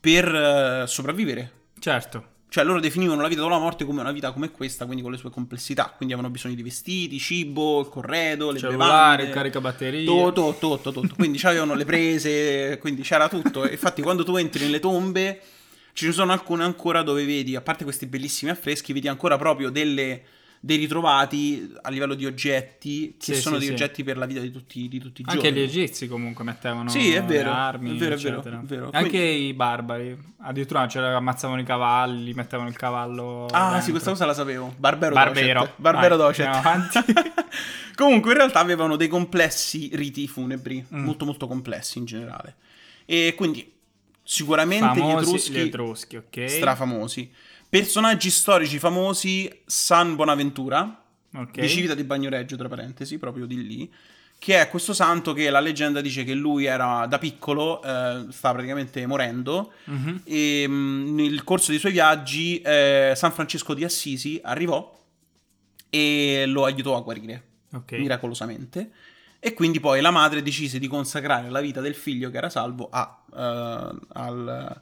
per 0.00 0.34
eh, 0.34 0.84
sopravvivere. 0.86 1.52
Certo. 1.78 2.36
Cioè 2.50 2.64
loro 2.64 2.80
definivano 2.80 3.20
la 3.20 3.28
vita 3.28 3.42
dopo 3.42 3.52
la 3.52 3.60
morte 3.60 3.84
come 3.84 4.00
una 4.00 4.10
vita 4.10 4.32
come 4.32 4.50
questa, 4.50 4.84
quindi 4.86 5.02
con 5.02 5.12
le 5.12 5.18
sue 5.18 5.30
complessità. 5.30 5.92
Quindi 5.94 6.14
avevano 6.14 6.32
bisogno 6.32 6.54
di 6.54 6.62
vestiti, 6.62 7.18
cibo, 7.18 7.80
il 7.80 7.88
corredo, 7.88 8.50
le 8.50 8.58
Cellulare, 8.58 8.88
bevande. 8.88 9.22
il 9.24 9.30
caricabatterie. 9.30 10.04
Tutto, 10.04 10.56
tutto, 10.58 10.92
tutto. 10.92 11.14
Quindi 11.14 11.38
avevano 11.42 11.74
le 11.74 11.84
prese, 11.84 12.78
quindi 12.78 13.02
c'era 13.02 13.28
tutto. 13.28 13.68
Infatti 13.68 14.00
quando 14.00 14.24
tu 14.24 14.36
entri 14.36 14.64
nelle 14.64 14.80
tombe 14.80 15.40
ci 15.92 16.06
ne 16.06 16.12
sono 16.12 16.32
alcune 16.32 16.62
ancora 16.62 17.02
dove 17.02 17.24
vedi, 17.24 17.56
a 17.56 17.60
parte 17.60 17.82
questi 17.82 18.06
bellissimi 18.06 18.52
affreschi, 18.52 18.92
vedi 18.92 19.08
ancora 19.08 19.36
proprio 19.36 19.68
delle, 19.68 20.22
dei 20.60 20.76
ritrovati 20.76 21.72
a 21.82 21.88
livello 21.90 22.14
di 22.14 22.26
oggetti, 22.26 23.14
che 23.18 23.34
Sì, 23.34 23.40
sono 23.40 23.54
sì, 23.58 23.66
dei 23.66 23.76
sì. 23.76 23.82
oggetti 23.82 24.02
per 24.04 24.16
la 24.16 24.26
vita 24.26 24.40
di 24.40 24.50
tutti, 24.50 24.88
di 24.88 24.98
tutti 24.98 25.20
i 25.22 25.24
Anche 25.28 25.42
giorni. 25.42 25.58
gli 25.58 25.62
egizi 25.62 26.08
comunque 26.08 26.42
mettevano 26.44 26.88
Sì, 26.90 27.12
è 27.12 27.22
vero, 27.22 27.50
le 27.50 27.56
armi, 27.56 27.94
è 27.94 27.98
vero, 27.98 28.14
è 28.14 28.18
vero, 28.18 28.40
è 28.42 28.58
vero. 28.62 28.90
Anche 28.92 29.08
Quindi- 29.08 29.46
i 29.46 29.52
barbari, 29.54 30.18
addirittura 30.38 30.86
c'era, 30.86 31.16
ammazzavano 31.16 31.60
i 31.60 31.64
cavalli, 31.64 32.34
mettevano 32.34 32.68
il 32.68 32.76
cavallo 32.76 33.46
Ah, 33.52 33.64
dentro. 33.68 33.80
sì, 33.82 33.90
questa 33.90 34.10
cosa 34.10 34.26
la 34.26 34.34
sapevo. 34.34 34.74
Barbero 34.76 35.14
Barbero. 35.14 35.60
Docet. 35.60 35.74
Barbero 35.76 36.16
Vai, 36.16 36.26
Docet. 36.26 36.46
avanti. 36.46 36.98
Comunque, 37.94 38.30
in 38.30 38.36
realtà 38.36 38.60
avevano 38.60 38.96
dei 38.96 39.08
complessi 39.08 39.90
riti 39.92 40.28
funebri, 40.28 40.84
Mm. 40.94 41.04
molto 41.04 41.24
molto 41.24 41.46
complessi 41.46 41.98
in 41.98 42.04
generale. 42.04 42.56
E 43.06 43.34
quindi, 43.36 43.72
sicuramente 44.22 44.84
Famosi, 45.00 45.06
gli 45.06 45.18
Etruschi, 45.28 45.52
gli 45.52 45.58
Etruschi, 45.60 46.16
ok. 46.16 46.44
strafamosi. 46.50 47.32
Personaggi 47.68 48.30
storici 48.30 48.78
famosi, 48.78 49.50
San 49.66 50.16
Bonaventura, 50.16 51.02
Ok. 51.34 51.60
di 51.60 51.68
Civita 51.68 51.94
di 51.94 52.04
Bagnoregio, 52.04 52.56
tra 52.56 52.66
parentesi, 52.68 53.18
proprio 53.18 53.44
di 53.44 53.66
lì, 53.66 53.92
che 54.38 54.58
è 54.60 54.68
questo 54.70 54.94
santo 54.94 55.34
che 55.34 55.50
la 55.50 55.60
leggenda 55.60 56.00
dice 56.00 56.24
che 56.24 56.32
lui 56.32 56.64
era 56.64 57.04
da 57.06 57.18
piccolo, 57.18 57.82
eh, 57.82 58.24
stava 58.30 58.54
praticamente 58.54 59.04
morendo, 59.04 59.72
Mhm. 59.84 60.22
e 60.24 60.66
mh, 60.66 61.14
nel 61.14 61.44
corso 61.44 61.70
dei 61.70 61.78
suoi 61.80 61.92
viaggi 61.92 62.60
eh, 62.62 63.12
San 63.14 63.32
Francesco 63.32 63.74
di 63.74 63.84
Assisi 63.84 64.40
arrivò 64.42 64.96
e 65.90 66.44
lo 66.46 66.64
aiutò 66.64 66.96
a 66.96 67.00
guarire 67.00 67.42
Ok. 67.74 67.92
miracolosamente. 67.92 68.90
E 69.40 69.52
quindi 69.52 69.78
poi 69.78 70.00
la 70.00 70.10
madre 70.10 70.42
decise 70.42 70.78
di 70.78 70.88
consacrare 70.88 71.50
la 71.50 71.60
vita 71.60 71.80
del 71.82 71.94
figlio 71.94 72.30
che 72.30 72.38
era 72.38 72.48
salvo 72.50 72.88
a, 72.90 73.22
eh, 73.36 73.96
al, 74.14 74.80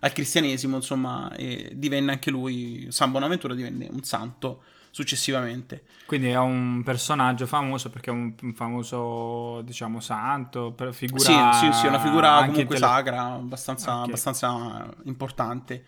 al 0.00 0.12
cristianesimo, 0.12 0.76
insomma, 0.76 1.32
e 1.34 1.72
divenne 1.74 2.12
anche 2.12 2.30
lui, 2.30 2.86
San 2.90 3.10
Bonaventura 3.10 3.54
divenne 3.54 3.88
un 3.90 4.02
santo 4.02 4.62
successivamente. 4.90 5.84
Quindi 6.06 6.28
è 6.28 6.38
un 6.38 6.82
personaggio 6.84 7.46
famoso 7.46 7.90
perché 7.90 8.10
è 8.10 8.12
un 8.12 8.34
famoso, 8.54 9.60
diciamo, 9.62 10.00
santo, 10.00 10.74
figura... 10.92 11.52
Sì, 11.52 11.66
sì, 11.66 11.72
sì, 11.72 11.86
una 11.86 12.00
figura 12.00 12.36
comunque 12.38 12.62
intelle- 12.62 12.78
sacra, 12.78 13.24
abbastanza, 13.24 14.00
Ok. 14.00 14.06
abbastanza 14.06 14.88
importante. 15.04 15.84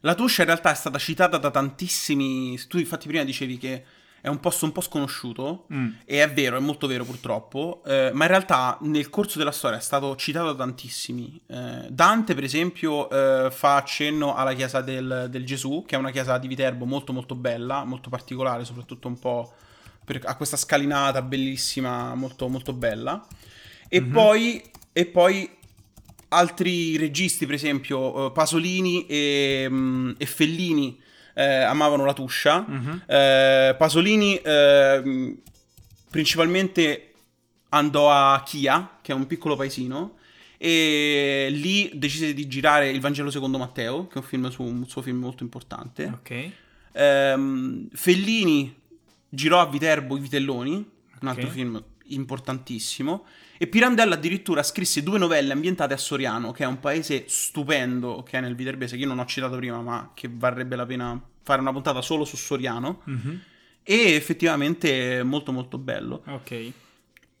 La 0.00 0.14
Tuscia 0.14 0.42
in 0.42 0.48
realtà 0.48 0.70
è 0.70 0.74
stata 0.74 0.98
citata 0.98 1.38
da 1.38 1.50
tantissimi... 1.50 2.58
Tu 2.68 2.78
infatti 2.78 3.08
prima 3.08 3.24
dicevi 3.24 3.56
che 3.56 3.84
è 4.24 4.28
un 4.28 4.40
posto 4.40 4.64
un 4.64 4.72
po' 4.72 4.80
sconosciuto, 4.80 5.66
Mm. 5.70 5.88
e 6.06 6.22
è 6.22 6.32
vero, 6.32 6.56
è 6.56 6.60
molto 6.60 6.86
vero 6.86 7.04
purtroppo, 7.04 7.82
eh, 7.84 8.10
ma 8.14 8.24
in 8.24 8.30
realtà 8.30 8.78
nel 8.80 9.10
corso 9.10 9.36
della 9.36 9.52
storia 9.52 9.76
è 9.76 9.82
stato 9.82 10.16
citato 10.16 10.46
da 10.46 10.64
tantissimi. 10.64 11.38
Eh, 11.46 11.88
Dante, 11.90 12.34
per 12.34 12.42
esempio, 12.44 13.10
eh, 13.10 13.50
fa 13.50 13.76
accenno 13.76 14.34
alla 14.34 14.54
chiesa 14.54 14.80
del, 14.80 15.26
del 15.28 15.44
Gesù, 15.44 15.84
che 15.86 15.94
è 15.94 15.98
una 15.98 16.10
chiesa 16.10 16.38
di 16.38 16.48
Viterbo 16.48 16.86
molto 16.86 17.12
molto 17.12 17.34
bella, 17.34 17.84
molto 17.84 18.08
particolare, 18.08 18.64
soprattutto 18.64 19.08
un 19.08 19.18
po' 19.18 19.52
per- 20.02 20.22
ha 20.24 20.36
questa 20.36 20.56
scalinata 20.56 21.20
bellissima, 21.20 22.14
molto 22.14 22.48
molto 22.48 22.72
bella. 22.72 23.22
E 23.88 24.00
Mhm. 24.00 24.10
poi... 24.10 24.62
E 24.96 25.06
poi 25.06 25.50
altri 26.28 26.96
registi, 26.96 27.46
per 27.46 27.56
esempio, 27.56 28.26
eh, 28.26 28.32
Pasolini 28.32 29.06
e, 29.06 29.66
mm, 29.68 30.12
e 30.18 30.26
Fellini 30.26 30.98
eh, 31.34 31.62
amavano 31.62 32.04
la 32.04 32.12
Tuscia. 32.12 32.64
Mhm. 32.66 33.02
Eh, 33.06 33.74
Pasolini 33.76 34.40
ehm, 34.42 35.36
principalmente 36.10 37.12
andò 37.70 38.10
a 38.10 38.42
Chia, 38.44 38.98
che 39.02 39.12
è 39.12 39.14
un 39.14 39.26
piccolo 39.26 39.56
paesino, 39.56 40.16
e 40.56 41.48
lì 41.50 41.90
decise 41.94 42.32
di 42.32 42.46
girare 42.46 42.88
Il 42.88 43.00
Vangelo 43.00 43.30
secondo 43.30 43.58
Matteo, 43.58 44.06
che 44.06 44.14
è 44.14 44.18
un, 44.18 44.24
film 44.24 44.48
su, 44.48 44.62
un 44.62 44.86
suo 44.88 45.02
film 45.02 45.18
molto 45.18 45.42
importante. 45.42 46.04
Ok. 46.04 46.50
Ehm, 46.92 47.88
Fellini 47.92 48.74
girò 49.28 49.60
a 49.60 49.66
Viterbo 49.66 50.16
I 50.16 50.20
Vitelloni, 50.20 50.72
un 51.20 51.28
altro 51.28 51.48
Ok. 51.48 51.52
film 51.52 51.82
importantissimo. 52.06 53.24
E 53.56 53.66
Pirandello 53.66 54.14
addirittura 54.14 54.62
scrisse 54.62 55.02
due 55.02 55.18
novelle 55.18 55.52
ambientate 55.52 55.94
a 55.94 55.96
Soriano, 55.96 56.52
che 56.52 56.64
è 56.64 56.66
un 56.66 56.80
paese 56.80 57.24
stupendo 57.28 58.22
che 58.22 58.38
è 58.38 58.40
nel 58.40 58.54
Viterbese, 58.54 58.96
che 58.96 59.02
io 59.02 59.08
non 59.08 59.18
ho 59.18 59.26
citato 59.26 59.56
prima, 59.56 59.80
ma 59.80 60.10
che 60.14 60.28
varrebbe 60.30 60.76
la 60.76 60.86
pena 60.86 61.20
fare 61.42 61.60
una 61.60 61.72
puntata 61.72 62.02
solo 62.02 62.24
su 62.24 62.36
Soriano. 62.36 63.02
Mhm. 63.04 63.40
E 63.82 64.14
effettivamente 64.14 65.18
è 65.18 65.22
molto 65.22 65.52
molto 65.52 65.78
bello. 65.78 66.22
Ok. 66.26 66.72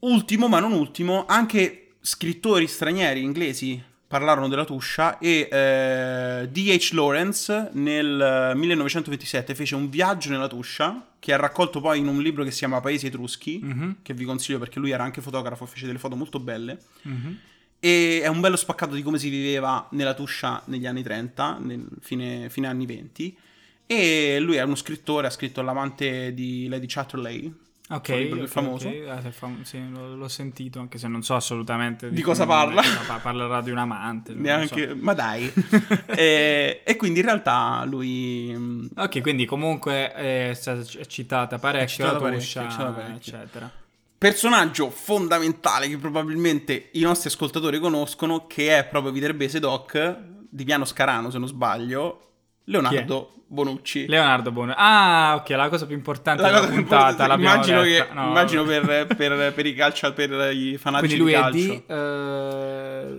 Ultimo, 0.00 0.48
ma 0.48 0.60
non 0.60 0.72
ultimo, 0.72 1.24
anche 1.26 1.94
scrittori 2.00 2.66
stranieri 2.66 3.22
inglesi 3.22 3.82
parlarono 4.14 4.46
della 4.46 4.64
Tuscia 4.64 5.18
e 5.18 5.48
eh, 5.50 6.48
D.H. 6.48 6.90
Lawrence 6.92 7.70
nel 7.72 8.52
eh, 8.52 8.54
1927 8.54 9.56
fece 9.56 9.74
un 9.74 9.90
viaggio 9.90 10.30
nella 10.30 10.46
Tuscia 10.46 11.04
che 11.18 11.32
ha 11.32 11.36
raccolto 11.36 11.80
poi 11.80 11.98
in 11.98 12.06
un 12.06 12.22
libro 12.22 12.44
che 12.44 12.52
si 12.52 12.58
chiama 12.58 12.80
Paesi 12.80 13.06
Etruschi, 13.06 13.58
Mhm. 13.60 13.96
che 14.02 14.14
vi 14.14 14.24
consiglio 14.24 14.60
perché 14.60 14.78
lui 14.78 14.92
era 14.92 15.02
anche 15.02 15.20
fotografo, 15.20 15.66
fece 15.66 15.86
delle 15.86 15.98
foto 15.98 16.14
molto 16.14 16.38
belle. 16.38 16.78
Mhm. 17.02 17.38
E 17.80 18.20
è 18.22 18.28
un 18.28 18.38
bello 18.40 18.54
spaccato 18.54 18.94
di 18.94 19.02
come 19.02 19.18
si 19.18 19.28
viveva 19.30 19.88
nella 19.90 20.14
Tuscia 20.14 20.62
negli 20.66 20.86
anni 20.86 21.02
30, 21.02 21.58
nel 21.60 21.84
fine, 22.00 22.48
fine 22.50 22.68
anni 22.68 22.86
20. 22.86 23.36
E 23.84 24.38
lui 24.38 24.54
è 24.56 24.62
uno 24.62 24.76
scrittore, 24.76 25.26
ha 25.26 25.30
scritto 25.30 25.60
L'amante 25.60 26.32
di 26.34 26.68
Lady 26.68 26.86
Chatterley, 26.86 27.52
Ok, 27.86 28.06
suo 28.06 28.16
libro 28.16 28.34
più 28.36 28.44
ok, 28.44 28.50
famoso. 28.50 28.88
ok. 28.88 29.06
Ah, 29.08 29.30
fam- 29.30 29.62
sì, 29.62 29.90
l'ho, 29.90 30.14
l'ho 30.16 30.28
sentito, 30.28 30.80
anche 30.80 30.96
se 30.96 31.06
non 31.06 31.22
so 31.22 31.34
assolutamente 31.34 32.10
Di 32.10 32.22
cosa 32.22 32.46
parla. 32.46 32.82
Pa- 33.06 33.18
parlerà 33.18 33.60
di 33.60 33.70
un 33.70 33.76
amante. 33.78 34.32
Neanche, 34.32 34.88
so. 34.88 34.96
ma 35.00 35.12
dai. 35.12 35.52
e, 36.16 36.80
e 36.82 36.96
quindi 36.96 37.20
in 37.20 37.26
realtà 37.26 37.84
lui. 37.84 38.52
mm, 38.56 38.86
Ok, 38.96 39.20
quindi 39.20 39.44
comunque 39.44 40.12
è 40.12 40.52
stata 40.54 40.82
citata 40.82 41.58
parecchio 41.58 41.88
citata 41.88 42.12
la 42.14 42.18
parecchio, 42.20 42.38
Tuscia, 42.40 42.66
è 42.66 42.70
citata 42.70 42.90
parecchio. 42.90 43.36
eccetera. 43.36 43.70
Personaggio 44.16 44.88
fondamentale 44.88 45.86
che 45.88 45.98
probabilmente 45.98 46.88
i 46.92 47.00
nostri 47.00 47.28
ascoltatori 47.28 47.78
conoscono, 47.78 48.46
che 48.46 48.78
è 48.78 48.86
proprio 48.86 49.12
Viterbese 49.12 49.58
Doc 49.60 50.16
di 50.48 50.64
Piano 50.64 50.86
Scarano, 50.86 51.28
se 51.30 51.36
non 51.38 51.48
sbaglio, 51.48 52.20
Leonardo 52.64 53.43
Bonucci. 53.54 54.06
Leonardo 54.06 54.50
Bono. 54.50 54.74
Ah, 54.76 55.36
ok, 55.36 55.48
la 55.50 55.68
cosa 55.68 55.86
più 55.86 55.94
importante 55.94 56.42
La 56.42 56.50
della 56.50 56.66
puntata 56.66 57.32
immagino, 57.34 57.82
che, 57.82 58.06
No, 58.12 58.26
immagino 58.28 58.64
per, 58.64 59.06
per- 59.16 59.52
per 59.54 59.66
i 59.66 59.74
calcio, 59.74 60.12
per 60.12 60.52
i 60.54 60.76
fanatici 60.76 61.16
Quindi 61.16 61.32
lui 61.32 61.50
di 61.52 61.66
è 61.66 61.68
di... 61.68 61.82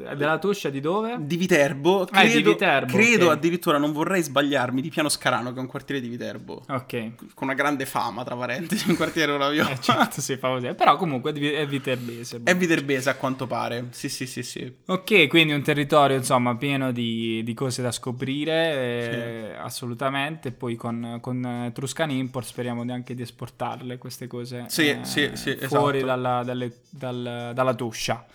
è 0.09 0.15
della 0.15 0.37
Tuscia 0.37 0.69
di 0.69 0.79
dove? 0.81 1.15
Di 1.19 1.37
Viterbo, 1.37 2.01
Ah, 2.01 2.05
credo, 2.21 2.35
di 2.35 2.43
Viterbo, 2.43 2.93
credo 2.93 3.25
ok. 3.27 3.31
addirittura, 3.31 3.77
non 3.77 3.91
vorrei 3.91 4.21
sbagliarmi, 4.21 4.81
di 4.81 4.89
Piano 4.89 5.09
Scarano, 5.09 5.51
che 5.51 5.57
è 5.57 5.61
un 5.61 5.67
quartiere 5.67 6.01
di 6.01 6.07
Viterbo. 6.09 6.63
Ok. 6.69 7.11
Con 7.33 7.47
una 7.47 7.53
grande 7.53 7.85
fama, 7.85 8.23
tra 8.23 8.35
parentesi, 8.35 8.89
un 8.89 8.95
quartiere 8.95 9.31
meraviglioso. 9.31 9.63
Eh, 9.75 9.79
certo, 9.81 10.21
sì, 10.21 10.37
fa 10.37 10.49
così. 10.49 10.73
Però 10.73 10.95
comunque 10.97 11.31
è 11.33 11.65
viterbese. 11.65 12.41
È 12.43 12.55
viterbese 12.55 13.09
a 13.09 13.15
quanto 13.15 13.47
pare. 13.47 13.87
Sì, 13.91 14.09
sì, 14.09 14.25
sì, 14.27 14.43
sì. 14.43 14.71
Ok, 14.87 15.27
quindi 15.27 15.53
un 15.53 15.61
territorio 15.63 16.15
insomma 16.17 16.55
pieno 16.55 16.91
di, 16.91 17.41
di 17.43 17.53
cose 17.53 17.81
da 17.81 17.91
scoprire, 17.91 18.53
eh, 18.53 19.55
assolutamente. 19.57 20.24
Poi 20.57 20.75
con, 20.75 21.19
con 21.21 21.43
eh, 21.45 21.71
Tuscan 21.73 22.09
Import 22.11 22.45
speriamo 22.47 22.83
di- 22.83 22.91
anche 22.91 23.13
di 23.15 23.21
esportarle 23.21 23.97
queste 23.97 24.27
cose 24.27 24.65
Sì, 24.67 24.89
eh, 24.89 24.99
sì, 25.03 25.31
sì, 25.33 25.55
fuori 25.61 25.97
esatto. 25.99 26.11
dalla, 26.11 26.43
dalle- 26.43 26.77
dal- 26.89 27.51
dalla 27.53 27.73
Tuscia. 27.73 28.25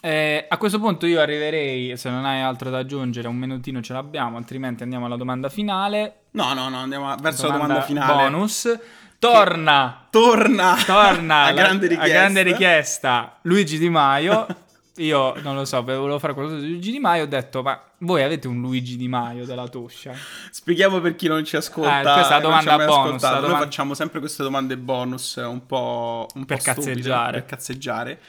Eh, 0.00 0.46
a 0.48 0.56
questo 0.58 0.78
punto 0.78 1.06
io 1.06 1.20
arriverei, 1.20 1.96
se 1.96 2.10
non 2.10 2.24
hai 2.24 2.40
altro 2.40 2.70
da 2.70 2.78
aggiungere, 2.78 3.26
un 3.28 3.36
minutino 3.36 3.80
ce 3.80 3.92
l'abbiamo, 3.92 4.36
altrimenti 4.36 4.82
andiamo 4.82 5.06
alla 5.06 5.16
domanda 5.16 5.48
finale. 5.48 6.16
No, 6.32 6.52
no, 6.52 6.68
no, 6.68 6.78
andiamo 6.78 7.12
verso 7.20 7.46
la 7.48 7.52
domanda 7.54 7.82
finale. 7.82 8.22
Bonus. 8.28 8.78
Torna! 9.18 10.06
Torna! 10.10 10.76
Torna 10.84 11.44
a 11.44 11.50
la- 11.50 11.52
grande 11.52 11.96
a 11.96 12.06
grande 12.06 12.42
richiesta 12.42 13.38
Luigi 13.42 13.78
Di 13.78 13.88
Maio. 13.88 14.46
Io 14.98 15.34
non 15.42 15.54
lo 15.54 15.64
so, 15.64 15.82
volevo 15.82 16.18
fare 16.18 16.32
qualcosa 16.32 16.58
di 16.58 16.68
Luigi 16.70 16.90
Di 16.90 16.98
Maio. 16.98 17.24
Ho 17.24 17.26
detto, 17.26 17.62
ma 17.62 17.78
voi 17.98 18.22
avete 18.22 18.48
un 18.48 18.60
Luigi 18.60 18.96
Di 18.96 19.08
Maio 19.08 19.44
della 19.44 19.68
Tuscia? 19.68 20.12
Spieghiamo 20.50 21.00
per 21.00 21.16
chi 21.16 21.28
non 21.28 21.44
ci 21.44 21.56
ascolta. 21.56 22.00
Eh, 22.00 22.02
questa 22.14 22.28
è 22.28 22.36
la 22.36 22.40
domanda 22.40 22.76
bonus, 22.84 23.22
la 23.22 23.30
Noi 23.32 23.40
domanda- 23.42 23.58
facciamo 23.64 23.94
sempre 23.94 24.20
queste 24.20 24.42
domande 24.42 24.76
bonus 24.78 25.36
un 25.36 25.66
po', 25.66 26.26
un 26.34 26.44
Per 26.46 26.56
po' 26.56 26.62
stupide, 26.62 26.86
cazzeggiare. 26.92 27.32
Per 27.32 27.44
cazzeggiare. 27.46 28.20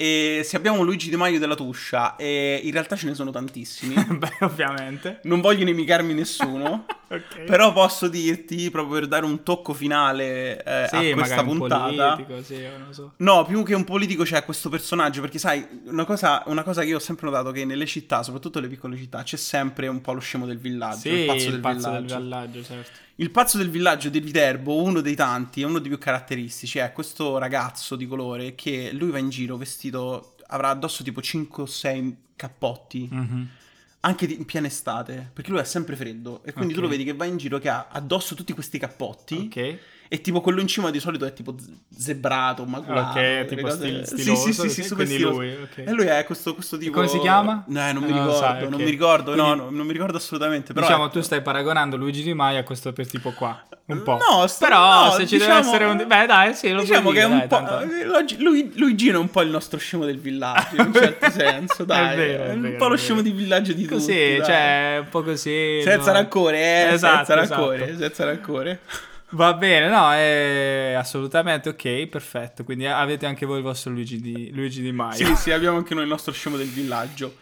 E 0.00 0.42
se 0.44 0.56
abbiamo 0.56 0.84
Luigi 0.84 1.10
Di 1.10 1.16
Maio 1.16 1.40
della 1.40 1.56
Tuscia, 1.56 2.14
e 2.14 2.60
in 2.62 2.70
realtà 2.70 2.94
ce 2.94 3.06
ne 3.06 3.14
sono 3.14 3.32
tantissimi. 3.32 3.94
Beh, 4.16 4.36
ovviamente. 4.42 5.18
non 5.24 5.40
voglio 5.40 5.64
nemicarmi 5.64 6.14
nessuno. 6.14 6.86
Ok. 7.10 7.44
Però 7.44 7.72
posso 7.72 8.06
dirti, 8.06 8.70
proprio 8.70 8.98
per 8.98 9.08
dare 9.08 9.24
un 9.24 9.42
tocco 9.42 9.72
finale 9.72 10.62
eh, 10.62 10.88
sì, 10.90 11.10
a 11.10 11.14
questa 11.14 11.42
puntata. 11.42 12.16
politico, 12.16 12.42
sì, 12.42 12.62
so. 12.90 13.14
No, 13.16 13.46
più 13.46 13.62
che 13.64 13.74
un 13.74 13.84
politico 13.84 14.24
c'è 14.24 14.44
questo 14.44 14.68
personaggio, 14.68 15.22
perché 15.22 15.38
sai, 15.38 15.66
una 15.86 16.04
cosa, 16.04 16.42
una 16.48 16.62
cosa 16.62 16.82
che 16.82 16.88
io 16.88 16.96
ho 16.96 17.00
sempre 17.00 17.30
notato 17.30 17.50
che 17.50 17.64
nelle 17.64 17.86
città, 17.86 18.22
soprattutto 18.22 18.60
le 18.60 18.68
piccole 18.68 18.94
città, 18.98 19.22
c'è 19.22 19.38
sempre 19.38 19.88
un 19.88 20.02
po' 20.02 20.12
lo 20.12 20.20
scemo 20.20 20.44
del 20.44 20.58
villaggio, 20.58 20.98
Sì, 20.98 21.08
il 21.08 21.24
pazzo, 21.24 21.50
del, 21.50 21.60
pazzo 21.60 21.90
del 21.92 22.02
villaggio. 22.02 22.22
villaggio, 22.22 22.62
certo. 22.62 22.98
Il 23.20 23.30
pazzo 23.32 23.58
del 23.58 23.68
villaggio 23.68 24.10
di 24.10 24.20
Viterbo, 24.20 24.80
uno 24.80 25.00
dei 25.00 25.16
tanti, 25.16 25.62
è 25.62 25.64
uno 25.64 25.80
dei 25.80 25.88
più 25.88 25.98
caratteristici, 25.98 26.78
è 26.78 26.92
questo 26.92 27.36
ragazzo 27.38 27.96
di 27.96 28.06
colore 28.06 28.54
che 28.54 28.90
lui 28.92 29.10
va 29.10 29.18
in 29.18 29.28
giro 29.28 29.56
vestito, 29.56 30.36
avrà 30.46 30.68
addosso 30.68 31.02
tipo 31.02 31.20
5 31.20 31.64
o 31.64 31.66
6 31.66 32.16
cappotti, 32.36 33.08
Mhm. 33.10 33.48
anche 34.00 34.24
in 34.26 34.44
piena 34.44 34.68
estate, 34.68 35.30
perché 35.32 35.50
lui 35.50 35.58
è 35.58 35.64
sempre 35.64 35.96
freddo 35.96 36.42
e 36.44 36.52
quindi 36.52 36.74
tu 36.74 36.78
Ok. 36.78 36.84
lo 36.84 36.90
vedi 36.92 37.02
che 37.02 37.12
va 37.14 37.24
in 37.24 37.38
giro 37.38 37.58
che 37.58 37.68
ha 37.68 37.88
addosso 37.90 38.36
tutti 38.36 38.52
questi 38.52 38.78
cappotti 38.78 39.50
Ok. 39.52 39.78
E 40.08 40.20
tipo 40.20 40.40
quello 40.40 40.60
in 40.60 40.66
cima 40.66 40.90
di 40.90 41.00
solito 41.00 41.26
è 41.26 41.32
tipo 41.32 41.54
zebrato, 41.96 42.64
maculato. 42.64 43.18
Ok, 43.18 43.22
delle 43.24 43.44
tipo 43.46 43.70
stil- 43.70 44.06
Sì, 44.06 44.16
stiloso, 44.18 44.42
sì, 44.46 44.52
sì, 44.52 44.60
sì, 44.60 44.68
sì, 44.70 44.82
super 44.88 45.06
stiloso. 45.06 45.36
lui, 45.38 45.52
ok. 45.54 45.78
E 45.78 45.92
lui 45.92 46.06
è 46.06 46.24
questo, 46.24 46.54
questo 46.54 46.76
tipo... 46.78 46.92
come 46.92 47.08
si 47.08 47.18
chiama? 47.18 47.64
No, 47.66 47.92
non 47.92 48.02
mi 48.02 48.08
Non 48.10 48.18
lo 48.18 48.24
ricordo, 48.24 48.32
sai, 48.38 48.62
non 48.64 48.72
ok. 48.74 48.78
mi 48.80 48.90
ricordo, 48.90 49.34
no, 49.34 49.44
Quindi- 49.44 49.62
no, 49.64 49.70
non 49.70 49.86
mi 49.86 49.92
ricordo 49.92 50.16
assolutamente, 50.16 50.72
però... 50.72 50.86
diciamo, 50.86 51.04
ecco. 51.04 51.12
tu 51.12 51.20
stai 51.20 51.42
paragonando 51.42 51.96
Luigi 51.96 52.22
Di 52.22 52.34
Maio 52.34 52.60
a 52.60 52.62
questo 52.62 52.92
per 52.92 53.06
tipo 53.06 53.32
qua. 53.32 53.62
Un 53.86 54.02
po'. 54.02 54.18
No, 54.18 54.46
sto- 54.46 54.66
Però 54.66 55.04
no, 55.06 55.10
se 55.12 55.26
ci 55.26 55.38
deve 55.38 55.52
diciamo- 55.54 55.58
essere 55.60 55.84
un... 55.86 56.04
Beh, 56.06 56.26
dai, 56.26 56.54
sì, 56.54 56.70
lo 56.72 56.80
Diciamo 56.82 57.10
che 57.10 57.22
è 57.22 57.26
dire, 57.26 57.32
un 57.32 57.38
dai, 57.38 57.48
po'. 57.48 57.56
tanto- 57.56 57.80
eh, 57.94 58.04
Luigi- 58.04 58.42
Lui, 58.42 58.72
Luigino 58.76 59.16
è 59.16 59.20
un 59.20 59.30
po' 59.30 59.40
il 59.40 59.48
nostro 59.48 59.78
scemo 59.78 60.04
del 60.04 60.18
villaggio, 60.18 60.74
in 60.76 60.86
un 60.88 60.92
certo 60.94 61.30
senso, 61.32 61.84
dai. 61.84 62.14
vero, 62.16 62.44
è 62.44 62.52
un 62.52 62.60
vero, 62.60 62.76
po' 62.76 62.86
è 62.86 62.88
lo 62.90 62.96
scemo 62.96 63.22
di 63.22 63.30
villaggio 63.30 63.72
di 63.72 63.86
Così, 63.86 64.06
tutti. 64.06 64.36
dai. 64.36 64.44
cioè, 64.44 64.96
un 65.00 65.08
po' 65.08 65.22
così. 65.22 65.80
Senza 65.82 66.12
no? 66.12 66.18
rancore, 66.18 66.58
eh. 66.58 66.92
Esatto, 66.92 67.24
senza 67.24 67.40
esatto. 67.42 67.60
rancore, 67.70 67.96
senza 67.98 68.24
rancore. 68.24 68.80
Va 69.32 69.52
bene, 69.54 69.88
no, 69.88 70.10
è 70.12 70.94
assolutamente 70.96 71.68
ok, 71.68 72.06
perfetto. 72.06 72.64
Quindi 72.64 72.86
avete 72.86 73.26
anche 73.26 73.44
voi 73.44 73.58
il 73.58 73.62
vostro 73.62 73.90
Luigi 73.90 74.20
di, 74.20 74.50
Luigi 74.52 74.80
di 74.80 74.92
Maio. 74.92 75.26
Sì, 75.26 75.36
sì, 75.36 75.50
abbiamo 75.50 75.76
anche 75.76 75.94
noi 75.94 76.04
il 76.04 76.08
nostro 76.08 76.32
scemo 76.32 76.56
del 76.56 76.68
villaggio. 76.68 77.36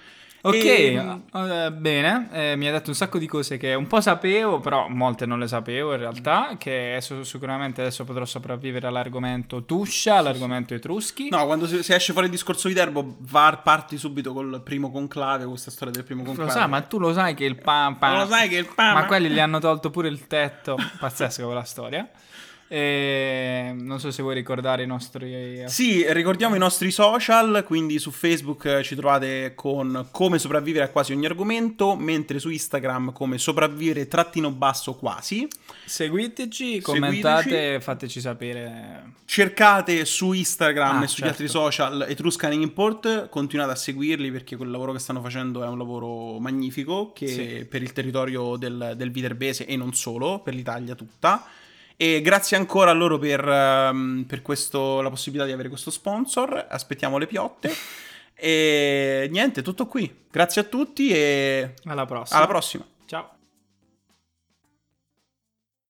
Ok, 0.47 0.65
e... 0.65 1.21
uh, 1.33 1.73
bene, 1.73 2.29
eh, 2.31 2.57
mi 2.57 2.69
ha 2.69 2.73
detto 2.73 2.91
un 2.91 2.95
sacco 2.95 3.19
di 3.19 3.27
cose 3.27 3.57
che 3.57 3.75
un 3.75 3.89
po' 3.89 4.01
sapevo, 4.01 4.61
però 4.61 4.87
molte 4.89 5.27
non 5.27 5.41
le 5.41 5.49
sapevo 5.49 5.93
in 5.93 5.99
realtà, 5.99 6.55
che 6.57 6.99
sicuramente 7.23 7.81
adesso 7.81 8.05
potrò 8.05 8.25
sopravvivere 8.25 8.87
all'argomento 8.87 9.65
Tuscia, 9.65 10.19
all'argomento 10.19 10.75
Etruschi. 10.75 11.31
No, 11.31 11.45
quando 11.47 11.67
si, 11.67 11.83
si 11.83 11.93
esce 11.93 12.13
fuori 12.13 12.29
il 12.29 12.33
discorso 12.33 12.69
Viterbo, 12.69 13.17
var, 13.19 13.63
parti 13.63 13.99
subito 13.99 14.33
col 14.33 14.61
primo 14.63 14.93
conclave, 14.93 15.45
questa 15.47 15.73
storia 15.73 15.93
del 15.93 16.05
primo 16.05 16.23
conclave. 16.23 16.53
Lo 16.53 16.57
sai, 16.57 16.69
ma 16.69 16.81
tu 16.83 16.99
lo 16.99 17.13
sai 17.13 17.35
che 17.35 17.45
il 17.45 17.57
pampa... 17.57 18.17
Lo 18.17 18.27
sai 18.27 18.49
che 18.49 18.57
il 18.57 18.67
pampa... 18.73 19.01
Ma 19.01 19.07
quelli 19.07 19.29
gli 19.29 19.41
hanno 19.41 19.59
tolto 19.59 19.91
pure 19.91 20.07
il 20.07 20.29
tetto, 20.29 20.77
pazzesca 21.01 21.45
quella 21.45 21.65
storia. 21.65 22.09
E 22.69 23.73
non 23.77 24.01
so 24.01 24.11
se 24.11 24.23
vuoi 24.23 24.35
ricordare 24.35 24.83
i 24.83 24.87
nostri. 24.87 25.63
Sì, 25.67 26.05
ricordiamo 26.13 26.57
i 26.57 26.59
nostri 26.59 26.91
social. 26.91 27.63
Quindi 27.65 27.99
su 27.99 28.11
Facebook 28.11 28.81
ci 28.83 28.97
trovate 28.97 29.53
con 29.55 30.09
come 30.11 30.39
sopravvivere 30.39 30.85
a 30.85 30.89
quasi 30.89 31.13
ogni 31.13 31.27
argomento, 31.27 31.95
mentre 31.95 32.39
su 32.39 32.51
Instagram 32.51 33.13
come 33.13 33.39
sopravvivere 33.39 34.09
trattino 34.09 34.51
basso 34.51 34.95
quasi. 34.95 35.47
Seguiteci, 35.85 36.81
commentate, 36.81 37.51
Seguiteci. 37.51 37.83
fateci 37.83 38.21
sapere. 38.21 39.13
Cercate 39.25 40.05
su 40.05 40.33
Instagram 40.33 40.99
ah, 40.99 41.05
e 41.05 41.07
sugli 41.07 41.25
certo. 41.27 41.29
altri 41.29 41.49
social 41.49 42.07
Etruscan 42.09 42.53
Import. 42.53 43.29
Continuate 43.29 43.73
a 43.73 43.77
seguirli 43.77 44.33
perché 44.33 44.57
quel 44.57 44.71
lavoro 44.71 44.93
che 44.93 44.99
stanno 44.99 45.21
facendo 45.21 45.63
è 45.63 45.69
un 45.69 45.79
lavoro 45.79 46.39
magnifico 46.41 47.13
che 47.13 47.29
sì. 47.29 47.67
per 47.69 47.83
il 47.83 47.93
territorio 47.93 48.57
del, 48.57 48.95
del 48.97 49.11
Viterbese 49.11 49.67
e 49.67 49.77
non 49.77 49.95
solo, 49.95 50.41
per 50.41 50.55
l'Italia 50.55 50.95
tutta. 50.95 51.47
E 51.97 52.21
grazie 52.21 52.57
ancora 52.57 52.91
a 52.91 52.95
loro 52.95 53.19
per, 53.19 53.45
um, 53.47 54.25
per 54.27 54.43
questo, 54.43 55.01
la 55.01 55.09
possibilità 55.09 55.47
di 55.47 55.53
avere 55.53 55.69
questo 55.69 55.91
sponsor. 55.91 56.67
Aspettiamo 56.69 57.19
le 57.19 57.27
piotte. 57.27 57.75
E 58.39 59.29
niente, 59.31 59.63
tutto 59.63 59.87
qui. 59.87 60.15
Grazie 60.31 60.61
a 60.61 60.65
tutti 60.65 61.09
e 61.09 61.73
alla 61.85 62.05
prossima. 62.05 62.39
Alla 62.39 62.47
prossima. 62.47 62.87